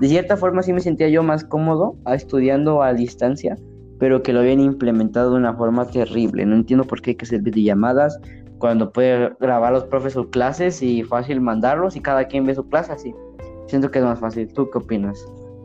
de 0.00 0.08
cierta 0.08 0.36
forma 0.36 0.62
sí 0.62 0.72
me 0.72 0.80
sentía 0.80 1.08
yo 1.08 1.22
más 1.22 1.44
cómodo 1.44 1.96
a 2.06 2.14
estudiando 2.14 2.82
a 2.82 2.94
distancia, 2.94 3.58
pero 3.98 4.22
que 4.22 4.32
lo 4.32 4.40
habían 4.40 4.60
implementado 4.60 5.32
de 5.32 5.36
una 5.36 5.54
forma 5.54 5.86
terrible. 5.86 6.46
No 6.46 6.56
entiendo 6.56 6.84
por 6.84 7.02
qué 7.02 7.10
hay 7.10 7.16
que 7.16 7.26
hacer 7.26 7.42
videollamadas 7.42 8.18
cuando 8.58 8.92
puede 8.92 9.34
grabar 9.40 9.72
los 9.72 9.84
profes 9.84 10.14
sus 10.14 10.28
clases 10.28 10.82
y 10.82 11.02
fácil 11.02 11.40
mandarlos 11.42 11.96
y 11.96 12.00
cada 12.00 12.24
quien 12.24 12.46
ve 12.46 12.54
su 12.54 12.66
clase 12.68 12.92
así. 12.92 13.14
Siento 13.66 13.90
que 13.90 13.98
es 13.98 14.04
más 14.04 14.18
fácil. 14.18 14.48
¿Tú 14.52 14.70
qué 14.70 14.78
opinas? 14.78 15.22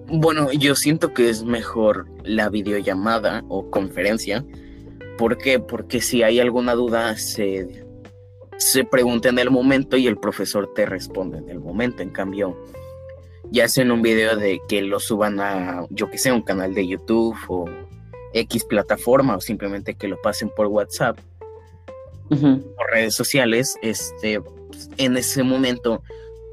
Bueno, 0.07 0.51
yo 0.51 0.75
siento 0.75 1.13
que 1.13 1.29
es 1.29 1.43
mejor 1.43 2.05
la 2.23 2.49
videollamada 2.49 3.43
o 3.47 3.69
conferencia. 3.69 4.45
¿Por 5.17 5.37
qué? 5.37 5.59
Porque 5.59 6.01
si 6.01 6.23
hay 6.23 6.39
alguna 6.39 6.73
duda, 6.73 7.17
se, 7.17 7.85
se 8.57 8.83
pregunta 8.83 9.29
en 9.29 9.39
el 9.39 9.51
momento 9.51 9.97
y 9.97 10.07
el 10.07 10.17
profesor 10.17 10.73
te 10.73 10.85
responde 10.85 11.37
en 11.37 11.49
el 11.49 11.59
momento. 11.59 12.03
En 12.03 12.09
cambio, 12.09 12.57
ya 13.51 13.65
hacen 13.65 13.91
un 13.91 14.01
video 14.01 14.35
de 14.35 14.59
que 14.67 14.81
lo 14.81 14.99
suban 14.99 15.39
a, 15.39 15.85
yo 15.89 16.09
que 16.09 16.17
sé, 16.17 16.31
un 16.31 16.41
canal 16.41 16.73
de 16.73 16.87
YouTube 16.87 17.37
o 17.47 17.65
X 18.33 18.65
plataforma 18.65 19.37
o 19.37 19.41
simplemente 19.41 19.95
que 19.95 20.07
lo 20.07 20.21
pasen 20.21 20.49
por 20.49 20.67
WhatsApp 20.67 21.17
o 22.29 22.83
redes 22.91 23.13
sociales, 23.13 23.77
este, 23.81 24.41
en 24.97 25.17
ese 25.17 25.43
momento 25.43 26.01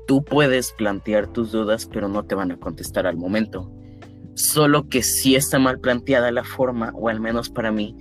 tú 0.07 0.23
puedes 0.23 0.73
plantear 0.73 1.27
tus 1.29 1.53
dudas, 1.53 1.89
pero 1.91 2.09
no 2.09 2.25
te 2.25 2.35
van 2.35 2.53
a 2.53 2.59
contestar 2.59 3.07
al 3.07 3.17
momento. 3.17 3.71
Solo 4.35 4.89
que 4.89 5.03
si 5.03 5.35
está 5.35 5.59
mal 5.59 5.81
planteada 5.81 6.31
la 6.31 6.45
forma, 6.45 6.93
o 6.95 7.09
al 7.09 7.21
menos 7.21 7.49
para 7.49 7.73
mí, 7.73 7.97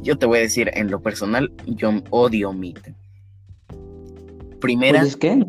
yo 0.00 0.18
te 0.18 0.26
voy 0.26 0.38
a 0.38 0.42
decir, 0.42 0.70
en 0.74 0.90
lo 0.90 1.00
personal, 1.00 1.52
yo 1.66 1.90
odio 2.10 2.52
Meet. 2.52 2.94
Primera, 4.60 5.02
¿Es 5.02 5.16
qué? 5.16 5.44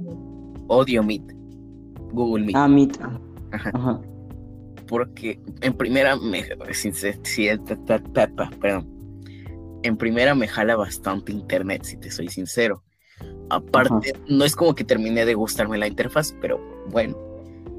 Odio 0.68 1.04
Meet. 1.04 1.34
Google 2.12 2.46
Meet. 2.46 2.56
Ah, 2.56 2.68
Meet. 2.68 3.00
Ajá. 3.52 4.02
Porque 4.88 5.40
en 5.62 5.74
primera 5.74 6.16
me. 6.16 6.44
Perdón. 8.62 8.88
En 9.84 9.98
primera 9.98 10.36
me 10.36 10.48
jala 10.48 10.76
bastante 10.76 11.32
internet, 11.32 11.84
si 11.84 11.98
te 11.98 12.10
soy 12.10 12.30
sincero. 12.30 12.84
Aparte, 13.50 14.14
no 14.28 14.44
es 14.44 14.56
como 14.56 14.76
que 14.76 14.84
terminé 14.84 15.26
de 15.26 15.34
gustarme 15.34 15.78
la 15.78 15.88
interfaz, 15.88 16.36
pero 16.42 16.60
bueno, 16.90 17.18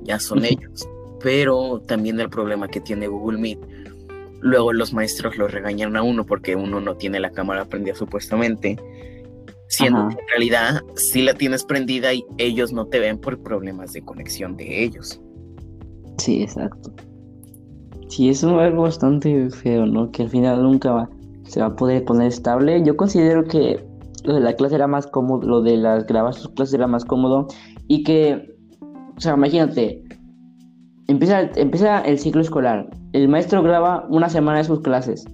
ya 0.03 0.19
son 0.19 0.45
ellos. 0.45 0.89
Pero 1.21 1.83
también 1.87 2.21
el 2.21 2.31
problema 2.31 2.69
que 2.69 2.81
tiene 2.81 3.09
Google 3.09 3.39
Meet. 3.39 3.59
Luego 4.41 4.73
los 4.73 4.93
maestros 4.93 5.37
lo 5.37 5.49
regañan 5.49 5.97
a 5.97 6.03
uno 6.03 6.25
porque 6.25 6.55
uno 6.57 6.81
no 6.81 6.97
tiene 6.97 7.21
la 7.21 7.31
cámara 7.31 7.65
prendida 7.65 7.95
supuestamente 7.95 8.77
siendo 9.69 10.11
en 10.11 10.19
realidad 10.29 10.83
sí 10.97 11.23
la 11.23 11.35
tienes 11.35 11.63
prendida 11.63 12.13
y 12.13 12.25
ellos 12.39 12.73
no 12.73 12.87
te 12.87 12.99
ven 12.99 13.19
por 13.19 13.41
problemas 13.43 13.93
de 13.93 14.03
conexión 14.03 14.57
de 14.57 14.85
ellos. 14.85 15.21
Sí, 16.17 16.43
exacto. 16.43 16.93
Sí, 18.09 18.31
es 18.31 18.43
algo 18.43 18.83
bastante 18.83 19.51
feo, 19.51 19.87
¿no? 19.87 20.11
Que 20.11 20.23
al 20.23 20.31
final 20.31 20.63
nunca 20.63 20.91
va, 20.91 21.11
se 21.45 21.61
va 21.61 21.67
a 21.67 21.77
poder 21.77 22.05
poner 22.05 22.29
estable. 22.29 22.83
Yo 22.83 22.97
considero 22.97 23.45
que 23.45 23.85
lo 24.25 24.35
de 24.35 24.41
la 24.41 24.55
clase 24.55 24.75
era 24.75 24.87
más 24.87 25.07
cómodo, 25.07 25.47
lo 25.47 25.63
de 25.63 25.77
las 25.77 26.07
grabar 26.07 26.35
sus 26.35 26.49
clases 26.51 26.75
era 26.75 26.87
más 26.87 27.05
cómodo 27.05 27.47
y 27.87 28.03
que, 28.03 28.57
o 29.17 29.21
sea, 29.21 29.35
imagínate, 29.35 30.03
empieza, 31.09 31.51
empieza 31.57 32.01
el 32.03 32.19
ciclo 32.19 32.41
escolar, 32.41 32.89
el 33.13 33.29
maestro 33.29 33.63
graba 33.63 34.07
una 34.09 34.29
semana 34.29 34.59
de 34.59 34.65
sus 34.65 34.81
clases 34.81 35.25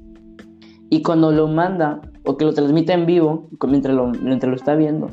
y 0.91 1.03
cuando 1.03 1.31
lo 1.33 1.49
manda 1.49 2.01
o 2.25 2.37
que 2.37 2.45
lo 2.45 2.55
transmita 2.55 2.95
en 2.95 3.07
vivo 3.07 3.49
mientras 3.67 3.95
lo, 3.95 4.09
mientras 4.09 4.49
lo 4.49 4.57
está 4.57 4.75
viendo. 4.75 5.09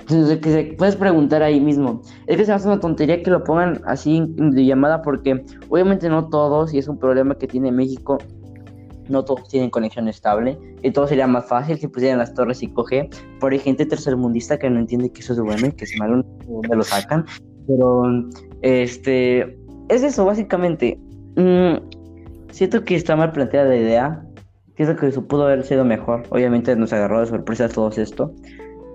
Entonces, 0.00 0.38
que 0.40 0.50
se 0.50 0.64
puedes 0.76 0.96
preguntar 0.96 1.42
ahí 1.42 1.60
mismo. 1.60 2.02
Es 2.26 2.36
que 2.36 2.44
se 2.44 2.52
hace 2.52 2.66
una 2.66 2.80
tontería 2.80 3.22
que 3.22 3.30
lo 3.30 3.44
pongan 3.44 3.80
así 3.86 4.22
de 4.36 4.64
llamada 4.64 5.00
porque 5.00 5.44
obviamente 5.68 6.08
no 6.08 6.28
todos, 6.28 6.74
y 6.74 6.78
es 6.78 6.88
un 6.88 6.98
problema 6.98 7.36
que 7.36 7.46
tiene 7.46 7.70
México, 7.70 8.18
no 9.08 9.24
todos 9.24 9.48
tienen 9.48 9.70
conexión 9.70 10.08
estable. 10.08 10.58
Y 10.82 10.90
todo 10.90 11.06
sería 11.06 11.26
más 11.26 11.46
fácil 11.46 11.78
si 11.78 11.86
pusieran 11.86 12.18
las 12.18 12.34
torres 12.34 12.62
y 12.62 12.68
coge. 12.68 13.08
Pero 13.40 13.52
hay 13.52 13.60
gente 13.60 13.86
tercermundista 13.86 14.58
que 14.58 14.68
no 14.68 14.80
entiende 14.80 15.10
que 15.10 15.20
eso 15.20 15.32
es 15.34 15.40
bueno 15.40 15.68
y 15.68 15.72
que 15.72 15.84
es 15.84 15.96
malo, 15.98 16.24
donde 16.46 16.76
lo 16.76 16.82
sacan. 16.82 17.24
Pero, 17.68 18.02
este, 18.62 19.56
es 19.92 20.02
eso, 20.02 20.24
básicamente. 20.24 20.98
Mm, 21.36 21.76
siento 22.50 22.84
que 22.84 22.94
está 22.96 23.16
mal 23.16 23.32
planteada 23.32 23.68
la 23.68 23.76
idea. 23.76 24.24
Pienso 24.74 24.96
que 24.96 25.06
eso 25.06 25.26
pudo 25.26 25.44
haber 25.44 25.64
sido 25.64 25.84
mejor. 25.84 26.22
Obviamente 26.30 26.74
nos 26.76 26.92
agarró 26.92 27.20
de 27.20 27.26
sorpresa 27.26 27.68
todo 27.68 27.90
esto. 27.90 28.32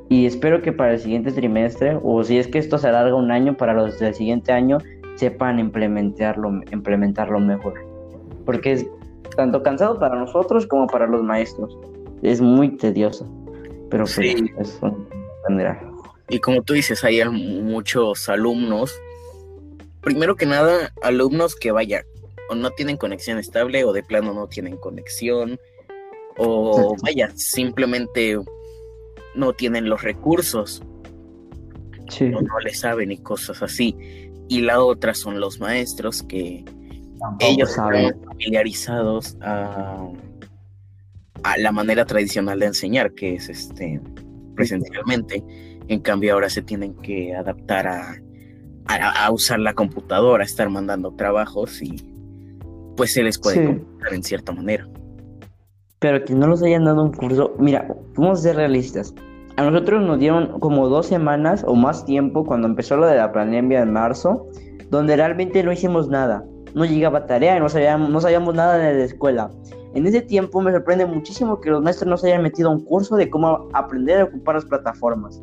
Y 0.09 0.25
espero 0.25 0.61
que 0.61 0.71
para 0.71 0.93
el 0.93 0.99
siguiente 0.99 1.31
trimestre, 1.31 1.99
o 2.01 2.23
si 2.23 2.37
es 2.39 2.47
que 2.47 2.59
esto 2.59 2.77
se 2.77 2.87
alarga 2.87 3.15
un 3.15 3.29
año, 3.29 3.57
para 3.57 3.73
los 3.73 3.99
del 3.99 4.13
siguiente 4.13 4.51
año 4.51 4.77
sepan 5.15 5.59
implementarlo, 5.59 6.61
implementarlo 6.71 7.39
mejor. 7.39 7.73
Porque 8.45 8.71
es 8.71 8.87
tanto 9.35 9.61
cansado 9.61 9.99
para 9.99 10.15
nosotros 10.15 10.65
como 10.65 10.87
para 10.87 11.07
los 11.07 11.21
maestros. 11.23 11.77
Es 12.21 12.41
muy 12.41 12.77
tedioso. 12.77 13.27
Pero 13.89 14.03
pues, 14.03 14.15
sí. 14.15 14.51
es 14.57 14.79
Y 16.29 16.39
como 16.39 16.61
tú 16.63 16.73
dices, 16.73 17.03
hay 17.03 17.23
muchos 17.25 18.29
alumnos. 18.29 18.99
Primero 20.01 20.35
que 20.35 20.45
nada, 20.45 20.93
alumnos 21.01 21.55
que 21.55 21.71
vaya, 21.71 22.05
o 22.49 22.55
no 22.55 22.71
tienen 22.71 22.97
conexión 22.97 23.37
estable 23.37 23.83
o 23.83 23.93
de 23.93 24.03
plano 24.03 24.33
no 24.33 24.47
tienen 24.47 24.77
conexión 24.77 25.59
o 26.37 26.95
vaya, 27.03 27.31
simplemente 27.35 28.39
no 29.35 29.53
tienen 29.53 29.89
los 29.89 30.03
recursos 30.03 30.81
o 32.19 32.41
no 32.41 32.59
le 32.63 32.73
saben 32.73 33.11
y 33.11 33.17
cosas 33.17 33.61
así. 33.61 33.95
Y 34.47 34.61
la 34.61 34.81
otra 34.81 35.13
son 35.13 35.39
los 35.39 35.59
maestros 35.59 36.23
que 36.23 36.63
ellos 37.39 37.69
están 37.69 38.21
familiarizados 38.23 39.35
a, 39.41 40.07
a, 41.43 41.57
la 41.57 41.71
manera 41.71 42.05
tradicional 42.05 42.59
de 42.59 42.67
enseñar, 42.67 43.13
que 43.13 43.35
es 43.35 43.49
este 43.49 43.99
presencialmente. 44.55 45.43
En 45.89 45.99
cambio 45.99 46.33
ahora 46.33 46.49
se 46.49 46.61
tienen 46.61 46.93
que 46.95 47.35
adaptar 47.35 47.87
a, 47.87 48.15
a 48.87 49.31
usar 49.31 49.59
la 49.59 49.73
computadora, 49.73 50.43
a 50.43 50.45
estar 50.45 50.69
mandando 50.69 51.11
trabajos 51.11 51.81
y 51.81 52.17
pues 52.97 53.13
se 53.13 53.23
les 53.23 53.37
puede 53.37 53.75
sí. 53.75 53.85
en 54.11 54.23
cierta 54.23 54.51
manera. 54.51 54.87
Pero 55.99 56.25
que 56.25 56.33
no 56.33 56.47
nos 56.47 56.61
hayan 56.61 56.85
dado 56.85 57.03
un 57.03 57.13
curso, 57.13 57.55
mira, 57.59 57.87
vamos 58.15 58.39
a 58.39 58.41
ser 58.41 58.55
realistas. 58.57 59.13
A 59.55 59.63
nosotros 59.63 60.03
nos 60.03 60.19
dieron 60.19 60.59
como 60.59 60.87
dos 60.89 61.07
semanas 61.07 61.63
o 61.65 61.75
más 61.75 62.05
tiempo 62.05 62.45
cuando 62.45 62.67
empezó 62.67 62.97
lo 62.97 63.07
de 63.07 63.15
la 63.15 63.31
pandemia 63.31 63.81
en 63.81 63.93
marzo, 63.93 64.47
donde 64.91 65.15
realmente 65.15 65.63
no 65.63 65.71
hicimos 65.71 66.09
nada. 66.09 66.43
No 66.75 66.85
llegaba 66.85 67.25
tarea 67.25 67.57
y 67.57 67.59
no 67.59 67.69
sabíamos, 67.69 68.09
no 68.09 68.21
sabíamos 68.21 68.53
nada 68.53 68.77
de 68.77 68.93
la 68.93 69.03
escuela. 69.05 69.49
En 69.95 70.05
ese 70.05 70.21
tiempo 70.21 70.61
me 70.61 70.71
sorprende 70.71 71.07
muchísimo 71.07 71.59
que 71.59 71.71
los 71.71 71.81
maestros 71.81 72.07
no 72.07 72.17
se 72.17 72.27
hayan 72.27 72.43
metido 72.43 72.69
a 72.69 72.73
un 72.73 72.83
curso 72.85 73.15
de 73.15 73.29
cómo 73.29 73.67
aprender 73.73 74.21
a 74.21 74.23
ocupar 74.25 74.55
las 74.55 74.65
plataformas. 74.65 75.41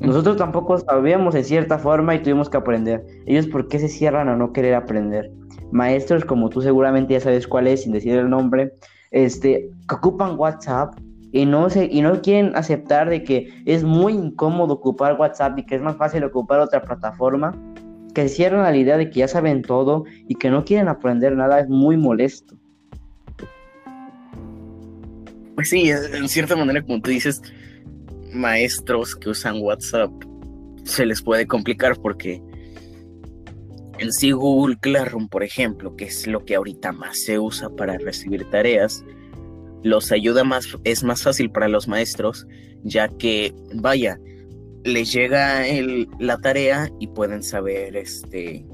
Nosotros 0.00 0.36
tampoco 0.36 0.78
sabíamos 0.78 1.34
de 1.34 1.44
cierta 1.44 1.78
forma 1.78 2.14
y 2.14 2.22
tuvimos 2.22 2.50
que 2.50 2.56
aprender. 2.56 3.04
Ellos 3.26 3.46
por 3.46 3.68
qué 3.68 3.78
se 3.78 3.88
cierran 3.88 4.28
a 4.28 4.36
no 4.36 4.52
querer 4.52 4.74
aprender 4.74 5.30
maestros, 5.74 6.24
como 6.24 6.48
tú 6.48 6.62
seguramente 6.62 7.14
ya 7.14 7.20
sabes 7.20 7.46
cuál 7.46 7.66
es, 7.66 7.82
sin 7.82 7.92
decir 7.92 8.16
el 8.16 8.30
nombre, 8.30 8.72
este, 9.10 9.70
que 9.88 9.94
ocupan 9.94 10.38
WhatsApp 10.38 10.94
y 11.32 11.46
no, 11.46 11.68
se, 11.68 11.86
y 11.86 12.00
no 12.00 12.22
quieren 12.22 12.54
aceptar 12.54 13.10
de 13.10 13.24
que 13.24 13.48
es 13.66 13.82
muy 13.82 14.12
incómodo 14.12 14.74
ocupar 14.74 15.18
WhatsApp 15.18 15.58
y 15.58 15.66
que 15.66 15.74
es 15.74 15.82
más 15.82 15.96
fácil 15.96 16.22
ocupar 16.22 16.60
otra 16.60 16.82
plataforma, 16.82 17.52
que 18.14 18.28
se 18.28 18.36
cierran 18.36 18.64
a 18.64 18.70
la 18.70 18.76
idea 18.76 18.96
de 18.96 19.10
que 19.10 19.20
ya 19.20 19.28
saben 19.28 19.62
todo 19.62 20.04
y 20.28 20.36
que 20.36 20.48
no 20.48 20.64
quieren 20.64 20.86
aprender 20.86 21.36
nada, 21.36 21.58
es 21.58 21.68
muy 21.68 21.96
molesto. 21.96 22.54
Pues 25.56 25.70
sí, 25.70 25.90
en 25.90 26.28
cierta 26.28 26.54
manera, 26.54 26.82
como 26.82 27.00
tú 27.00 27.10
dices, 27.10 27.42
maestros 28.34 29.16
que 29.16 29.30
usan 29.30 29.60
WhatsApp 29.60 30.10
se 30.84 31.06
les 31.06 31.22
puede 31.22 31.46
complicar 31.46 31.96
porque 32.00 32.42
en 33.98 34.12
sí 34.12 34.32
Google 34.32 34.76
Classroom, 34.80 35.28
por 35.28 35.42
ejemplo, 35.42 35.96
que 35.96 36.06
es 36.06 36.26
lo 36.26 36.44
que 36.44 36.56
ahorita 36.56 36.92
más 36.92 37.18
se 37.24 37.38
usa 37.38 37.68
para 37.70 37.96
recibir 37.98 38.44
tareas, 38.50 39.04
los 39.82 40.12
ayuda 40.12 40.44
más, 40.44 40.66
es 40.84 41.04
más 41.04 41.22
fácil 41.22 41.50
para 41.50 41.68
los 41.68 41.88
maestros, 41.88 42.46
ya 42.82 43.08
que, 43.08 43.54
vaya, 43.74 44.18
les 44.84 45.12
llega 45.12 45.64
la 46.18 46.38
tarea 46.38 46.90
y 46.98 47.06
pueden 47.08 47.42
saber, 47.42 47.96
este, 47.96 48.66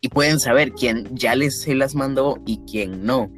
y 0.00 0.08
pueden 0.08 0.38
saber 0.38 0.72
quién 0.72 1.08
ya 1.16 1.34
les 1.34 1.60
se 1.60 1.74
las 1.74 1.94
mandó 1.94 2.38
y 2.46 2.60
quién 2.70 3.04
no. 3.04 3.32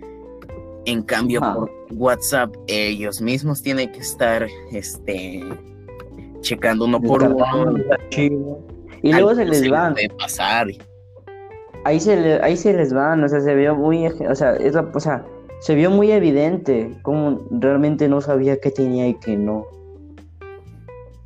En 0.87 1.03
cambio, 1.03 1.41
por 1.41 1.71
WhatsApp, 1.93 2.55
ellos 2.67 3.21
mismos 3.21 3.63
tienen 3.63 3.93
que 3.93 4.01
estar 4.01 4.47
este, 4.73 5.45
checando 6.41 6.87
uno 6.87 7.01
por 7.01 7.23
uno. 7.23 7.77
Y 9.03 9.13
luego 9.13 9.35
se 9.35 9.45
les 9.45 9.69
van. 9.69 9.95
pasar. 10.19 10.69
Ahí 11.85 11.99
se, 11.99 12.41
ahí 12.43 12.57
se 12.57 12.75
les 12.75 12.93
van, 12.93 13.25
o 13.25 13.29
sea, 13.29 13.41
se 13.41 13.55
vio 13.55 13.75
muy, 13.75 14.07
o 14.07 14.35
sea, 14.35 14.59
o 14.95 15.01
sea, 15.01 15.25
se 15.61 15.75
vio 15.75 15.91
muy 15.91 16.13
evidente 16.13 16.95
como 17.03 17.47
realmente 17.51 18.09
no 18.09 18.21
sabía 18.21 18.61
qué 18.61 18.71
tenía 18.71 19.09
y 19.09 19.15
qué 19.15 19.37
no. 19.37 19.67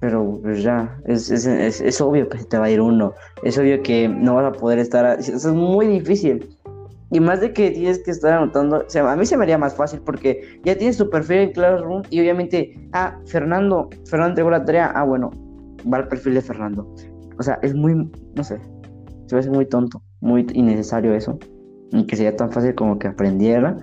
Pero 0.00 0.38
pues 0.42 0.62
ya, 0.62 1.00
es, 1.06 1.30
es, 1.30 1.46
es, 1.80 2.00
obvio 2.00 2.28
que 2.28 2.38
se 2.38 2.44
te 2.44 2.58
va 2.58 2.66
a 2.66 2.70
ir 2.70 2.80
uno. 2.80 3.14
Es 3.42 3.56
obvio 3.58 3.82
que 3.82 4.06
no 4.08 4.34
vas 4.34 4.44
a 4.44 4.52
poder 4.52 4.78
estar. 4.78 5.18
Eso 5.18 5.34
es 5.34 5.46
muy 5.46 5.86
difícil. 5.86 6.53
Y 7.10 7.20
más 7.20 7.40
de 7.40 7.52
que 7.52 7.70
tienes 7.70 8.02
que 8.02 8.10
estar 8.10 8.32
anotando. 8.32 8.78
O 8.78 8.90
sea, 8.90 9.10
a 9.10 9.16
mí 9.16 9.26
se 9.26 9.36
me 9.36 9.44
haría 9.44 9.58
más 9.58 9.74
fácil 9.74 10.00
porque 10.00 10.60
ya 10.64 10.76
tienes 10.76 10.96
tu 10.96 11.08
perfil 11.10 11.36
en 11.38 11.52
Classroom 11.52 12.02
y 12.10 12.20
obviamente. 12.20 12.88
Ah, 12.92 13.18
Fernando. 13.26 13.88
Fernando 14.06 14.30
entregó 14.30 14.50
la 14.50 14.64
tarea. 14.64 14.92
Ah, 14.94 15.04
bueno. 15.04 15.30
Va 15.92 15.98
al 15.98 16.08
perfil 16.08 16.34
de 16.34 16.40
Fernando. 16.40 16.92
O 17.38 17.42
sea, 17.42 17.58
es 17.62 17.74
muy. 17.74 18.10
No 18.34 18.44
sé. 18.44 18.58
Se 19.26 19.36
ve 19.36 19.50
muy 19.50 19.66
tonto. 19.66 20.02
Muy 20.20 20.46
innecesario 20.54 21.14
eso. 21.14 21.38
Y 21.92 22.06
que 22.06 22.16
sería 22.16 22.34
tan 22.34 22.50
fácil 22.50 22.74
como 22.74 22.98
que 22.98 23.08
aprendiera. 23.08 23.76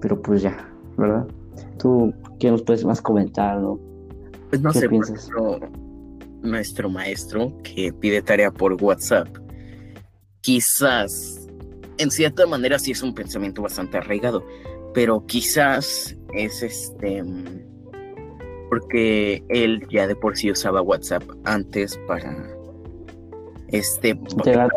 Pero 0.00 0.20
pues 0.22 0.42
ya, 0.42 0.56
¿verdad? 0.96 1.26
Tú, 1.78 2.12
¿qué 2.38 2.50
nos 2.50 2.62
puedes 2.62 2.84
más 2.84 3.00
comentar, 3.00 3.58
no? 3.60 3.78
Pues 4.50 4.62
no 4.62 4.72
sé, 4.72 4.88
nuestro 6.42 6.88
maestro 6.88 7.52
que 7.62 7.92
pide 7.92 8.22
tarea 8.22 8.50
por 8.50 8.80
WhatsApp, 8.82 9.28
quizás, 10.40 11.45
en 11.98 12.10
cierta 12.10 12.46
manera 12.46 12.78
sí 12.78 12.92
es 12.92 13.02
un 13.02 13.14
pensamiento 13.14 13.62
bastante 13.62 13.98
arraigado, 13.98 14.44
pero 14.94 15.24
quizás 15.26 16.16
es 16.34 16.62
este, 16.62 17.22
porque 18.68 19.44
él 19.48 19.86
ya 19.90 20.06
de 20.06 20.16
por 20.16 20.36
sí 20.36 20.50
usaba 20.50 20.82
WhatsApp 20.82 21.22
antes 21.44 21.98
para, 22.06 22.34
este, 23.68 24.18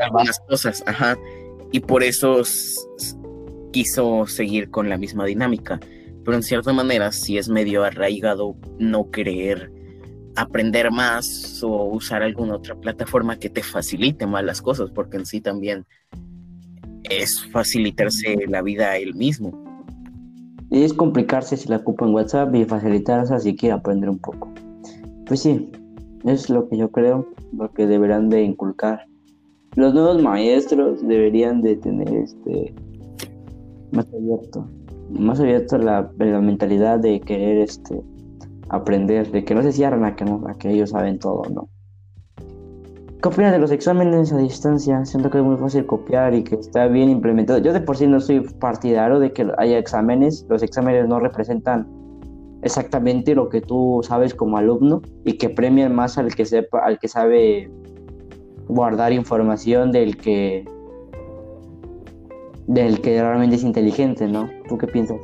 algunas 0.01 0.39
cosas, 0.47 0.83
ajá, 0.85 1.17
y 1.71 1.79
por 1.79 2.03
eso 2.03 2.41
quiso 3.71 4.25
seguir 4.25 4.69
con 4.69 4.89
la 4.89 4.97
misma 4.97 5.25
dinámica 5.25 5.79
pero 6.29 6.37
en 6.37 6.43
cierta 6.43 6.73
manera 6.73 7.11
sí 7.11 7.39
es 7.39 7.49
medio 7.49 7.83
arraigado 7.83 8.55
no 8.77 9.09
querer 9.09 9.71
aprender 10.35 10.91
más 10.91 11.59
o 11.63 11.85
usar 11.85 12.21
alguna 12.21 12.55
otra 12.55 12.75
plataforma 12.75 13.39
que 13.39 13.49
te 13.49 13.63
facilite 13.63 14.27
más 14.27 14.43
las 14.43 14.61
cosas, 14.61 14.91
porque 14.91 15.17
en 15.17 15.25
sí 15.25 15.41
también 15.41 15.87
es 17.03 17.45
facilitarse 17.51 18.37
la 18.47 18.61
vida 18.61 18.91
a 18.91 18.97
él 18.97 19.15
mismo. 19.15 19.51
Es 20.71 20.93
complicarse 20.93 21.57
si 21.57 21.67
la 21.67 21.77
ocupa 21.77 22.05
en 22.05 22.13
WhatsApp 22.13 22.53
y 22.55 22.65
facilitarse 22.65 23.39
si 23.39 23.55
quiere 23.55 23.73
aprender 23.73 24.09
un 24.09 24.19
poco. 24.19 24.51
Pues 25.25 25.41
sí, 25.41 25.71
es 26.25 26.49
lo 26.49 26.67
que 26.69 26.77
yo 26.77 26.91
creo, 26.91 27.27
lo 27.57 27.71
que 27.71 27.87
deberán 27.87 28.29
de 28.29 28.43
inculcar. 28.43 29.05
Los 29.75 29.93
nuevos 29.93 30.21
maestros 30.21 31.07
deberían 31.07 31.61
de 31.61 31.75
tener 31.75 32.13
este 32.13 32.73
más 33.91 34.05
abierto 34.13 34.67
más 35.09 35.39
abierto 35.39 35.75
a 35.75 35.79
la, 35.79 36.11
mentalidad 36.17 36.99
de 36.99 37.19
querer 37.21 37.57
este, 37.57 38.01
aprender, 38.69 39.31
de 39.31 39.43
que 39.43 39.55
no 39.55 39.63
se 39.63 39.71
cierran 39.71 40.05
a 40.05 40.15
que, 40.15 40.23
a 40.23 40.53
que 40.57 40.71
ellos 40.71 40.91
saben 40.91 41.19
todo, 41.19 41.43
¿no? 41.49 41.69
¿Qué 43.21 43.27
opinas 43.27 43.51
de 43.51 43.59
los 43.59 43.71
exámenes 43.71 44.31
a 44.31 44.37
distancia? 44.37 45.03
Siento 45.03 45.29
que 45.29 45.39
es 45.39 45.43
muy 45.43 45.57
fácil 45.57 45.85
copiar 45.85 46.33
y 46.33 46.41
que 46.41 46.55
está 46.55 46.87
bien 46.87 47.09
implementado. 47.09 47.59
Yo 47.59 47.73
de 47.73 47.81
por 47.81 47.97
sí 47.97 48.07
no 48.07 48.21
soy 48.21 48.39
partidario 48.39 49.19
de 49.19 49.33
que 49.33 49.45
haya 49.57 49.77
exámenes. 49.77 50.45
Los 50.47 50.63
exámenes 50.63 51.05
no 51.05 51.19
representan 51.19 51.85
exactamente 52.61 53.35
lo 53.35 53.49
que 53.49 53.59
tú 53.59 53.99
sabes 54.03 54.33
como 54.33 54.57
alumno 54.57 55.01
y 55.25 55.33
que 55.33 55.49
premian 55.49 55.93
más 55.93 56.17
al 56.17 56.33
que 56.33 56.45
sepa, 56.45 56.79
al 56.79 56.97
que 56.97 57.09
sabe 57.09 57.69
guardar 58.69 59.11
información 59.11 59.91
del 59.91 60.15
que 60.15 60.63
del 62.67 63.01
que 63.01 63.21
realmente 63.21 63.57
es 63.57 63.63
inteligente, 63.63 64.27
¿no? 64.29 64.49
¿Tú 64.69 64.77
qué 64.77 64.87
piensas? 64.87 65.19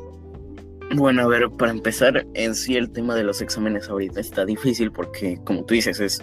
Bueno, 0.95 1.21
a 1.21 1.27
ver, 1.27 1.49
para 1.57 1.71
empezar, 1.71 2.25
en 2.33 2.55
sí 2.55 2.75
el 2.75 2.91
tema 2.91 3.15
de 3.15 3.23
los 3.23 3.41
exámenes 3.41 3.87
ahorita 3.87 4.19
está 4.19 4.45
difícil 4.45 4.91
porque, 4.91 5.39
como 5.45 5.63
tú 5.63 5.75
dices, 5.75 5.99
es 6.01 6.21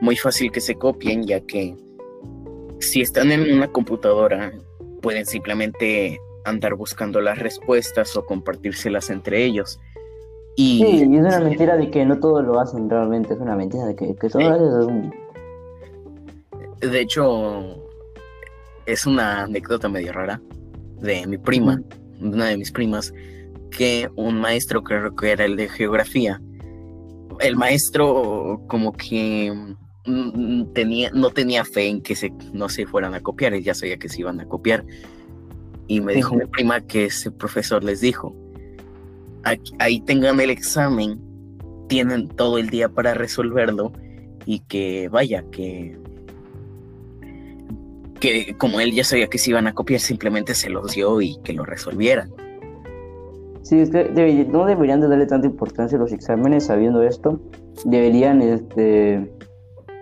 muy 0.00 0.16
fácil 0.16 0.50
que 0.52 0.60
se 0.60 0.74
copien, 0.74 1.24
ya 1.24 1.40
que 1.40 1.76
si 2.80 3.00
están 3.00 3.32
en 3.32 3.52
una 3.54 3.68
computadora, 3.68 4.52
pueden 5.02 5.26
simplemente 5.26 6.20
andar 6.44 6.74
buscando 6.74 7.20
las 7.20 7.38
respuestas 7.38 8.16
o 8.16 8.24
compartírselas 8.24 9.10
entre 9.10 9.44
ellos. 9.44 9.80
Y... 10.56 10.78
Sí, 10.78 11.06
y 11.10 11.16
es 11.16 11.20
una 11.20 11.40
mentira 11.40 11.76
de 11.76 11.90
que 11.90 12.04
no 12.04 12.18
todos 12.18 12.44
lo 12.44 12.58
hacen 12.60 12.88
realmente, 12.88 13.34
es 13.34 13.40
una 13.40 13.56
mentira 13.56 13.86
de 13.86 13.96
que, 13.96 14.14
que 14.14 14.30
solo 14.30 15.10
De 16.80 17.00
hecho, 17.00 17.62
es 18.86 19.06
una 19.06 19.42
anécdota 19.42 19.88
medio 19.88 20.12
rara, 20.12 20.40
de 21.00 21.26
mi 21.26 21.36
prima, 21.36 21.82
una 22.20 22.46
de 22.46 22.56
mis 22.56 22.72
primas, 22.72 23.12
que 23.70 24.08
un 24.16 24.40
maestro, 24.40 24.82
creo 24.82 25.14
que 25.14 25.32
era 25.32 25.44
el 25.44 25.56
de 25.56 25.68
geografía, 25.68 26.40
el 27.40 27.56
maestro 27.56 28.62
como 28.68 28.92
que 28.92 29.52
mm, 29.52 29.85
tenía, 30.72 31.10
no 31.12 31.30
tenía 31.30 31.64
fe 31.64 31.88
en 31.88 32.00
que 32.00 32.14
se, 32.16 32.32
no 32.52 32.68
se 32.68 32.86
fueran 32.86 33.14
a 33.14 33.20
copiar, 33.20 33.54
él 33.54 33.62
ya 33.62 33.74
sabía 33.74 33.96
que 33.96 34.08
se 34.08 34.20
iban 34.20 34.40
a 34.40 34.46
copiar. 34.46 34.84
Y 35.88 36.00
me 36.00 36.14
dijo 36.14 36.34
mi 36.34 36.46
prima 36.46 36.80
que 36.80 37.06
ese 37.06 37.30
profesor 37.30 37.84
les 37.84 38.00
dijo, 38.00 38.34
ahí 39.78 40.00
tengan 40.00 40.40
el 40.40 40.50
examen, 40.50 41.20
tienen 41.88 42.28
todo 42.28 42.58
el 42.58 42.68
día 42.70 42.88
para 42.88 43.14
resolverlo 43.14 43.92
y 44.44 44.60
que 44.60 45.08
vaya, 45.08 45.44
que 45.50 45.98
que 48.20 48.56
como 48.56 48.80
él 48.80 48.92
ya 48.92 49.04
sabía 49.04 49.26
que 49.28 49.38
se 49.38 49.50
iban 49.50 49.66
a 49.66 49.74
copiar, 49.74 50.00
simplemente 50.00 50.54
se 50.54 50.70
los 50.70 50.92
dio 50.92 51.20
y 51.20 51.38
que 51.42 51.52
lo 51.52 51.64
resolvieran. 51.64 52.32
Sí, 53.62 53.78
es 53.80 53.90
que 53.90 54.04
no 54.48 54.64
deberían 54.64 55.00
de 55.00 55.08
darle 55.08 55.26
tanta 55.26 55.46
importancia 55.46 55.98
a 55.98 56.00
los 56.00 56.12
exámenes 56.12 56.66
sabiendo 56.66 57.02
esto. 57.02 57.40
Deberían 57.84 58.40
este, 58.40 59.30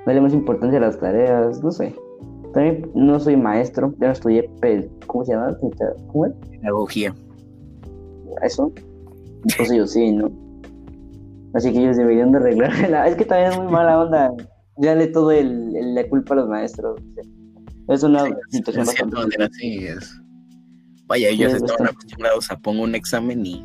darle 0.06 0.20
más 0.20 0.32
importancia 0.32 0.78
a 0.78 0.82
las 0.82 0.98
tareas, 0.98 1.62
no 1.62 1.70
sé. 1.70 1.94
También 2.52 2.90
no 2.94 3.18
soy 3.18 3.36
maestro, 3.36 3.94
ya 3.98 4.08
no 4.08 4.12
estudié, 4.12 4.48
¿cómo 5.06 5.24
se 5.24 5.32
llama? 5.32 5.56
¿Cómo 6.08 6.26
es? 6.26 6.32
Pedagogía. 6.50 7.14
¿Eso? 8.42 8.72
Entonces 9.44 9.76
yo 9.76 9.86
sí, 9.86 10.12
¿no? 10.12 10.30
Así 11.54 11.72
que 11.72 11.80
ellos 11.80 11.96
deberían 11.96 12.32
de 12.32 12.38
arreglar. 12.38 12.72
Es 13.08 13.16
que 13.16 13.24
también 13.24 13.52
es 13.52 13.58
muy 13.58 13.72
mala 13.72 14.00
onda. 14.00 14.32
le 14.76 15.06
todo 15.08 15.30
el, 15.30 15.94
la 15.94 16.08
culpa 16.08 16.34
a 16.34 16.38
los 16.38 16.48
maestros. 16.48 17.00
Es 17.88 18.02
una 18.02 18.24
situación 18.50 18.86
bastante... 18.86 19.86
es. 19.88 20.20
Vaya, 21.06 21.28
ellos 21.28 21.52
estaban 21.52 21.88
acostumbrados 21.88 22.50
a 22.50 22.58
pongo 22.58 22.82
un 22.82 22.94
examen 22.94 23.44
y 23.44 23.62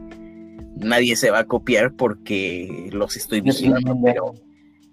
nadie 0.76 1.16
se 1.16 1.32
va 1.32 1.40
a 1.40 1.44
copiar 1.46 1.94
porque 1.96 2.90
los 2.92 3.16
estoy 3.16 3.42
vigilando, 3.42 3.98
pero 4.04 4.34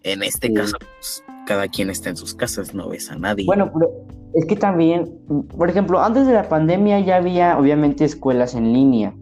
en 0.04 0.22
este 0.22 0.52
caso, 0.52 0.76
pues, 0.78 1.24
cada 1.46 1.68
quien 1.68 1.88
está 1.88 2.10
en 2.10 2.16
sus 2.16 2.34
casas, 2.34 2.74
no 2.74 2.88
ves 2.90 3.10
a 3.10 3.16
nadie. 3.16 3.46
Bueno, 3.46 3.70
pero 3.72 3.90
es 4.34 4.44
que 4.44 4.56
también, 4.56 5.18
por 5.56 5.70
ejemplo, 5.70 6.00
antes 6.00 6.26
de 6.26 6.34
la 6.34 6.48
pandemia 6.48 7.00
ya 7.00 7.16
había 7.16 7.58
obviamente 7.58 8.04
escuelas 8.04 8.54
en 8.54 8.72
línea 8.74 9.14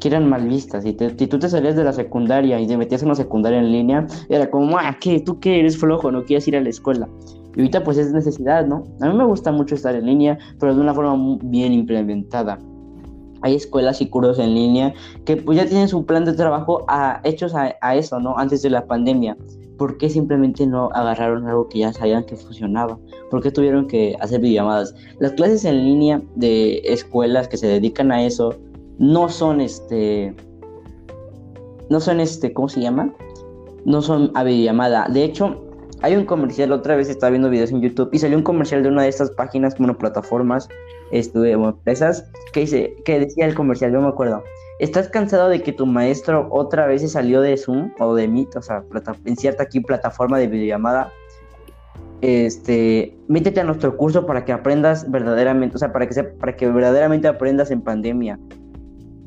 que 0.00 0.08
eran 0.08 0.28
mal 0.28 0.48
vistas. 0.48 0.84
Y 0.84 0.96
si 0.98 1.26
tú 1.26 1.38
te 1.38 1.48
salías 1.48 1.76
de 1.76 1.84
la 1.84 1.92
secundaria 1.92 2.60
y 2.60 2.66
te 2.66 2.76
metías 2.76 3.02
en 3.02 3.08
una 3.08 3.14
secundaria 3.14 3.58
en 3.58 3.72
línea, 3.72 4.06
era 4.28 4.50
como, 4.50 4.78
ah, 4.78 4.96
¿qué? 5.00 5.20
¿Tú 5.20 5.40
qué 5.40 5.60
eres 5.60 5.76
flojo? 5.78 6.10
¿No 6.10 6.24
quieres 6.24 6.46
ir 6.48 6.56
a 6.56 6.60
la 6.60 6.68
escuela? 6.68 7.08
Y 7.56 7.60
ahorita 7.60 7.82
pues 7.84 7.96
es 7.96 8.12
necesidad, 8.12 8.66
¿no? 8.66 8.84
A 9.00 9.08
mí 9.08 9.16
me 9.16 9.24
gusta 9.24 9.50
mucho 9.50 9.74
estar 9.74 9.94
en 9.94 10.06
línea, 10.06 10.38
pero 10.60 10.74
de 10.74 10.80
una 10.80 10.92
forma 10.92 11.38
bien 11.42 11.72
implementada. 11.72 12.58
Hay 13.42 13.54
escuelas 13.54 14.00
y 14.00 14.08
cursos 14.08 14.38
en 14.38 14.54
línea 14.54 14.92
que 15.24 15.36
pues 15.36 15.58
ya 15.58 15.66
tienen 15.66 15.88
su 15.88 16.04
plan 16.04 16.24
de 16.24 16.34
trabajo 16.34 16.84
a, 16.88 17.20
hechos 17.24 17.54
a, 17.54 17.94
eso, 17.94 18.20
¿no? 18.20 18.36
Antes 18.36 18.62
de 18.62 18.70
la 18.70 18.86
pandemia. 18.86 19.36
¿Por 19.76 19.98
qué 19.98 20.08
simplemente 20.08 20.66
no 20.66 20.90
agarraron 20.92 21.46
algo 21.46 21.68
que 21.68 21.80
ya 21.80 21.92
sabían 21.92 22.24
que 22.24 22.36
funcionaba? 22.36 22.98
¿Por 23.30 23.42
qué 23.42 23.50
tuvieron 23.50 23.86
que 23.86 24.16
hacer 24.20 24.40
videollamadas? 24.40 24.94
Las 25.18 25.32
clases 25.32 25.64
en 25.64 25.84
línea 25.84 26.22
de 26.34 26.80
escuelas 26.84 27.48
que 27.48 27.56
se 27.56 27.66
dedican 27.66 28.10
a 28.10 28.24
eso 28.24 28.54
no 28.98 29.28
son 29.28 29.60
este. 29.60 30.34
No 31.90 32.00
son 32.00 32.20
este, 32.20 32.52
¿cómo 32.52 32.68
se 32.68 32.80
llama? 32.80 33.14
No 33.84 34.02
son 34.02 34.32
a 34.34 34.42
videollamada. 34.42 35.08
De 35.08 35.24
hecho, 35.24 35.62
hay 36.02 36.16
un 36.16 36.24
comercial, 36.24 36.72
otra 36.72 36.96
vez 36.96 37.08
estaba 37.08 37.30
viendo 37.30 37.48
videos 37.50 37.70
en 37.70 37.80
YouTube 37.80 38.10
y 38.12 38.18
salió 38.18 38.36
un 38.36 38.42
comercial 38.42 38.82
de 38.82 38.88
una 38.88 39.02
de 39.02 39.08
estas 39.08 39.30
páginas, 39.30 39.74
como 39.74 39.96
plataformas, 39.96 40.68
este, 41.10 41.52
empresas, 41.52 42.30
que, 42.52 42.60
dice, 42.60 42.96
que 43.04 43.20
decía 43.20 43.46
el 43.46 43.54
comercial, 43.54 43.92
yo 43.92 44.00
me 44.00 44.08
acuerdo. 44.08 44.42
¿Estás 44.78 45.08
cansado 45.08 45.48
de 45.48 45.62
que 45.62 45.72
tu 45.72 45.86
maestro 45.86 46.48
otra 46.50 46.86
vez 46.86 47.00
se 47.00 47.08
salió 47.08 47.40
de 47.40 47.56
Zoom 47.56 47.92
o 47.98 48.14
de 48.14 48.28
Meet, 48.28 48.56
o 48.56 48.62
sea, 48.62 48.84
en 49.24 49.36
cierta 49.36 49.62
aquí 49.62 49.80
plataforma 49.80 50.38
de 50.38 50.48
videollamada? 50.48 51.12
este, 52.20 53.16
métete 53.28 53.60
a 53.60 53.64
nuestro 53.64 53.96
curso 53.96 54.26
para 54.26 54.44
que 54.44 54.52
aprendas 54.52 55.10
verdaderamente, 55.10 55.76
o 55.76 55.78
sea, 55.78 55.92
para 55.92 56.08
que, 56.08 56.22
para 56.24 56.56
que 56.56 56.68
verdaderamente 56.70 57.28
aprendas 57.28 57.70
en 57.70 57.80
pandemia. 57.82 58.38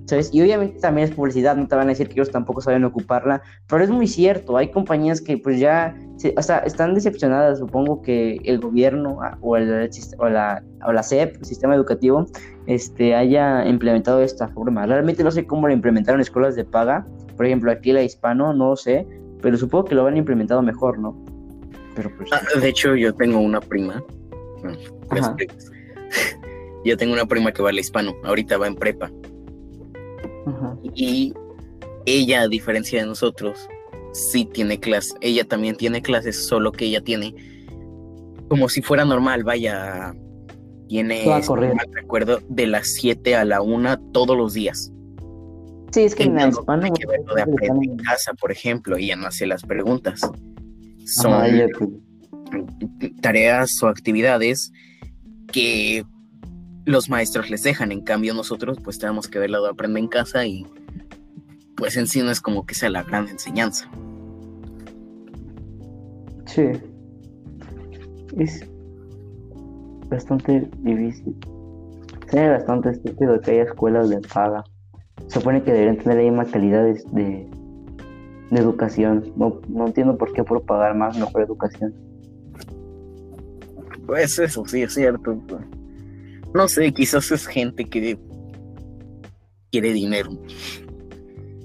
¿Sabes? 0.10 0.32
Y 0.34 0.41
obviamente 0.41 0.80
también 0.80 1.07
es 1.07 1.14
publicidad, 1.14 1.55
no 1.55 1.68
te 1.68 1.76
van 1.76 1.86
a 1.86 1.89
decir 1.89 2.07
que 2.07 2.14
ellos 2.14 2.32
tampoco 2.32 2.62
saben 2.62 2.84
ocuparla, 2.84 3.43
pero 3.68 3.84
es 3.84 3.91
muy 3.91 4.07
cierto, 4.07 4.57
hay 4.57 4.72
compañías 4.72 5.22
que 5.22 5.38
pues 5.38 5.60
ya, 5.60 5.95
o 6.36 6.41
sea, 6.41 6.57
están 6.60 6.95
decepcionadas, 6.95 7.60
supongo 7.60 8.01
que 8.01 8.39
el 8.43 8.60
gobierno 8.60 9.20
ah, 9.22 9.38
o, 9.41 9.55
el, 9.55 9.88
o, 10.18 10.30
la, 10.30 10.64
o 10.84 10.91
la 10.91 11.03
SEP, 11.03 11.38
el 11.38 11.45
sistema 11.45 11.76
educativo, 11.76 12.26
este, 12.66 13.14
haya 13.14 13.68
implementado 13.68 14.18
de 14.18 14.26
esta 14.26 14.47
forma. 14.47 14.88
Realmente 14.88 15.24
no 15.24 15.30
sé 15.30 15.45
cómo 15.45 15.68
lo 15.68 15.74
implementaron 15.76 16.22
escuelas 16.22 16.55
de 16.55 16.66
paga, 16.66 17.05
por 17.38 17.45
ejemplo, 17.45 17.72
aquí 17.72 17.91
la 17.91 18.01
hispano, 18.01 18.51
no 18.51 18.76
sé, 18.76 19.05
pero 19.43 19.57
supongo 19.57 19.86
que 19.86 19.95
lo 19.95 20.07
han 20.07 20.18
implementado 20.18 20.64
mejor, 20.64 20.97
¿no? 20.97 21.24
Pero 21.95 22.12
pues... 22.18 22.32
Ah, 22.34 22.41
de 22.60 22.68
hecho, 22.68 22.95
yo 22.95 23.14
tengo 23.14 23.39
una 23.39 23.62
prima. 23.62 24.03
yo 26.84 26.97
tengo 26.97 27.14
una 27.14 27.28
prima 27.28 27.51
que 27.51 27.62
va 27.62 27.70
a 27.70 27.74
la 27.74 27.80
hispano, 27.80 28.16
ahorita 28.24 28.57
va 28.57 28.66
en 28.66 28.76
prepa. 28.76 29.12
Y 30.96 31.34
ella, 32.06 32.42
a 32.42 32.48
diferencia 32.48 33.02
de 33.02 33.08
nosotros, 33.08 33.68
sí 34.14 34.46
tiene 34.46 34.80
clases. 34.80 35.16
Ella 35.22 35.44
también 35.44 35.76
tiene 35.76 36.02
clases, 36.02 36.46
solo 36.46 36.72
que 36.72 36.86
ella 36.86 37.02
tiene 37.02 37.36
como 38.50 38.68
si 38.68 38.82
fuera 38.82 39.06
normal, 39.06 39.44
vaya, 39.44 40.14
tiene, 40.88 41.24
recuerdo, 41.94 42.40
de 42.50 42.66
las 42.68 42.88
7 42.94 43.36
a 43.36 43.46
la 43.46 43.62
1 43.62 44.12
todos 44.12 44.36
los 44.36 44.54
días. 44.54 44.92
Sí, 45.92 46.02
es 46.02 46.16
que 46.16 46.24
en 46.24 46.40
hispano... 46.40 46.84
Hay 46.84 46.92
que 46.92 47.06
ver 47.06 47.22
lo 47.26 47.36
de 47.36 47.44
aprender 47.44 47.92
en 47.92 47.98
casa, 47.98 48.34
por 48.34 48.52
ejemplo, 48.52 48.98
ella 48.98 49.16
no 49.16 49.28
hace 49.28 49.46
las 49.46 49.62
preguntas. 49.62 50.22
Son 51.06 51.46
tareas 53.22 53.82
o 53.84 53.88
actividades 53.88 54.72
que 55.52 56.04
los 56.86 57.10
maestros 57.10 57.50
les 57.50 57.64
dejan. 57.64 57.92
En 57.92 58.02
cambio, 58.02 58.34
nosotros 58.34 58.80
pues 58.84 58.98
tenemos 58.98 59.28
que 59.28 59.40
ver 59.40 59.52
lo 59.52 59.64
de 59.64 59.70
aprender 59.70 60.04
en 60.04 60.10
casa 60.10 60.46
y 60.46 60.66
pues 61.80 61.97
en 61.97 62.07
sí 62.07 62.21
no 62.21 62.30
es 62.30 62.41
como 62.41 62.65
que 62.65 62.75
sea 62.75 62.89
la 62.89 63.03
gran 63.03 63.27
enseñanza. 63.27 63.89
Sí. 66.45 66.71
Es 68.38 68.65
bastante 70.09 70.69
difícil. 70.80 71.36
Tiene 72.30 72.49
bastante 72.49 72.89
estúpido 72.91 73.39
que 73.41 73.51
haya 73.51 73.63
escuelas 73.63 74.09
de 74.09 74.19
paga. 74.19 74.63
Se 75.27 75.39
supone 75.39 75.63
que 75.63 75.71
deberían 75.71 75.97
tener 75.97 76.17
la 76.17 76.23
misma 76.23 76.45
calidad 76.45 76.84
de, 76.84 76.93
de, 77.11 78.59
educación. 78.59 79.32
No, 79.36 79.59
no 79.67 79.88
entiendo 79.88 80.17
por 80.17 80.34
qué 80.34 80.43
por 80.43 80.63
pagar 80.63 80.95
más 80.95 81.17
mejor 81.17 81.43
educación. 81.43 81.93
Pues 84.05 84.38
eso 84.39 84.63
sí 84.65 84.84
es 84.84 84.93
cierto. 84.93 85.39
No 86.53 86.67
sé, 86.67 86.91
quizás 86.91 87.32
es 87.32 87.45
gente 87.45 87.86
que 87.86 88.17
quiere 89.71 89.93
dinero. 89.93 90.32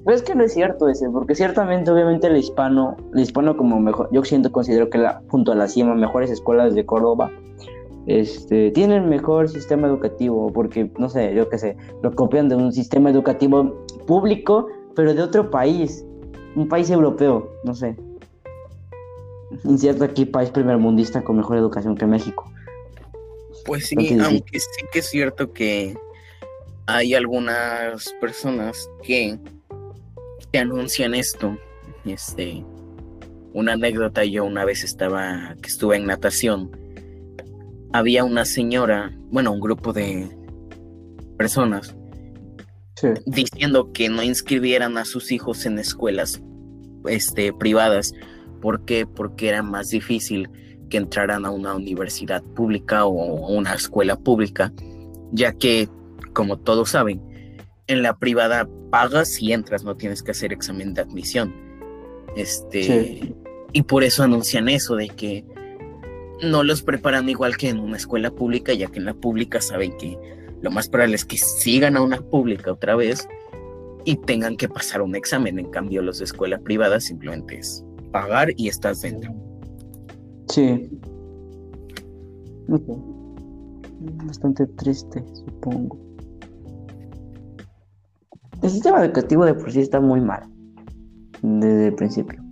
Pero 0.05 0.17
es 0.17 0.23
que 0.23 0.35
no 0.35 0.45
es 0.45 0.53
cierto 0.53 0.89
ese, 0.89 1.09
porque 1.09 1.35
ciertamente, 1.35 1.91
obviamente, 1.91 2.27
el 2.27 2.37
hispano, 2.37 2.97
el 3.15 3.21
hispano 3.21 3.57
como 3.57 3.81
mejor, 3.81 4.09
yo 4.13 4.23
siento, 4.23 4.53
considero 4.53 4.91
que 4.91 4.99
la, 4.99 5.23
junto 5.29 5.53
a 5.53 5.55
la 5.55 5.67
CIMA, 5.67 5.95
mejores 5.95 6.31
escuelas 6.31 6.75
de 6.75 6.85
Córdoba, 6.85 7.31
este, 8.07 8.71
tienen 8.73 9.09
mejor 9.09 9.49
sistema 9.49 9.89
educativo, 9.89 10.53
porque, 10.53 10.91
no 10.99 11.09
sé, 11.09 11.35
yo 11.35 11.49
qué 11.49 11.59
sé, 11.59 11.77
lo 12.03 12.15
copian 12.15 12.51
de 12.51 12.57
un 12.57 12.73
sistema 12.73 13.09
educativo 13.11 13.87
público, 14.07 14.69
pero 14.95 15.15
de 15.15 15.23
otro 15.23 15.51
país, 15.51 16.05
un 16.55 16.69
país 16.69 16.91
europeo, 16.91 17.51
no 17.65 17.75
sé. 17.75 17.97
Incierto 19.65 20.05
aquí 20.05 20.27
país 20.27 20.51
primermundista 20.51 21.23
con 21.23 21.37
mejor 21.37 21.57
educación 21.57 21.97
que 21.97 22.07
México. 22.07 22.51
Pues 23.65 23.87
sí, 23.87 23.97
aunque 24.21 24.61
sí 24.61 24.85
que 24.93 24.99
es 24.99 25.07
cierto 25.09 25.53
que 25.53 25.97
hay 26.87 27.15
algunas 27.15 28.15
personas 28.21 28.91
que, 29.03 29.39
que 30.55 30.61
anuncian 30.61 31.15
esto. 31.17 31.59
Este, 32.05 32.65
una 33.55 33.73
anécdota, 33.73 34.25
yo 34.25 34.45
una 34.45 34.65
vez 34.65 34.85
estaba, 34.85 35.57
que 35.61 35.69
estuve 35.69 35.97
en 35.97 36.07
natación, 36.07 36.71
había 37.93 38.23
una 38.23 38.45
señora, 38.45 39.13
bueno, 39.33 39.51
un 39.51 39.59
grupo 39.59 39.93
de 39.93 40.29
personas 41.37 41.97
diciendo 43.27 43.91
que 43.93 44.09
no 44.09 44.23
inscribieran 44.23 44.97
a 44.97 45.05
sus 45.05 45.33
hijos 45.33 45.67
en 45.67 45.81
escuelas 45.81 46.41
este, 47.09 47.53
privadas. 47.53 48.13
¿Por 48.63 48.85
qué? 48.85 49.07
Porque 49.07 49.49
era 49.49 49.65
más 49.65 49.91
difícil 49.91 50.49
que 50.89 50.99
entraran 50.99 51.45
a 51.47 51.51
una 51.51 51.75
universidad 51.75 52.45
pública 52.55 53.07
o 53.07 53.49
una 53.49 53.75
escuela 53.75 54.15
pública, 54.15 54.73
ya 55.33 55.53
que, 55.53 55.89
como 56.33 56.61
todos 56.61 56.91
saben, 56.91 57.21
en 57.87 58.03
la 58.03 58.17
privada 58.17 58.69
pagas 58.91 59.41
y 59.41 59.53
entras, 59.53 59.85
no 59.85 59.97
tienes 59.97 60.23
que 60.23 60.31
hacer 60.31 60.53
examen 60.53 60.95
de 60.95 61.03
admisión. 61.03 61.55
Este, 62.37 63.35
y 63.73 63.83
por 63.83 64.05
eso 64.05 64.23
anuncian 64.23 64.69
eso 64.69 64.97
de 64.97 65.09
que 65.09 65.45
no 66.43 66.63
los 66.63 66.83
preparan 66.83 67.29
igual 67.29 67.57
que 67.57 67.69
en 67.69 67.79
una 67.79 67.97
escuela 67.97 68.31
pública, 68.31 68.73
ya 68.73 68.89
que 68.89 68.99
en 68.99 69.05
la 69.05 69.15
pública 69.15 69.61
saben 69.61 69.97
que 69.97 70.19
lo 70.61 70.71
más 70.71 70.89
probable 70.89 71.17
es 71.17 71.25
que 71.25 71.37
sigan 71.37 71.97
a 71.97 72.03
una 72.03 72.21
pública 72.21 72.73
otra 72.73 72.97
vez 72.97 73.29
y 74.05 74.17
tengan 74.17 74.57
que 74.57 74.69
pasar 74.69 75.03
un 75.03 75.15
examen. 75.15 75.59
En 75.59 75.71
cambio, 75.71 76.03
los 76.03 76.19
de 76.19 76.25
escuela 76.25 76.59
privada 76.59 77.01
simplemente 77.01 77.59
es 77.59 77.85
pagar 78.13 78.53
y 78.57 78.69
estás 78.69 79.03
dentro. 79.03 79.35
Sí. 80.49 80.89
Bastante 84.27 84.67
triste, 84.67 85.25
supongo. 85.35 86.04
El 88.65 88.71
sistema 88.71 89.05
educativo 89.05 89.45
de 89.45 89.53
por 89.53 89.71
sí 89.71 89.81
está 89.81 90.01
muy 90.01 90.23
mal. 90.23 90.41
Desde 91.43 91.89
el 91.89 91.95
principio. 91.97 92.43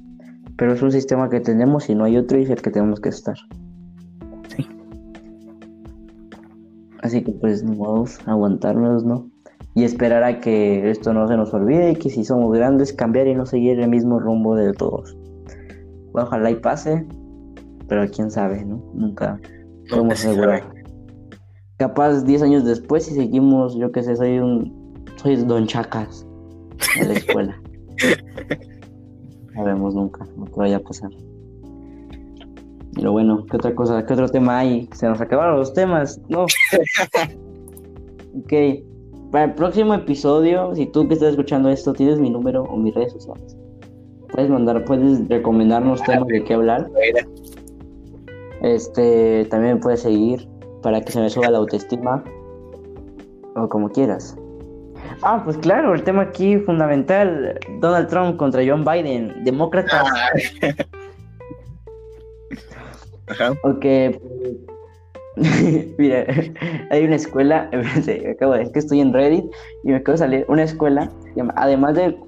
Pero 0.59 0.75
es 0.75 0.83
un 0.83 0.93
sistema 0.93 1.31
que 1.31 1.41
tenemos 1.41 1.89
y 1.89 1.95
no 1.95 2.05
hay 2.05 2.19
otro 2.19 2.39
y 2.39 2.43
es 2.43 2.51
el 2.51 2.61
que 2.61 2.71
tenemos 2.71 3.01
que 3.01 3.09
estar. 3.09 3.35
Así 7.01 7.25
que 7.25 7.33
pues 7.33 7.65
ni 7.65 7.75
modo, 7.79 8.05
aguantarnos, 8.27 9.07
¿no? 9.07 9.27
Y 9.75 9.85
esperar 9.85 10.23
a 10.23 10.39
que 10.39 10.91
esto 10.91 11.15
no 11.15 11.27
se 11.29 11.37
nos 11.39 11.55
olvide 11.55 11.93
y 11.93 11.97
que 11.97 12.11
si 12.11 12.27
somos 12.27 12.53
grandes 12.53 12.93
cambiar 12.93 13.27
y 13.27 13.35
no 13.35 13.47
seguir 13.47 13.81
el 13.81 13.89
mismo 13.89 14.21
rumbo 14.21 14.55
de 14.55 14.75
todos. 14.75 15.17
Ojalá 16.13 16.51
y 16.51 16.57
pase, 16.57 17.07
pero 17.89 18.07
quién 18.11 18.31
sabe, 18.31 18.67
¿no? 18.67 18.85
Nunca 18.93 19.41
podemos 19.89 20.13
asegurar. 20.13 20.63
Capaz 21.79 22.21
10 22.21 22.43
años 22.43 22.65
después 22.67 23.07
si 23.07 23.15
seguimos, 23.15 23.75
yo 23.77 23.91
qué 23.93 24.03
sé, 24.03 24.15
soy 24.15 24.39
un 24.39 24.82
soy 25.23 25.37
Don 25.37 25.67
Chacas 25.67 26.27
en 26.97 27.09
la 27.09 27.15
escuela. 27.15 27.61
Sabemos 29.55 29.95
nunca 29.95 30.27
lo 30.37 30.47
que 30.47 30.57
vaya 30.57 30.77
a 30.79 30.81
pasar. 30.81 31.11
Pero 32.95 33.13
bueno, 33.13 33.47
¿qué 33.47 33.57
otra 33.57 33.75
cosa? 33.75 34.05
¿Qué 34.05 34.13
otro 34.13 34.29
tema 34.29 34.59
hay? 34.59 34.89
Se 34.93 35.07
nos 35.07 35.21
acabaron 35.21 35.57
los 35.59 35.73
temas, 35.73 36.21
¿no? 36.29 36.45
ok. 38.43 38.53
Para 39.31 39.45
el 39.45 39.55
próximo 39.55 39.95
episodio, 39.95 40.75
si 40.75 40.87
tú 40.87 41.09
que 41.09 41.15
estás 41.15 41.31
escuchando 41.31 41.71
esto 41.71 41.93
tienes 41.93 42.19
mi 42.19 42.29
número 42.29 42.65
o 42.65 42.77
mis 42.77 42.95
redes 42.95 43.13
sociales, 43.13 43.57
puedes 44.31 44.51
mandar, 44.51 44.85
puedes 44.85 45.27
recomendarnos 45.29 46.03
temas 46.03 46.27
de 46.27 46.45
qué 46.45 46.55
hablar. 46.55 46.91
Este, 48.63 49.47
también 49.47 49.75
me 49.75 49.81
puedes 49.81 50.01
seguir 50.01 50.47
para 50.83 51.01
que 51.01 51.13
se 51.13 51.21
me 51.21 51.31
suba 51.31 51.51
la 51.51 51.59
autoestima 51.59 52.23
o 53.57 53.69
como 53.69 53.89
quieras. 53.89 54.37
Ah, 55.23 55.43
pues 55.45 55.57
claro, 55.59 55.95
el 55.95 56.03
tema 56.03 56.23
aquí 56.23 56.59
fundamental, 56.59 57.59
Donald 57.81 58.09
Trump 58.09 58.37
contra 58.37 58.63
John 58.67 58.85
Biden, 58.85 59.45
demócrata. 59.45 60.05
Ah. 63.41 63.55
Ok. 63.63 63.87
Mira, 65.99 66.27
hay 66.91 67.05
una 67.05 67.17
escuela, 67.17 67.71
acabo 68.31 68.53
de, 68.53 68.63
es 68.63 68.71
que 68.71 68.79
estoy 68.79 69.01
en 69.01 69.13
Reddit 69.13 69.45
y 69.85 69.89
me 69.89 69.97
acabo 69.97 70.13
de 70.13 70.19
salir 70.19 70.45
una 70.49 70.65
escuela, 70.65 71.11
además 71.57 71.95
de, 71.95 72.19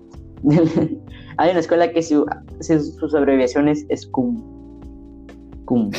hay 1.37 1.51
una 1.51 1.61
escuela 1.61 1.91
que 1.91 2.03
su, 2.03 2.26
sus 2.61 3.14
abreviaciones 3.14 3.85
es 3.89 4.07
CUM. 4.07 4.43
CUM. 5.66 5.91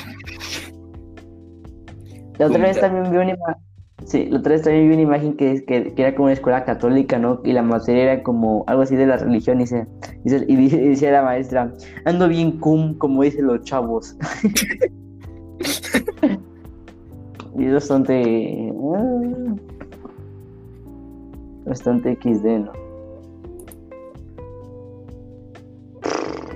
La 2.40 2.48
otra 2.48 2.60
vez 2.60 2.80
también 2.80 3.12
vi 3.12 3.18
una 3.18 3.38
Sí, 4.06 4.28
la 4.28 4.38
otra 4.38 4.54
vez 4.54 4.62
también 4.62 4.88
vi 4.88 4.94
una 4.94 5.02
imagen 5.02 5.36
que, 5.36 5.66
que, 5.66 5.92
era 5.98 6.14
como 6.14 6.26
una 6.26 6.34
escuela 6.34 6.64
católica, 6.64 7.18
¿no? 7.18 7.42
Y 7.44 7.54
la 7.54 7.64
materia 7.64 8.14
era 8.14 8.24
como 8.24 8.64
algo 8.68 8.84
así 8.84 8.96
de 8.96 9.08
la 9.08 9.18
religión 9.18 9.58
y, 9.58 9.62
dice, 9.64 9.88
y, 10.48 10.56
decía 10.56 11.12
la 11.12 11.24
maestra, 11.24 11.74
ando 12.06 12.28
bien 12.28 12.60
cum, 12.60 12.94
como 13.00 13.24
dicen 13.24 13.48
los 13.48 13.64
chavos. 13.64 14.16
y 17.58 17.66
es 17.66 17.74
bastante... 17.74 18.72
Ah, 18.94 19.56
bastante 21.66 22.16
XD, 22.22 22.46
¿no? 22.60 22.72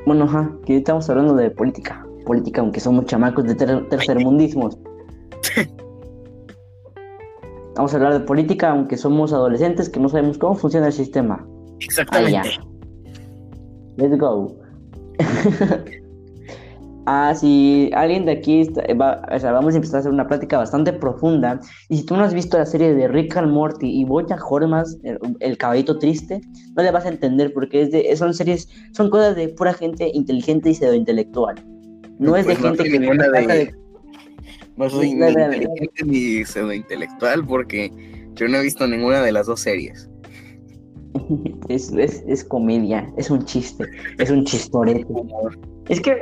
Bueno, 0.06 0.26
ajá, 0.26 0.52
que 0.66 0.78
estamos 0.78 1.10
hablando 1.10 1.36
de 1.36 1.50
política. 1.50 2.06
política 2.28 2.62
aunque 2.62 2.80
somos 2.80 3.06
chamacos 3.06 3.46
de 3.46 3.56
tercermundismos. 3.56 4.78
Vamos 7.80 7.94
a 7.94 7.96
hablar 7.96 8.12
de 8.12 8.20
política 8.20 8.72
aunque 8.72 8.98
somos 8.98 9.32
adolescentes 9.32 9.88
que 9.88 10.02
no 10.02 10.10
sabemos 10.10 10.38
cómo 10.38 10.54
funciona 10.54 10.88
el 10.88 10.92
sistema. 10.92 11.48
Exactamente. 11.80 12.60
Let's 13.96 14.18
go. 14.18 14.54
ah, 17.06 17.34
si 17.34 17.90
alguien 17.94 18.26
de 18.26 18.34
aquí 18.34 18.70
va, 19.00 19.26
o 19.34 19.40
sea, 19.40 19.54
vamos 19.54 19.76
a 19.76 19.78
empezar 19.78 19.96
a 19.96 20.00
hacer 20.00 20.12
una 20.12 20.28
plática 20.28 20.58
bastante 20.58 20.92
profunda. 20.92 21.62
Y 21.88 22.00
si 22.00 22.06
tú 22.06 22.18
no 22.18 22.26
has 22.26 22.34
visto 22.34 22.58
la 22.58 22.66
serie 22.66 22.94
de 22.94 23.08
Rick 23.08 23.38
and 23.38 23.54
Morty 23.54 24.02
y 24.02 24.04
Boya 24.04 24.36
Hormas, 24.50 24.98
el, 25.40 25.58
caballito 25.58 25.98
triste, 26.00 26.42
no 26.76 26.84
le 26.84 26.92
vas 26.92 27.06
a 27.06 27.08
entender 27.08 27.54
porque 27.54 27.84
es 27.84 27.92
de, 27.92 28.14
son 28.18 28.34
series, 28.34 28.68
son 28.92 29.10
cosas 29.10 29.38
de 29.38 29.48
pura 29.48 29.72
gente 29.72 30.12
inteligente 30.14 30.72
y 30.72 30.74
pseudo 30.74 30.96
intelectual. 30.96 31.56
No 32.18 32.36
es 32.36 32.46
de 32.46 32.58
pues 32.58 32.78
gente 32.78 32.84
que 32.84 33.00
de... 33.00 33.74
No 34.80 34.90
soy 34.90 35.14
ni 35.14 35.28
inteligente 35.28 36.06
ni 36.06 36.46
pseudo 36.46 36.72
intelectual 36.72 37.46
porque 37.46 37.92
yo 38.36 38.48
no 38.48 38.58
he 38.58 38.64
visto 38.64 38.88
ninguna 38.88 39.22
de 39.22 39.34
las 39.34 39.46
dos 39.48 39.60
series. 39.60 40.10
Es, 41.70 41.92
es, 41.92 42.44
comedia, 42.46 43.12
es 43.18 43.30
un 43.30 43.44
chiste, 43.46 43.84
es 44.18 44.32
un 44.32 44.46
chistorete. 44.46 45.06
Es 45.90 46.00
que, 46.00 46.16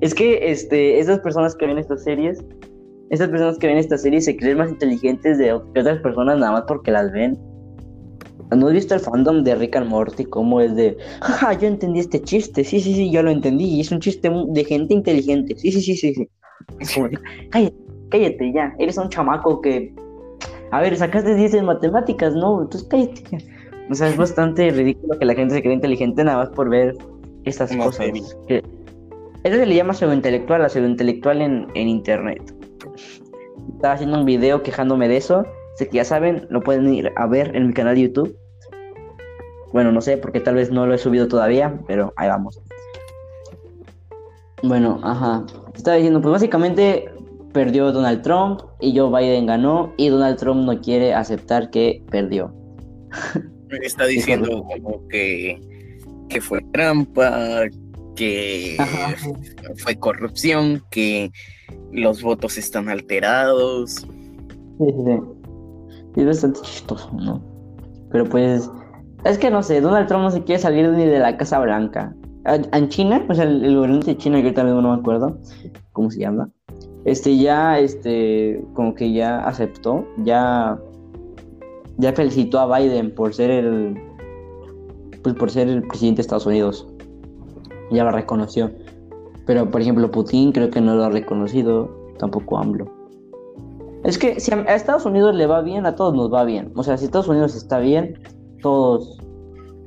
es 0.00 0.14
que 0.14 0.50
este, 0.50 1.00
esas 1.00 1.20
personas 1.20 1.56
que 1.56 1.66
ven 1.66 1.78
estas 1.78 2.04
series, 2.04 2.44
esas 3.08 3.28
personas 3.28 3.58
que 3.58 3.66
ven 3.66 3.78
estas 3.78 4.02
series 4.02 4.26
se 4.26 4.36
creen 4.36 4.58
más 4.58 4.70
inteligentes 4.70 5.38
de 5.38 5.52
otras 5.52 6.00
personas 6.00 6.38
nada 6.38 6.52
más 6.52 6.64
porque 6.68 6.90
las 6.90 7.10
ven. 7.12 7.38
¿No 8.56 8.66
has 8.66 8.74
visto 8.74 8.94
el 8.94 9.00
fandom 9.00 9.42
de 9.42 9.54
Rick 9.54 9.76
and 9.76 9.88
Morty? 9.88 10.24
¿Cómo 10.24 10.60
es 10.60 10.74
de, 10.76 10.96
jaja, 11.22 11.52
yo 11.54 11.68
entendí 11.68 12.00
este 12.00 12.20
chiste? 12.20 12.62
Sí, 12.62 12.80
sí, 12.80 12.94
sí, 12.94 13.10
yo 13.10 13.22
lo 13.22 13.30
entendí. 13.30 13.64
Y 13.64 13.80
es 13.80 13.90
un 13.90 14.00
chiste 14.00 14.30
de 14.48 14.64
gente 14.64 14.92
inteligente. 14.92 15.56
Sí, 15.56 15.72
sí, 15.72 15.80
sí, 15.80 15.96
sí, 15.96 16.14
sí. 16.14 16.28
cállate, 17.50 17.74
cállate 18.10 18.52
ya. 18.52 18.74
Eres 18.78 18.98
un 18.98 19.08
chamaco 19.08 19.60
que, 19.60 19.94
a 20.70 20.80
ver, 20.80 20.96
sacaste 20.96 21.34
10 21.34 21.54
en 21.54 21.64
matemáticas, 21.66 22.34
¿no? 22.34 22.62
Entonces 22.62 22.88
cállate. 22.88 23.22
O 23.90 23.94
sea, 23.94 24.08
es 24.08 24.16
bastante 24.18 24.70
ridículo 24.70 25.18
que 25.18 25.24
la 25.24 25.34
gente 25.34 25.54
se 25.54 25.62
cree 25.62 25.74
inteligente 25.74 26.24
nada 26.24 26.38
más 26.38 26.48
por 26.50 26.68
ver 26.68 26.96
estas 27.44 27.74
cosas. 27.76 28.06
eso 28.08 28.62
se 29.42 29.66
le 29.66 29.74
llama 29.74 29.94
pseudointelectual, 29.94 30.62
la 30.62 30.68
pseudointelectual 30.68 31.42
en, 31.42 31.66
en 31.74 31.88
internet. 31.88 32.54
Estaba 33.74 33.94
haciendo 33.94 34.18
un 34.18 34.24
video 34.24 34.62
quejándome 34.62 35.08
de 35.08 35.16
eso. 35.16 35.44
Sé 35.76 35.88
que 35.88 35.96
ya 35.96 36.04
saben, 36.04 36.46
lo 36.50 36.60
pueden 36.60 36.92
ir 36.92 37.12
a 37.16 37.26
ver 37.26 37.56
en 37.56 37.68
mi 37.68 37.72
canal 37.72 37.94
de 37.94 38.02
YouTube. 38.02 38.36
Bueno, 39.72 39.92
no 39.92 40.00
sé, 40.00 40.18
porque 40.18 40.40
tal 40.40 40.56
vez 40.56 40.70
no 40.70 40.86
lo 40.86 40.94
he 40.94 40.98
subido 40.98 41.28
todavía, 41.28 41.80
pero 41.86 42.12
ahí 42.16 42.28
vamos. 42.28 42.60
Bueno, 44.62 45.00
ajá. 45.02 45.44
Estaba 45.74 45.96
diciendo, 45.96 46.20
pues 46.20 46.32
básicamente 46.32 47.10
perdió 47.52 47.92
Donald 47.92 48.22
Trump 48.22 48.60
y 48.80 48.96
Joe 48.96 49.10
Biden 49.10 49.46
ganó 49.46 49.92
y 49.96 50.08
Donald 50.08 50.38
Trump 50.38 50.64
no 50.64 50.80
quiere 50.80 51.14
aceptar 51.14 51.70
que 51.70 52.02
perdió. 52.10 52.54
está 53.82 54.06
diciendo 54.06 54.64
como 54.64 55.06
que, 55.08 55.60
que 56.28 56.40
fue 56.40 56.60
trampa, 56.72 57.62
que 58.16 58.76
fue 59.76 59.96
corrupción, 59.96 60.82
que 60.90 61.30
los 61.92 62.22
votos 62.22 62.58
están 62.58 62.88
alterados. 62.88 64.06
Sí, 64.78 64.86
sí. 64.86 65.20
Es 66.16 66.26
bastante 66.26 66.60
chistoso, 66.62 67.10
¿no? 67.12 67.42
Pero 68.10 68.24
pues, 68.28 68.68
es 69.24 69.38
que 69.38 69.50
no 69.50 69.62
sé, 69.62 69.80
Donald 69.80 70.08
Trump 70.08 70.24
no 70.24 70.30
se 70.30 70.42
quiere 70.42 70.60
salir 70.60 70.88
ni 70.88 71.06
de 71.06 71.18
la 71.18 71.36
Casa 71.36 71.60
Blanca. 71.60 72.14
En 72.44 72.88
China, 72.88 73.24
o 73.28 73.34
sea, 73.34 73.44
el, 73.44 73.76
gobernante 73.76 74.12
de 74.12 74.16
China, 74.16 74.38
que 74.38 74.44
ahorita 74.44 74.64
mismo 74.64 74.80
no 74.80 74.94
me 74.94 75.00
acuerdo 75.00 75.38
cómo 75.92 76.10
se 76.10 76.20
llama, 76.20 76.48
este 77.04 77.36
ya, 77.36 77.78
este, 77.78 78.64
como 78.74 78.94
que 78.94 79.12
ya 79.12 79.40
aceptó, 79.46 80.06
ya 80.18 80.78
ya 82.00 82.12
felicitó 82.14 82.58
a 82.58 82.78
Biden 82.78 83.14
por 83.14 83.34
ser 83.34 83.50
el 83.50 84.00
pues 85.22 85.34
por 85.34 85.50
ser 85.50 85.68
el 85.68 85.82
presidente 85.82 86.16
de 86.16 86.22
Estados 86.22 86.46
Unidos. 86.46 86.86
Ya 87.90 88.04
lo 88.04 88.10
reconoció. 88.10 88.70
Pero 89.46 89.70
por 89.70 89.82
ejemplo 89.82 90.10
Putin 90.10 90.52
creo 90.52 90.70
que 90.70 90.80
no 90.80 90.94
lo 90.94 91.04
ha 91.04 91.10
reconocido, 91.10 91.90
tampoco 92.18 92.58
AMLO. 92.58 92.86
Es 94.04 94.16
que 94.16 94.40
si 94.40 94.50
a 94.52 94.74
Estados 94.74 95.04
Unidos 95.04 95.34
le 95.34 95.46
va 95.46 95.60
bien, 95.60 95.84
a 95.84 95.94
todos 95.94 96.14
nos 96.14 96.32
va 96.32 96.44
bien. 96.44 96.72
O 96.74 96.82
sea, 96.82 96.96
si 96.96 97.04
Estados 97.04 97.28
Unidos 97.28 97.54
está 97.54 97.78
bien, 97.80 98.18
todos 98.62 99.18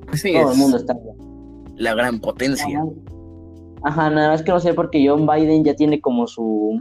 pues 0.06 0.22
todo 0.22 0.51
el 0.51 0.58
mundo 0.58 0.78
está 0.78 0.93
bien. 0.93 1.12
La 1.76 1.93
gran 1.95 2.19
potencia. 2.19 2.84
Ajá, 3.84 4.09
nada 4.09 4.30
más 4.30 4.43
que 4.43 4.51
no 4.51 4.59
sé 4.59 4.74
porque 4.74 5.05
John 5.07 5.28
Biden 5.28 5.63
ya 5.63 5.76
tiene 5.76 5.99
como 5.99 6.28
su 6.28 6.80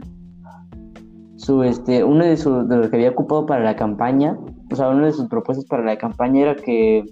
su 1.35 1.63
este 1.63 2.03
uno 2.03 2.23
de, 2.23 2.37
sus 2.37 2.65
los 2.67 2.89
que 2.89 2.95
había 2.95 3.09
ocupado 3.09 3.45
para 3.45 3.63
la 3.63 3.75
campaña 3.75 4.37
o 4.73 4.75
sea, 4.75 4.89
una 4.89 5.05
de 5.05 5.13
sus 5.13 5.27
propuestas 5.27 5.65
para 5.65 5.83
la 5.83 5.97
campaña 5.97 6.41
era 6.41 6.55
que 6.55 7.05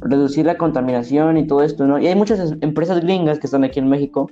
reducir 0.00 0.44
la 0.44 0.58
contaminación 0.58 1.38
y 1.38 1.46
todo 1.46 1.62
esto, 1.62 1.86
¿no? 1.86 1.98
Y 1.98 2.06
hay 2.06 2.14
muchas 2.14 2.54
empresas 2.60 3.00
gringas 3.00 3.38
que 3.38 3.46
están 3.46 3.64
aquí 3.64 3.78
en 3.78 3.88
México 3.88 4.30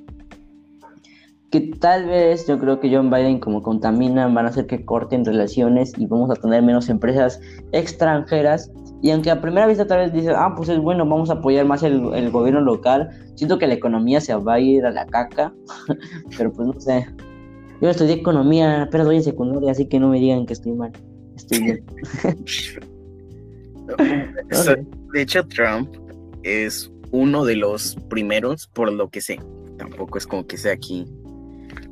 que 1.51 1.61
tal 1.81 2.07
vez 2.07 2.47
yo 2.47 2.59
creo 2.59 2.81
que 2.81 2.95
John 2.95 3.11
Biden 3.11 3.39
como 3.39 3.63
contaminan 3.63 4.35
van 4.35 4.47
a 4.47 4.49
hacer 4.49 4.67
que 4.67 4.85
corten 4.85 5.25
relaciones 5.25 5.93
y 5.97 6.07
vamos 6.07 6.31
a 6.31 6.35
tener 6.35 6.63
menos 6.63 6.89
empresas 6.89 7.41
extranjeras 7.73 8.71
y 9.05 9.11
aunque 9.11 9.31
a 9.31 9.39
primera 9.39 9.67
vista 9.67 9.87
tal 9.87 9.99
vez 9.99 10.15
dice, 10.15 10.31
ah, 10.31 10.55
pues 10.57 10.71
es 10.71 10.79
bueno, 10.79 11.05
vamos 11.07 11.29
a 11.29 11.35
apoyar 11.35 11.67
más 11.67 11.83
el, 11.83 12.15
el 12.15 12.31
gobierno 12.31 12.63
local, 12.63 13.11
siento 13.35 13.59
que 13.59 13.67
la 13.67 13.75
economía 13.75 14.19
se 14.19 14.35
va 14.35 14.55
a 14.55 14.61
ir 14.61 14.87
a 14.87 14.91
la 14.91 15.05
caca, 15.05 15.53
pero 16.39 16.51
pues 16.51 16.69
no 16.69 16.81
sé. 16.81 17.07
Yo 17.83 17.91
estudié 17.91 18.15
economía, 18.15 18.89
pero 18.91 19.05
doy 19.05 19.17
en 19.17 19.23
secundaria, 19.23 19.73
así 19.73 19.91
que 19.91 20.01
no 20.01 20.09
me 20.09 20.19
digan 20.19 20.47
que 20.47 20.55
estoy 20.55 20.73
mal. 20.73 20.91
Estoy 21.37 21.61
bien. 21.61 21.85
De 25.13 25.21
hecho, 25.21 25.47
Trump 25.49 25.95
es 26.43 26.91
uno 27.11 27.45
de 27.45 27.57
los 27.57 27.99
primeros, 28.09 28.69
por 28.69 28.91
lo 28.91 29.11
que 29.11 29.21
sé. 29.21 29.39
Tampoco 29.77 30.17
es 30.17 30.27
como 30.27 30.47
que 30.47 30.57
sea 30.57 30.73
aquí. 30.73 31.05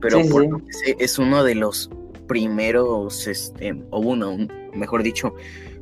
Pero 0.00 0.22
por 0.30 0.48
lo 0.48 0.56
que 0.56 0.72
sé, 0.72 0.96
es 0.98 1.18
uno 1.18 1.44
de 1.44 1.56
los 1.56 1.90
primeros, 2.26 3.26
este, 3.26 3.84
o 3.90 4.00
uno, 4.00 4.38
mejor 4.72 5.02
dicho, 5.02 5.34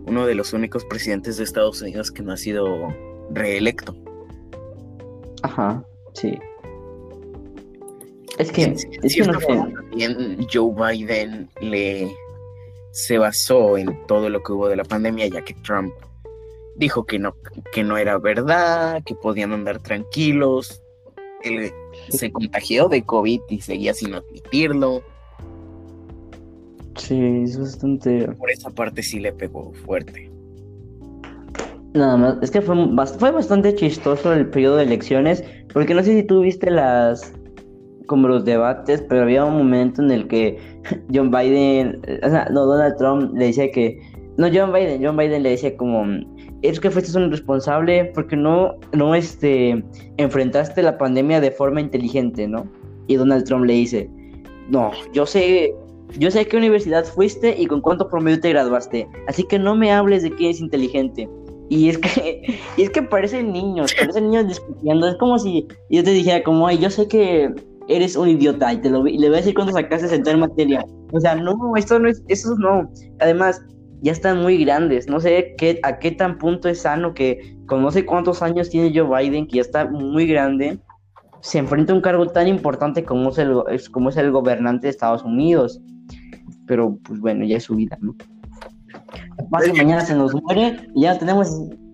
uno 0.06 0.26
de 0.26 0.34
los 0.34 0.52
únicos 0.52 0.84
presidentes 0.84 1.36
de 1.36 1.44
Estados 1.44 1.80
Unidos 1.82 2.10
que 2.10 2.22
no 2.22 2.32
ha 2.32 2.36
sido 2.36 2.88
reelecto. 3.30 3.94
Ajá, 5.42 5.84
sí. 6.14 6.38
Es 8.38 8.50
que, 8.52 8.62
es 9.02 9.14
que 9.14 9.22
no 9.22 9.38
también 9.38 10.46
Joe 10.50 10.72
Biden 10.74 11.50
le 11.60 12.10
se 12.92 13.18
basó 13.18 13.76
en 13.76 14.06
todo 14.06 14.28
lo 14.28 14.42
que 14.42 14.52
hubo 14.52 14.68
de 14.68 14.76
la 14.76 14.84
pandemia, 14.84 15.26
ya 15.28 15.42
que 15.42 15.54
Trump 15.54 15.92
dijo 16.76 17.04
que 17.04 17.18
no, 17.18 17.36
que 17.72 17.84
no 17.84 17.98
era 17.98 18.18
verdad, 18.18 19.02
que 19.04 19.14
podían 19.14 19.52
andar 19.52 19.80
tranquilos. 19.80 20.82
Él 21.42 21.72
se 22.08 22.32
contagió 22.32 22.88
de 22.88 23.02
COVID 23.02 23.40
y 23.48 23.60
seguía 23.60 23.94
sin 23.94 24.14
admitirlo. 24.14 25.02
Sí, 26.96 27.42
es 27.44 27.58
bastante. 27.58 28.26
Por 28.32 28.50
esa 28.50 28.70
parte 28.70 29.02
sí 29.02 29.20
le 29.20 29.32
pegó 29.32 29.72
fuerte. 29.84 30.30
Nada 31.94 32.16
más, 32.16 32.38
es 32.40 32.50
que 32.50 32.60
fue, 32.60 32.76
fue 33.18 33.30
bastante 33.32 33.74
chistoso 33.74 34.32
el 34.32 34.48
periodo 34.48 34.76
de 34.76 34.84
elecciones, 34.84 35.42
porque 35.72 35.92
no 35.92 36.02
sé 36.02 36.14
si 36.14 36.22
tú 36.22 36.42
viste 36.42 36.70
las, 36.70 37.32
como 38.06 38.28
los 38.28 38.44
debates, 38.44 39.02
pero 39.08 39.22
había 39.22 39.44
un 39.44 39.58
momento 39.58 40.00
en 40.02 40.12
el 40.12 40.28
que 40.28 40.56
John 41.12 41.30
Biden, 41.30 42.00
o 42.22 42.28
sea, 42.28 42.48
no, 42.52 42.64
Donald 42.66 42.96
Trump 42.96 43.32
le 43.36 43.46
decía 43.46 43.70
que, 43.72 44.00
no, 44.36 44.48
John 44.52 44.72
Biden, 44.72 45.04
John 45.04 45.16
Biden 45.16 45.42
le 45.42 45.50
decía 45.50 45.76
como, 45.76 46.04
es 46.62 46.78
que 46.78 46.90
fuiste 46.90 47.16
un 47.18 47.30
responsable 47.30 48.04
porque 48.14 48.36
no, 48.36 48.76
no, 48.92 49.14
este, 49.14 49.82
enfrentaste 50.16 50.82
la 50.82 50.96
pandemia 50.96 51.40
de 51.40 51.50
forma 51.50 51.80
inteligente, 51.80 52.46
¿no? 52.46 52.66
Y 53.08 53.16
Donald 53.16 53.44
Trump 53.44 53.64
le 53.64 53.72
dice, 53.72 54.08
no, 54.68 54.92
yo 55.12 55.26
sé, 55.26 55.74
yo 56.18 56.30
sé 56.30 56.40
a 56.40 56.44
qué 56.44 56.56
universidad 56.56 57.04
fuiste 57.04 57.54
y 57.58 57.66
con 57.66 57.80
cuánto 57.80 58.08
promedio 58.08 58.40
te 58.40 58.50
graduaste, 58.50 59.08
así 59.28 59.44
que 59.44 59.58
no 59.58 59.74
me 59.76 59.92
hables 59.92 60.22
de 60.22 60.30
que 60.30 60.50
es 60.50 60.60
inteligente. 60.60 61.28
Y 61.68 61.88
es 61.88 61.98
que, 61.98 62.58
y 62.76 62.82
es 62.82 62.90
que 62.90 63.02
parecen 63.02 63.52
niños, 63.52 63.94
parecen 63.98 64.28
niños 64.30 64.48
discutiendo. 64.48 65.08
Es 65.08 65.16
como 65.16 65.38
si 65.38 65.66
yo 65.88 66.04
te 66.04 66.10
dijera, 66.10 66.42
como, 66.42 66.66
ay, 66.66 66.78
yo 66.78 66.90
sé 66.90 67.08
que 67.08 67.54
eres 67.88 68.16
un 68.16 68.28
idiota 68.28 68.72
y 68.72 68.78
te 68.78 68.90
lo 68.90 69.02
le 69.04 69.16
voy 69.16 69.34
a 69.34 69.40
decir 69.40 69.54
cuando 69.54 69.72
sacaste 69.72 70.14
en 70.14 70.22
tal 70.22 70.38
materia. 70.38 70.84
O 71.12 71.20
sea, 71.20 71.34
no, 71.34 71.56
esto 71.76 71.98
no 71.98 72.08
es, 72.08 72.22
eso 72.28 72.54
no. 72.58 72.90
Además, 73.20 73.62
ya 74.02 74.12
están 74.12 74.40
muy 74.40 74.64
grandes. 74.64 75.08
No 75.08 75.20
sé 75.20 75.54
qué, 75.58 75.78
a 75.82 75.98
qué 75.98 76.10
tan 76.12 76.38
punto 76.38 76.68
es 76.68 76.82
sano 76.82 77.14
que 77.14 77.56
con 77.66 77.82
no 77.82 77.90
sé 77.90 78.04
cuántos 78.04 78.42
años 78.42 78.70
tiene 78.70 78.92
Joe 78.96 79.22
Biden, 79.22 79.46
que 79.46 79.56
ya 79.56 79.62
está 79.62 79.86
muy 79.86 80.26
grande, 80.26 80.78
se 81.40 81.58
enfrenta 81.58 81.92
a 81.92 81.96
un 81.96 82.02
cargo 82.02 82.26
tan 82.26 82.48
importante 82.48 83.04
como 83.04 83.30
es 83.30 83.38
el, 83.38 83.62
como 83.92 84.10
es 84.10 84.16
el 84.16 84.30
gobernante 84.30 84.86
de 84.86 84.90
Estados 84.90 85.22
Unidos. 85.22 85.80
Pero, 86.70 86.96
pues 87.02 87.18
bueno, 87.18 87.44
ya 87.44 87.56
es 87.56 87.64
su 87.64 87.74
vida, 87.74 87.98
¿no? 88.00 88.14
Más 89.50 89.66
mañana 89.76 90.06
se 90.06 90.14
nos 90.14 90.32
muere 90.40 90.76
y 90.94 91.02
ya 91.02 91.18
tenemos 91.18 91.50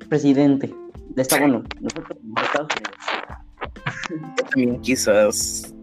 presidente. 0.06 0.70
Está 1.16 1.38
bueno, 1.40 1.62
nosotros 1.80 2.18
Estados 2.44 2.68
Unidos. 2.76 4.36
También 4.36 4.80
quizás 4.82 5.74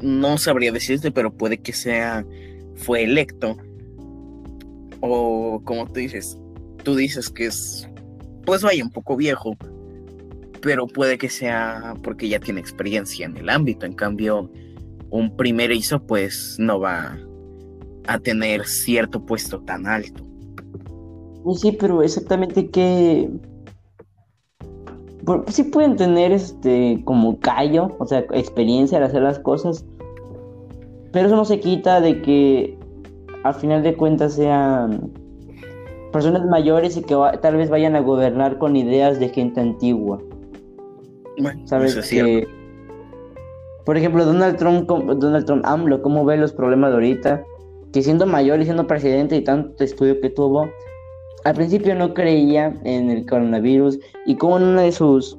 no 0.00 0.38
sabría 0.38 0.72
decirte, 0.72 1.12
pero 1.12 1.32
puede 1.32 1.58
que 1.58 1.72
sea, 1.72 2.26
fue 2.74 3.04
electo. 3.04 3.56
O 5.00 5.62
como 5.64 5.86
tú 5.86 6.00
dices, 6.00 6.36
tú 6.82 6.96
dices 6.96 7.30
que 7.30 7.46
es, 7.46 7.88
pues 8.44 8.64
vaya, 8.64 8.82
un 8.82 8.90
poco 8.90 9.14
viejo, 9.14 9.56
pero 10.60 10.88
puede 10.88 11.16
que 11.16 11.28
sea 11.28 11.94
porque 12.02 12.28
ya 12.28 12.40
tiene 12.40 12.58
experiencia 12.58 13.24
en 13.24 13.36
el 13.36 13.48
ámbito. 13.48 13.86
En 13.86 13.92
cambio, 13.92 14.50
un 15.10 15.36
primerizo, 15.36 16.04
pues 16.04 16.56
no 16.58 16.80
va 16.80 17.16
a 18.06 18.18
tener 18.18 18.66
cierto 18.66 19.24
puesto 19.24 19.60
tan 19.60 19.86
alto. 19.86 20.24
Sí, 21.54 21.72
pero 21.72 22.02
exactamente 22.02 22.70
qué. 22.70 23.30
Sí 25.48 25.64
pueden 25.64 25.96
tener 25.96 26.32
este 26.32 27.00
como 27.04 27.38
callo, 27.38 27.94
o 27.98 28.06
sea, 28.06 28.20
experiencia 28.32 28.98
al 28.98 29.04
hacer 29.04 29.22
las 29.22 29.38
cosas, 29.38 29.84
pero 31.12 31.26
eso 31.26 31.36
no 31.36 31.44
se 31.44 31.60
quita 31.60 32.00
de 32.00 32.22
que 32.22 32.76
al 33.44 33.54
final 33.54 33.82
de 33.82 33.94
cuentas 33.96 34.34
sean 34.34 35.12
personas 36.12 36.44
mayores 36.46 36.96
y 36.96 37.02
que 37.02 37.16
tal 37.40 37.56
vez 37.56 37.70
vayan 37.70 37.96
a 37.96 38.00
gobernar 38.00 38.58
con 38.58 38.76
ideas 38.76 39.20
de 39.20 39.28
gente 39.28 39.60
antigua. 39.60 40.18
Bueno, 41.38 41.66
¿sabes? 41.66 41.94
que, 42.10 42.46
por 43.84 43.96
ejemplo, 43.96 44.24
Donald 44.24 44.56
Trump, 44.56 44.88
Donald 44.88 45.44
Trump, 45.46 45.64
AMLO, 45.64 46.02
¿cómo 46.02 46.24
ve 46.24 46.36
los 46.36 46.52
problemas 46.52 46.90
de 46.90 46.94
ahorita? 46.94 47.44
Que 47.92 48.02
siendo 48.02 48.26
mayor 48.26 48.60
y 48.60 48.64
siendo 48.64 48.86
presidente 48.86 49.36
y 49.36 49.42
tanto 49.42 49.84
estudio 49.84 50.20
que 50.20 50.30
tuvo, 50.30 50.68
al 51.44 51.54
principio 51.54 51.94
no 51.94 52.14
creía 52.14 52.74
en 52.84 53.10
el 53.10 53.26
coronavirus 53.26 53.98
y 54.26 54.36
como 54.36 54.58
en 54.58 54.64
una 54.64 54.82
de 54.82 54.92
sus 54.92 55.38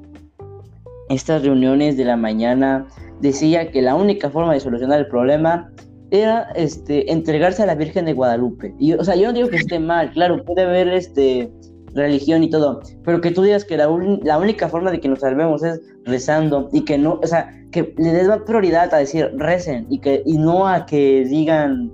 estas 1.09 1.43
reuniones 1.43 1.97
de 1.97 2.05
la 2.05 2.17
mañana 2.17 2.87
decía 3.21 3.71
que 3.71 3.81
la 3.81 3.95
única 3.95 4.29
forma 4.29 4.53
de 4.53 4.59
solucionar 4.59 4.99
el 4.99 5.07
problema 5.07 5.71
era 6.11 6.51
este 6.55 7.11
entregarse 7.11 7.63
a 7.63 7.65
la 7.65 7.75
Virgen 7.75 8.05
de 8.05 8.13
Guadalupe. 8.13 8.73
Y 8.79 8.93
o 8.93 9.03
sea, 9.03 9.15
yo 9.15 9.27
no 9.27 9.33
digo 9.33 9.49
que 9.49 9.57
esté 9.57 9.79
mal, 9.79 10.11
claro, 10.11 10.43
puede 10.43 10.61
haber 10.61 10.87
este 10.89 11.51
religión 11.95 12.43
y 12.43 12.49
todo, 12.49 12.81
pero 13.03 13.21
que 13.21 13.31
tú 13.31 13.43
digas 13.43 13.65
que 13.65 13.77
la, 13.77 13.87
la 14.23 14.37
única 14.37 14.67
forma 14.67 14.91
de 14.91 14.99
que 14.99 15.07
nos 15.07 15.19
salvemos 15.19 15.63
es 15.63 15.79
rezando 16.05 16.69
y 16.71 16.85
que 16.85 16.97
no, 16.97 17.19
o 17.21 17.27
sea, 17.27 17.49
que 17.71 17.93
le 17.97 18.11
des 18.11 18.27
prioridad 18.45 18.93
a 18.93 18.97
decir 18.97 19.31
recen 19.37 19.85
y 19.89 19.99
que 19.99 20.21
y 20.25 20.37
no 20.37 20.67
a 20.67 20.85
que 20.85 21.25
digan 21.25 21.91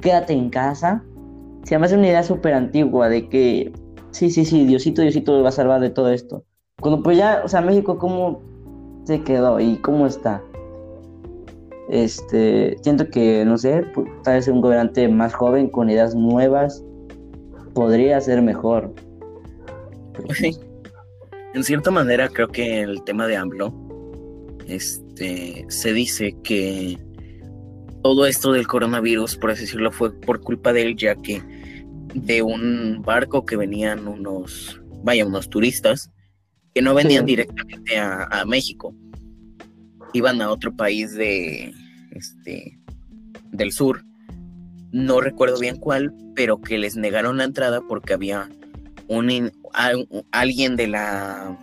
quédate 0.00 0.32
en 0.32 0.50
casa, 0.50 1.04
se 1.64 1.78
me 1.78 1.86
hace 1.86 1.96
una 1.96 2.08
idea 2.08 2.22
súper 2.22 2.54
antigua 2.54 3.08
de 3.08 3.28
que 3.28 3.72
sí, 4.10 4.30
sí, 4.30 4.44
sí, 4.44 4.64
Diosito, 4.64 5.02
Diosito 5.02 5.42
va 5.42 5.50
a 5.50 5.52
salvar 5.52 5.80
de 5.80 5.90
todo 5.90 6.10
esto. 6.10 6.44
Cuando 6.80 7.02
pues 7.02 7.18
ya, 7.18 7.42
o 7.44 7.48
sea, 7.48 7.60
México, 7.60 7.98
¿cómo 7.98 8.40
se 9.04 9.22
quedó 9.22 9.60
y 9.60 9.76
cómo 9.78 10.06
está? 10.06 10.42
Este, 11.90 12.76
siento 12.82 13.08
que, 13.10 13.44
no 13.44 13.58
sé, 13.58 13.84
tal 14.22 14.34
vez 14.34 14.48
un 14.48 14.60
gobernante 14.60 15.08
más 15.08 15.34
joven 15.34 15.68
con 15.68 15.90
ideas 15.90 16.14
nuevas 16.14 16.84
podría 17.74 18.20
ser 18.20 18.42
mejor. 18.42 18.94
Pues 20.14 20.38
sí. 20.38 20.56
En 21.52 21.64
cierta 21.64 21.90
manera, 21.90 22.28
creo 22.28 22.48
que 22.48 22.80
el 22.82 23.02
tema 23.02 23.26
de 23.26 23.36
AMLO, 23.36 23.74
este, 24.68 25.66
se 25.68 25.92
dice 25.92 26.36
que 26.44 26.96
todo 28.02 28.26
esto 28.26 28.52
del 28.52 28.66
coronavirus, 28.66 29.36
por 29.36 29.50
así 29.50 29.62
decirlo, 29.62 29.92
fue 29.92 30.12
por 30.18 30.40
culpa 30.40 30.72
de 30.72 30.82
él, 30.82 30.96
ya 30.96 31.14
que 31.16 31.42
de 32.14 32.42
un 32.42 33.02
barco 33.02 33.44
que 33.44 33.56
venían 33.56 34.08
unos, 34.08 34.80
vaya, 35.04 35.26
unos 35.26 35.48
turistas, 35.48 36.10
que 36.74 36.82
no 36.82 36.94
venían 36.94 37.26
directamente 37.26 37.98
a, 37.98 38.44
México, 38.46 38.94
iban 40.12 40.40
a 40.40 40.50
otro 40.50 40.74
país 40.74 41.14
de, 41.14 41.72
este, 42.12 42.78
del 43.50 43.72
sur, 43.72 44.04
no 44.92 45.20
recuerdo 45.20 45.58
bien 45.58 45.76
cuál, 45.76 46.14
pero 46.34 46.60
que 46.60 46.78
les 46.78 46.96
negaron 46.96 47.36
la 47.36 47.44
entrada 47.44 47.80
porque 47.86 48.14
había 48.14 48.48
un, 49.08 49.52
alguien 50.32 50.76
de 50.76 50.86
la 50.86 51.58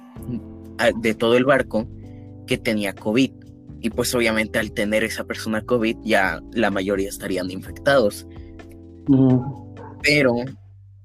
de 1.02 1.16
todo 1.16 1.36
el 1.36 1.46
barco 1.46 1.88
que 2.46 2.58
tenía 2.58 2.94
COVID 2.94 3.32
y 3.88 3.90
pues 3.90 4.14
obviamente 4.14 4.60
al 4.60 4.74
tener 4.74 5.06
esa 5.06 5.24
persona 5.24 5.62
COVID 5.62 5.96
ya 6.04 6.42
la 6.52 6.70
mayoría 6.70 7.08
estarían 7.08 7.50
infectados. 7.50 8.28
Pero 10.04 10.36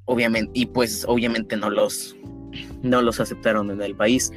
obviamente, 0.06 0.50
y 0.52 0.66
pues 0.66 1.04
obviamente 1.06 1.56
no 1.56 1.70
los, 1.70 2.16
no 2.82 3.00
los 3.00 3.20
aceptaron 3.20 3.70
en 3.70 3.82
el 3.82 3.94
país, 3.94 4.32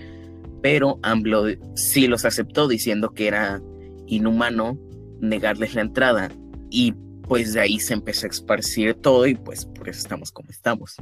pero 0.62 1.00
AMLO 1.02 1.46
sí 1.74 2.06
los 2.06 2.24
aceptó 2.24 2.68
diciendo 2.68 3.10
que 3.16 3.28
era 3.28 3.64
inhumano 4.06 4.78
negarles 5.22 5.74
la 5.74 5.82
entrada 5.82 6.30
y 6.70 6.93
pues 7.28 7.54
de 7.54 7.62
ahí 7.62 7.80
se 7.80 7.96
empezó 7.96 8.28
a 8.28 8.30
esparcir 8.30 8.93
todo 8.93 9.26
y 9.26 9.34
pues 9.34 9.66
por 9.66 9.89
eso 9.89 9.98
estamos 10.02 10.32
como 10.32 10.52
estamos. 10.52 10.98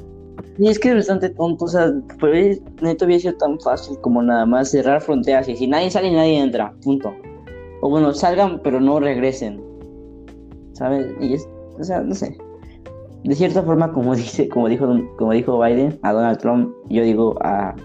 Y 0.58 0.70
es 0.70 0.80
que 0.80 0.92
es 0.92 0.96
bastante 0.96 1.30
tonto, 1.30 1.66
o 1.66 1.68
sea, 1.68 1.92
pues 2.22 2.62
neto 2.82 3.04
había 3.04 3.20
sido 3.20 3.36
tan 3.36 3.60
fácil 3.60 3.98
como 4.00 4.24
nada 4.24 4.46
más 4.46 4.72
cerrar 4.72 5.02
fronteras 5.02 5.50
y 5.50 5.58
si 5.58 5.68
nadie 5.68 5.92
sale 5.92 6.10
nadie 6.10 6.40
entra, 6.40 6.74
punto. 6.82 7.14
O 7.86 7.90
bueno, 7.90 8.14
salgan 8.14 8.62
pero 8.64 8.80
no 8.80 8.98
regresen. 9.02 9.62
¿Sabes? 10.72 11.06
Y 11.20 11.34
es, 11.34 11.46
o 11.78 11.84
sea, 11.84 12.00
no 12.00 12.16
sé. 12.16 12.38
De 13.26 13.36
cierta 13.36 13.62
forma, 13.62 13.92
como 13.92 14.16
dice, 14.16 14.48
como 14.48 14.70
dijo, 14.70 14.88
como 15.18 15.34
dijo 15.34 15.60
Biden 15.60 16.00
a 16.02 16.14
Donald 16.14 16.38
Trump, 16.40 16.74
yo 16.90 17.04
digo, 17.04 17.36
a, 17.42 17.76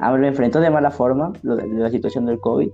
a 0.00 0.16
lo 0.16 0.26
enfrentó 0.26 0.58
de 0.58 0.70
mala 0.70 0.90
forma 0.90 1.34
de, 1.42 1.68
la 1.68 1.90
situación 1.90 2.24
del 2.24 2.40
COVID. 2.40 2.70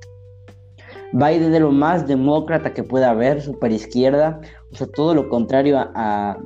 Biden 1.14 1.52
es 1.52 1.60
lo 1.60 1.72
más 1.72 2.06
demócrata 2.06 2.72
que 2.72 2.84
pueda 2.84 3.10
haber, 3.10 3.42
super 3.42 3.72
izquierda, 3.72 4.40
o 4.70 4.76
sea, 4.76 4.86
todo 4.86 5.14
lo 5.14 5.28
contrario 5.28 5.78
a 5.78 6.38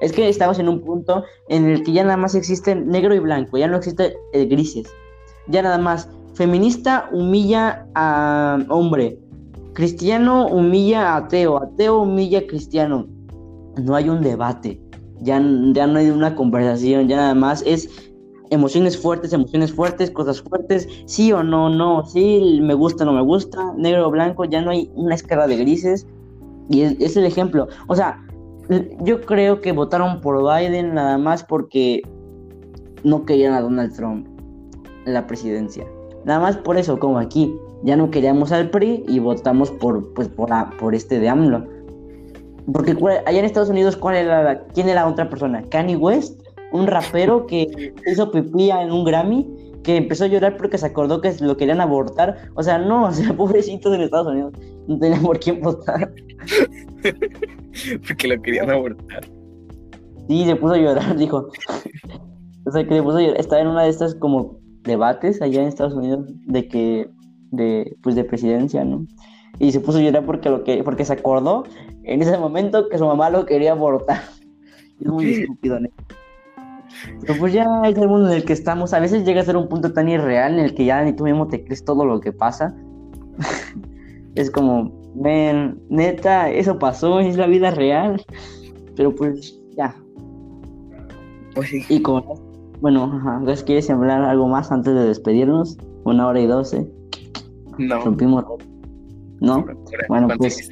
es 0.00 0.12
que 0.12 0.28
estamos 0.28 0.60
en 0.60 0.68
un 0.68 0.80
punto 0.80 1.24
en 1.48 1.68
el 1.68 1.82
que 1.82 1.92
ya 1.92 2.04
nada 2.04 2.16
más 2.16 2.36
existe 2.36 2.76
negro 2.76 3.12
y 3.12 3.18
blanco, 3.18 3.58
ya 3.58 3.66
no 3.66 3.76
existe 3.76 4.16
el 4.32 4.48
grises. 4.48 4.86
Ya 5.48 5.62
nada 5.62 5.78
más, 5.78 6.08
feminista 6.34 7.08
humilla 7.12 7.86
a 7.96 8.58
hombre, 8.68 9.18
cristiano 9.74 10.46
humilla 10.46 11.14
a 11.14 11.16
ateo, 11.18 11.62
ateo 11.62 12.02
humilla 12.02 12.40
a 12.40 12.46
cristiano. 12.46 13.06
No 13.76 13.94
hay 13.94 14.08
un 14.08 14.22
debate, 14.22 14.80
ya, 15.20 15.42
ya 15.72 15.86
no 15.86 15.98
hay 15.98 16.10
una 16.10 16.34
conversación, 16.34 17.08
ya 17.08 17.16
nada 17.16 17.34
más 17.34 17.62
es 17.66 17.88
emociones 18.50 18.98
fuertes, 18.98 19.32
emociones 19.32 19.72
fuertes, 19.72 20.10
cosas 20.10 20.42
fuertes, 20.42 20.88
sí 21.06 21.32
o 21.32 21.42
no, 21.42 21.70
no, 21.70 22.04
sí, 22.04 22.58
me 22.62 22.74
gusta, 22.74 23.04
no 23.04 23.12
me 23.12 23.22
gusta, 23.22 23.72
negro 23.76 24.08
o 24.08 24.10
blanco, 24.10 24.44
ya 24.44 24.60
no 24.60 24.70
hay 24.70 24.90
una 24.94 25.14
escala 25.14 25.46
de 25.46 25.56
grises. 25.56 26.06
Y 26.68 26.82
es 26.82 27.16
el 27.16 27.24
ejemplo. 27.24 27.68
O 27.88 27.96
sea, 27.96 28.20
yo 29.02 29.20
creo 29.22 29.60
que 29.60 29.72
votaron 29.72 30.20
por 30.20 30.40
Biden 30.40 30.94
nada 30.94 31.18
más 31.18 31.42
porque 31.42 32.02
no 33.02 33.24
querían 33.24 33.54
a 33.54 33.60
Donald 33.60 33.94
Trump 33.94 34.26
en 35.06 35.14
la 35.14 35.26
presidencia. 35.26 35.84
Nada 36.24 36.40
más 36.40 36.56
por 36.56 36.76
eso, 36.76 36.98
como 36.98 37.18
aquí, 37.18 37.52
ya 37.82 37.96
no 37.96 38.10
queríamos 38.10 38.52
al 38.52 38.70
PRI 38.70 39.04
y 39.08 39.18
votamos 39.18 39.70
por, 39.70 40.12
pues, 40.14 40.28
por, 40.28 40.50
por 40.78 40.94
este 40.94 41.18
de 41.18 41.28
AMLO. 41.28 41.66
Porque 42.72 42.96
allá 43.26 43.38
en 43.38 43.44
Estados 43.44 43.70
Unidos, 43.70 43.96
¿cuál 43.96 44.16
era 44.16 44.42
la, 44.42 44.64
¿quién 44.74 44.88
era 44.88 45.02
la 45.02 45.08
otra 45.08 45.28
persona? 45.28 45.62
Kanye 45.70 45.96
West, 45.96 46.40
un 46.72 46.86
rapero 46.86 47.46
que 47.46 47.94
hizo 48.06 48.30
pipía 48.30 48.82
en 48.82 48.92
un 48.92 49.04
Grammy, 49.04 49.48
que 49.82 49.96
empezó 49.96 50.24
a 50.24 50.28
llorar 50.28 50.56
porque 50.56 50.78
se 50.78 50.86
acordó 50.86 51.20
que 51.20 51.34
lo 51.40 51.56
querían 51.56 51.80
abortar. 51.80 52.36
O 52.54 52.62
sea, 52.62 52.78
no, 52.78 53.04
o 53.08 53.12
sea, 53.12 53.34
pobrecitos 53.34 53.94
en 53.94 54.02
Estados 54.02 54.28
Unidos, 54.28 54.52
no 54.86 54.98
tenía 54.98 55.20
por 55.20 55.38
quién 55.40 55.60
votar. 55.60 56.12
Porque 58.06 58.28
lo 58.28 58.42
querían 58.42 58.68
abortar. 58.68 59.24
Sí, 60.28 60.44
se 60.44 60.56
puso 60.56 60.74
a 60.74 60.78
llorar, 60.78 61.16
dijo. 61.18 61.48
o 62.66 62.70
sea, 62.70 62.86
que 62.86 62.94
se 62.94 63.02
puso 63.02 63.18
a 63.18 63.22
llorar. 63.22 63.40
Estaba 63.40 63.62
en 63.62 63.68
una 63.68 63.84
de 63.84 63.90
estas 63.90 64.14
como 64.16 64.58
debates 64.82 65.40
allá 65.40 65.62
en 65.62 65.68
Estados 65.68 65.94
Unidos 65.94 66.26
de 66.46 66.68
que, 66.68 67.10
de, 67.50 67.96
pues 68.02 68.14
de 68.14 68.24
presidencia, 68.24 68.84
¿no? 68.84 69.06
Y 69.58 69.72
se 69.72 69.80
puso 69.80 69.98
a 69.98 70.00
llorar 70.00 70.24
porque, 70.24 70.48
lo 70.48 70.64
que, 70.64 70.82
porque 70.82 71.04
se 71.04 71.12
acordó 71.12 71.64
en 72.04 72.22
ese 72.22 72.38
momento 72.38 72.88
que 72.88 72.98
su 72.98 73.06
mamá 73.06 73.30
lo 73.30 73.46
quería 73.46 73.72
abortar. 73.72 74.22
Es 75.00 75.06
muy 75.06 75.32
estúpido, 75.32 75.80
¿no? 75.80 75.88
Pero 77.20 77.38
pues 77.38 77.52
ya 77.52 77.66
es 77.84 77.96
el 77.96 78.08
mundo 78.08 78.28
en 78.30 78.36
el 78.36 78.44
que 78.44 78.52
estamos. 78.52 78.92
A 78.92 79.00
veces 79.00 79.24
llega 79.24 79.40
a 79.40 79.44
ser 79.44 79.56
un 79.56 79.68
punto 79.68 79.92
tan 79.92 80.08
irreal 80.08 80.54
en 80.54 80.64
el 80.64 80.74
que 80.74 80.84
ya 80.84 81.02
ni 81.02 81.12
tú 81.12 81.24
mismo 81.24 81.46
te 81.46 81.64
crees 81.64 81.84
todo 81.84 82.04
lo 82.04 82.20
que 82.20 82.32
pasa. 82.32 82.74
es 84.34 84.50
como, 84.50 84.92
ven, 85.14 85.80
neta, 85.88 86.50
eso 86.50 86.78
pasó, 86.78 87.20
es 87.20 87.36
la 87.36 87.46
vida 87.46 87.70
real. 87.70 88.22
Pero 88.96 89.14
pues 89.14 89.58
ya. 89.76 89.94
Pues 91.54 91.68
sí. 91.70 91.84
Y 91.88 92.02
con, 92.02 92.24
bueno, 92.80 93.04
ajá, 93.04 93.42
¿quieres 93.64 93.90
hablar 93.90 94.22
algo 94.22 94.48
más 94.48 94.72
antes 94.72 94.94
de 94.94 95.04
despedirnos? 95.04 95.76
Una 96.04 96.26
hora 96.26 96.40
y 96.40 96.46
doce. 96.46 96.90
No. 97.80 98.04
Rompimos. 98.04 98.44
¿No? 99.40 99.64
Bueno, 100.08 100.28
pues. 100.36 100.68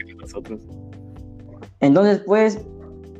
Entonces, 1.81 2.23
pues, 2.27 2.61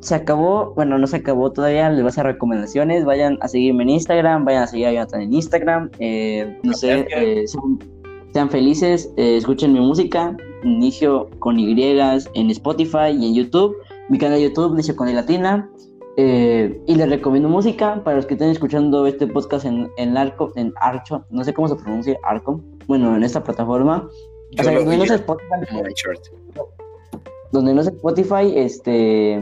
se 0.01 0.15
acabó, 0.15 0.75
bueno, 0.75 0.99
no 0.99 1.07
se 1.07 1.17
acabó 1.17 1.51
todavía, 1.51 1.89
les 1.89 2.01
voy 2.01 2.07
a 2.07 2.09
hacer 2.09 2.27
recomendaciones, 2.27 3.05
vayan 3.05 3.39
a 3.41 3.49
seguirme 3.49 3.85
en 3.85 3.91
Instagram, 3.91 4.45
vayan 4.45 4.65
a 4.65 4.67
seguir 4.67 4.87
a 4.89 4.93
Jonathan 4.93 5.23
en 5.23 5.33
Instagram, 5.33 5.91
eh, 5.99 6.59
no 6.63 6.73
sé, 6.75 7.07
eh, 7.17 7.45
sean, 8.33 8.51
felices, 8.51 9.11
eh, 9.17 9.39
escuchen 9.39 9.73
mi 9.73 9.81
música, 9.81 10.37
inicio 10.65 11.31
con 11.39 11.59
Y 11.59 11.73
en 11.81 12.51
Spotify 12.51 13.11
y 13.19 13.27
en 13.27 13.35
YouTube. 13.35 13.77
Mi 14.09 14.17
canal 14.17 14.39
de 14.39 14.45
YouTube, 14.45 14.73
Inicio 14.73 14.97
con 14.97 15.09
Y 15.09 15.13
Latina. 15.13 15.69
Eh, 16.21 16.83
y 16.87 16.97
les 16.97 17.09
recomiendo 17.09 17.49
música 17.49 18.03
para 18.03 18.17
los 18.17 18.27
que 18.27 18.35
estén 18.35 18.51
escuchando 18.51 19.07
este 19.07 19.29
podcast 19.29 19.65
en, 19.65 19.89
en 19.99 20.17
Arco, 20.17 20.51
en 20.57 20.73
Archo, 20.81 21.25
no 21.31 21.45
sé 21.45 21.55
cómo 21.55 21.69
se 21.69 21.77
pronuncia, 21.77 22.19
Arco. 22.25 22.61
Bueno, 22.89 23.15
en 23.15 23.23
esta 23.23 23.45
plataforma. 23.45 24.09
O 24.59 24.63
sea, 24.63 24.73
donde 24.73 24.97
no 24.97 25.05
es 25.05 25.11
Spotify. 25.11 25.55
Donde 27.53 27.75
no 27.75 27.81
es 27.83 27.87
Spotify, 27.87 28.53
este. 28.57 29.35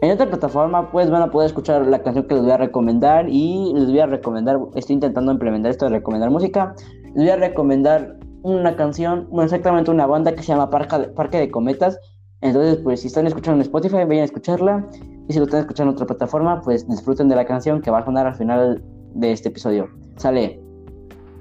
En 0.00 0.12
otra 0.12 0.26
plataforma, 0.28 0.92
pues 0.92 1.10
van 1.10 1.22
a 1.22 1.30
poder 1.30 1.48
escuchar 1.48 1.84
la 1.86 2.02
canción 2.04 2.28
que 2.28 2.34
les 2.34 2.44
voy 2.44 2.52
a 2.52 2.56
recomendar 2.56 3.28
y 3.28 3.72
les 3.74 3.86
voy 3.86 3.98
a 3.98 4.06
recomendar, 4.06 4.60
estoy 4.76 4.94
intentando 4.94 5.32
implementar 5.32 5.72
esto 5.72 5.86
de 5.86 5.90
recomendar 5.90 6.30
música, 6.30 6.72
les 7.02 7.14
voy 7.16 7.30
a 7.30 7.36
recomendar 7.36 8.16
una 8.42 8.76
canción, 8.76 9.26
bueno, 9.28 9.46
exactamente 9.46 9.90
una 9.90 10.06
banda 10.06 10.36
que 10.36 10.42
se 10.42 10.52
llama 10.52 10.66
de, 10.66 11.08
Parque 11.08 11.38
de 11.38 11.50
Cometas. 11.50 11.98
Entonces, 12.40 12.76
pues 12.84 13.00
si 13.00 13.08
están 13.08 13.26
escuchando 13.26 13.56
en 13.56 13.62
Spotify, 13.62 14.04
vayan 14.04 14.20
a 14.20 14.24
escucharla. 14.24 14.88
Y 15.28 15.32
si 15.32 15.40
lo 15.40 15.46
están 15.46 15.60
escuchando 15.60 15.90
en 15.90 15.96
otra 15.96 16.06
plataforma, 16.06 16.60
pues 16.60 16.86
disfruten 16.88 17.28
de 17.28 17.34
la 17.34 17.44
canción 17.44 17.82
que 17.82 17.90
va 17.90 17.98
a 17.98 18.04
sonar 18.04 18.28
al 18.28 18.36
final 18.36 18.80
de 19.14 19.32
este 19.32 19.48
episodio. 19.48 19.88
Sale. 20.16 20.67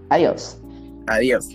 Adiós. 0.10 0.60
Adiós. 1.08 1.50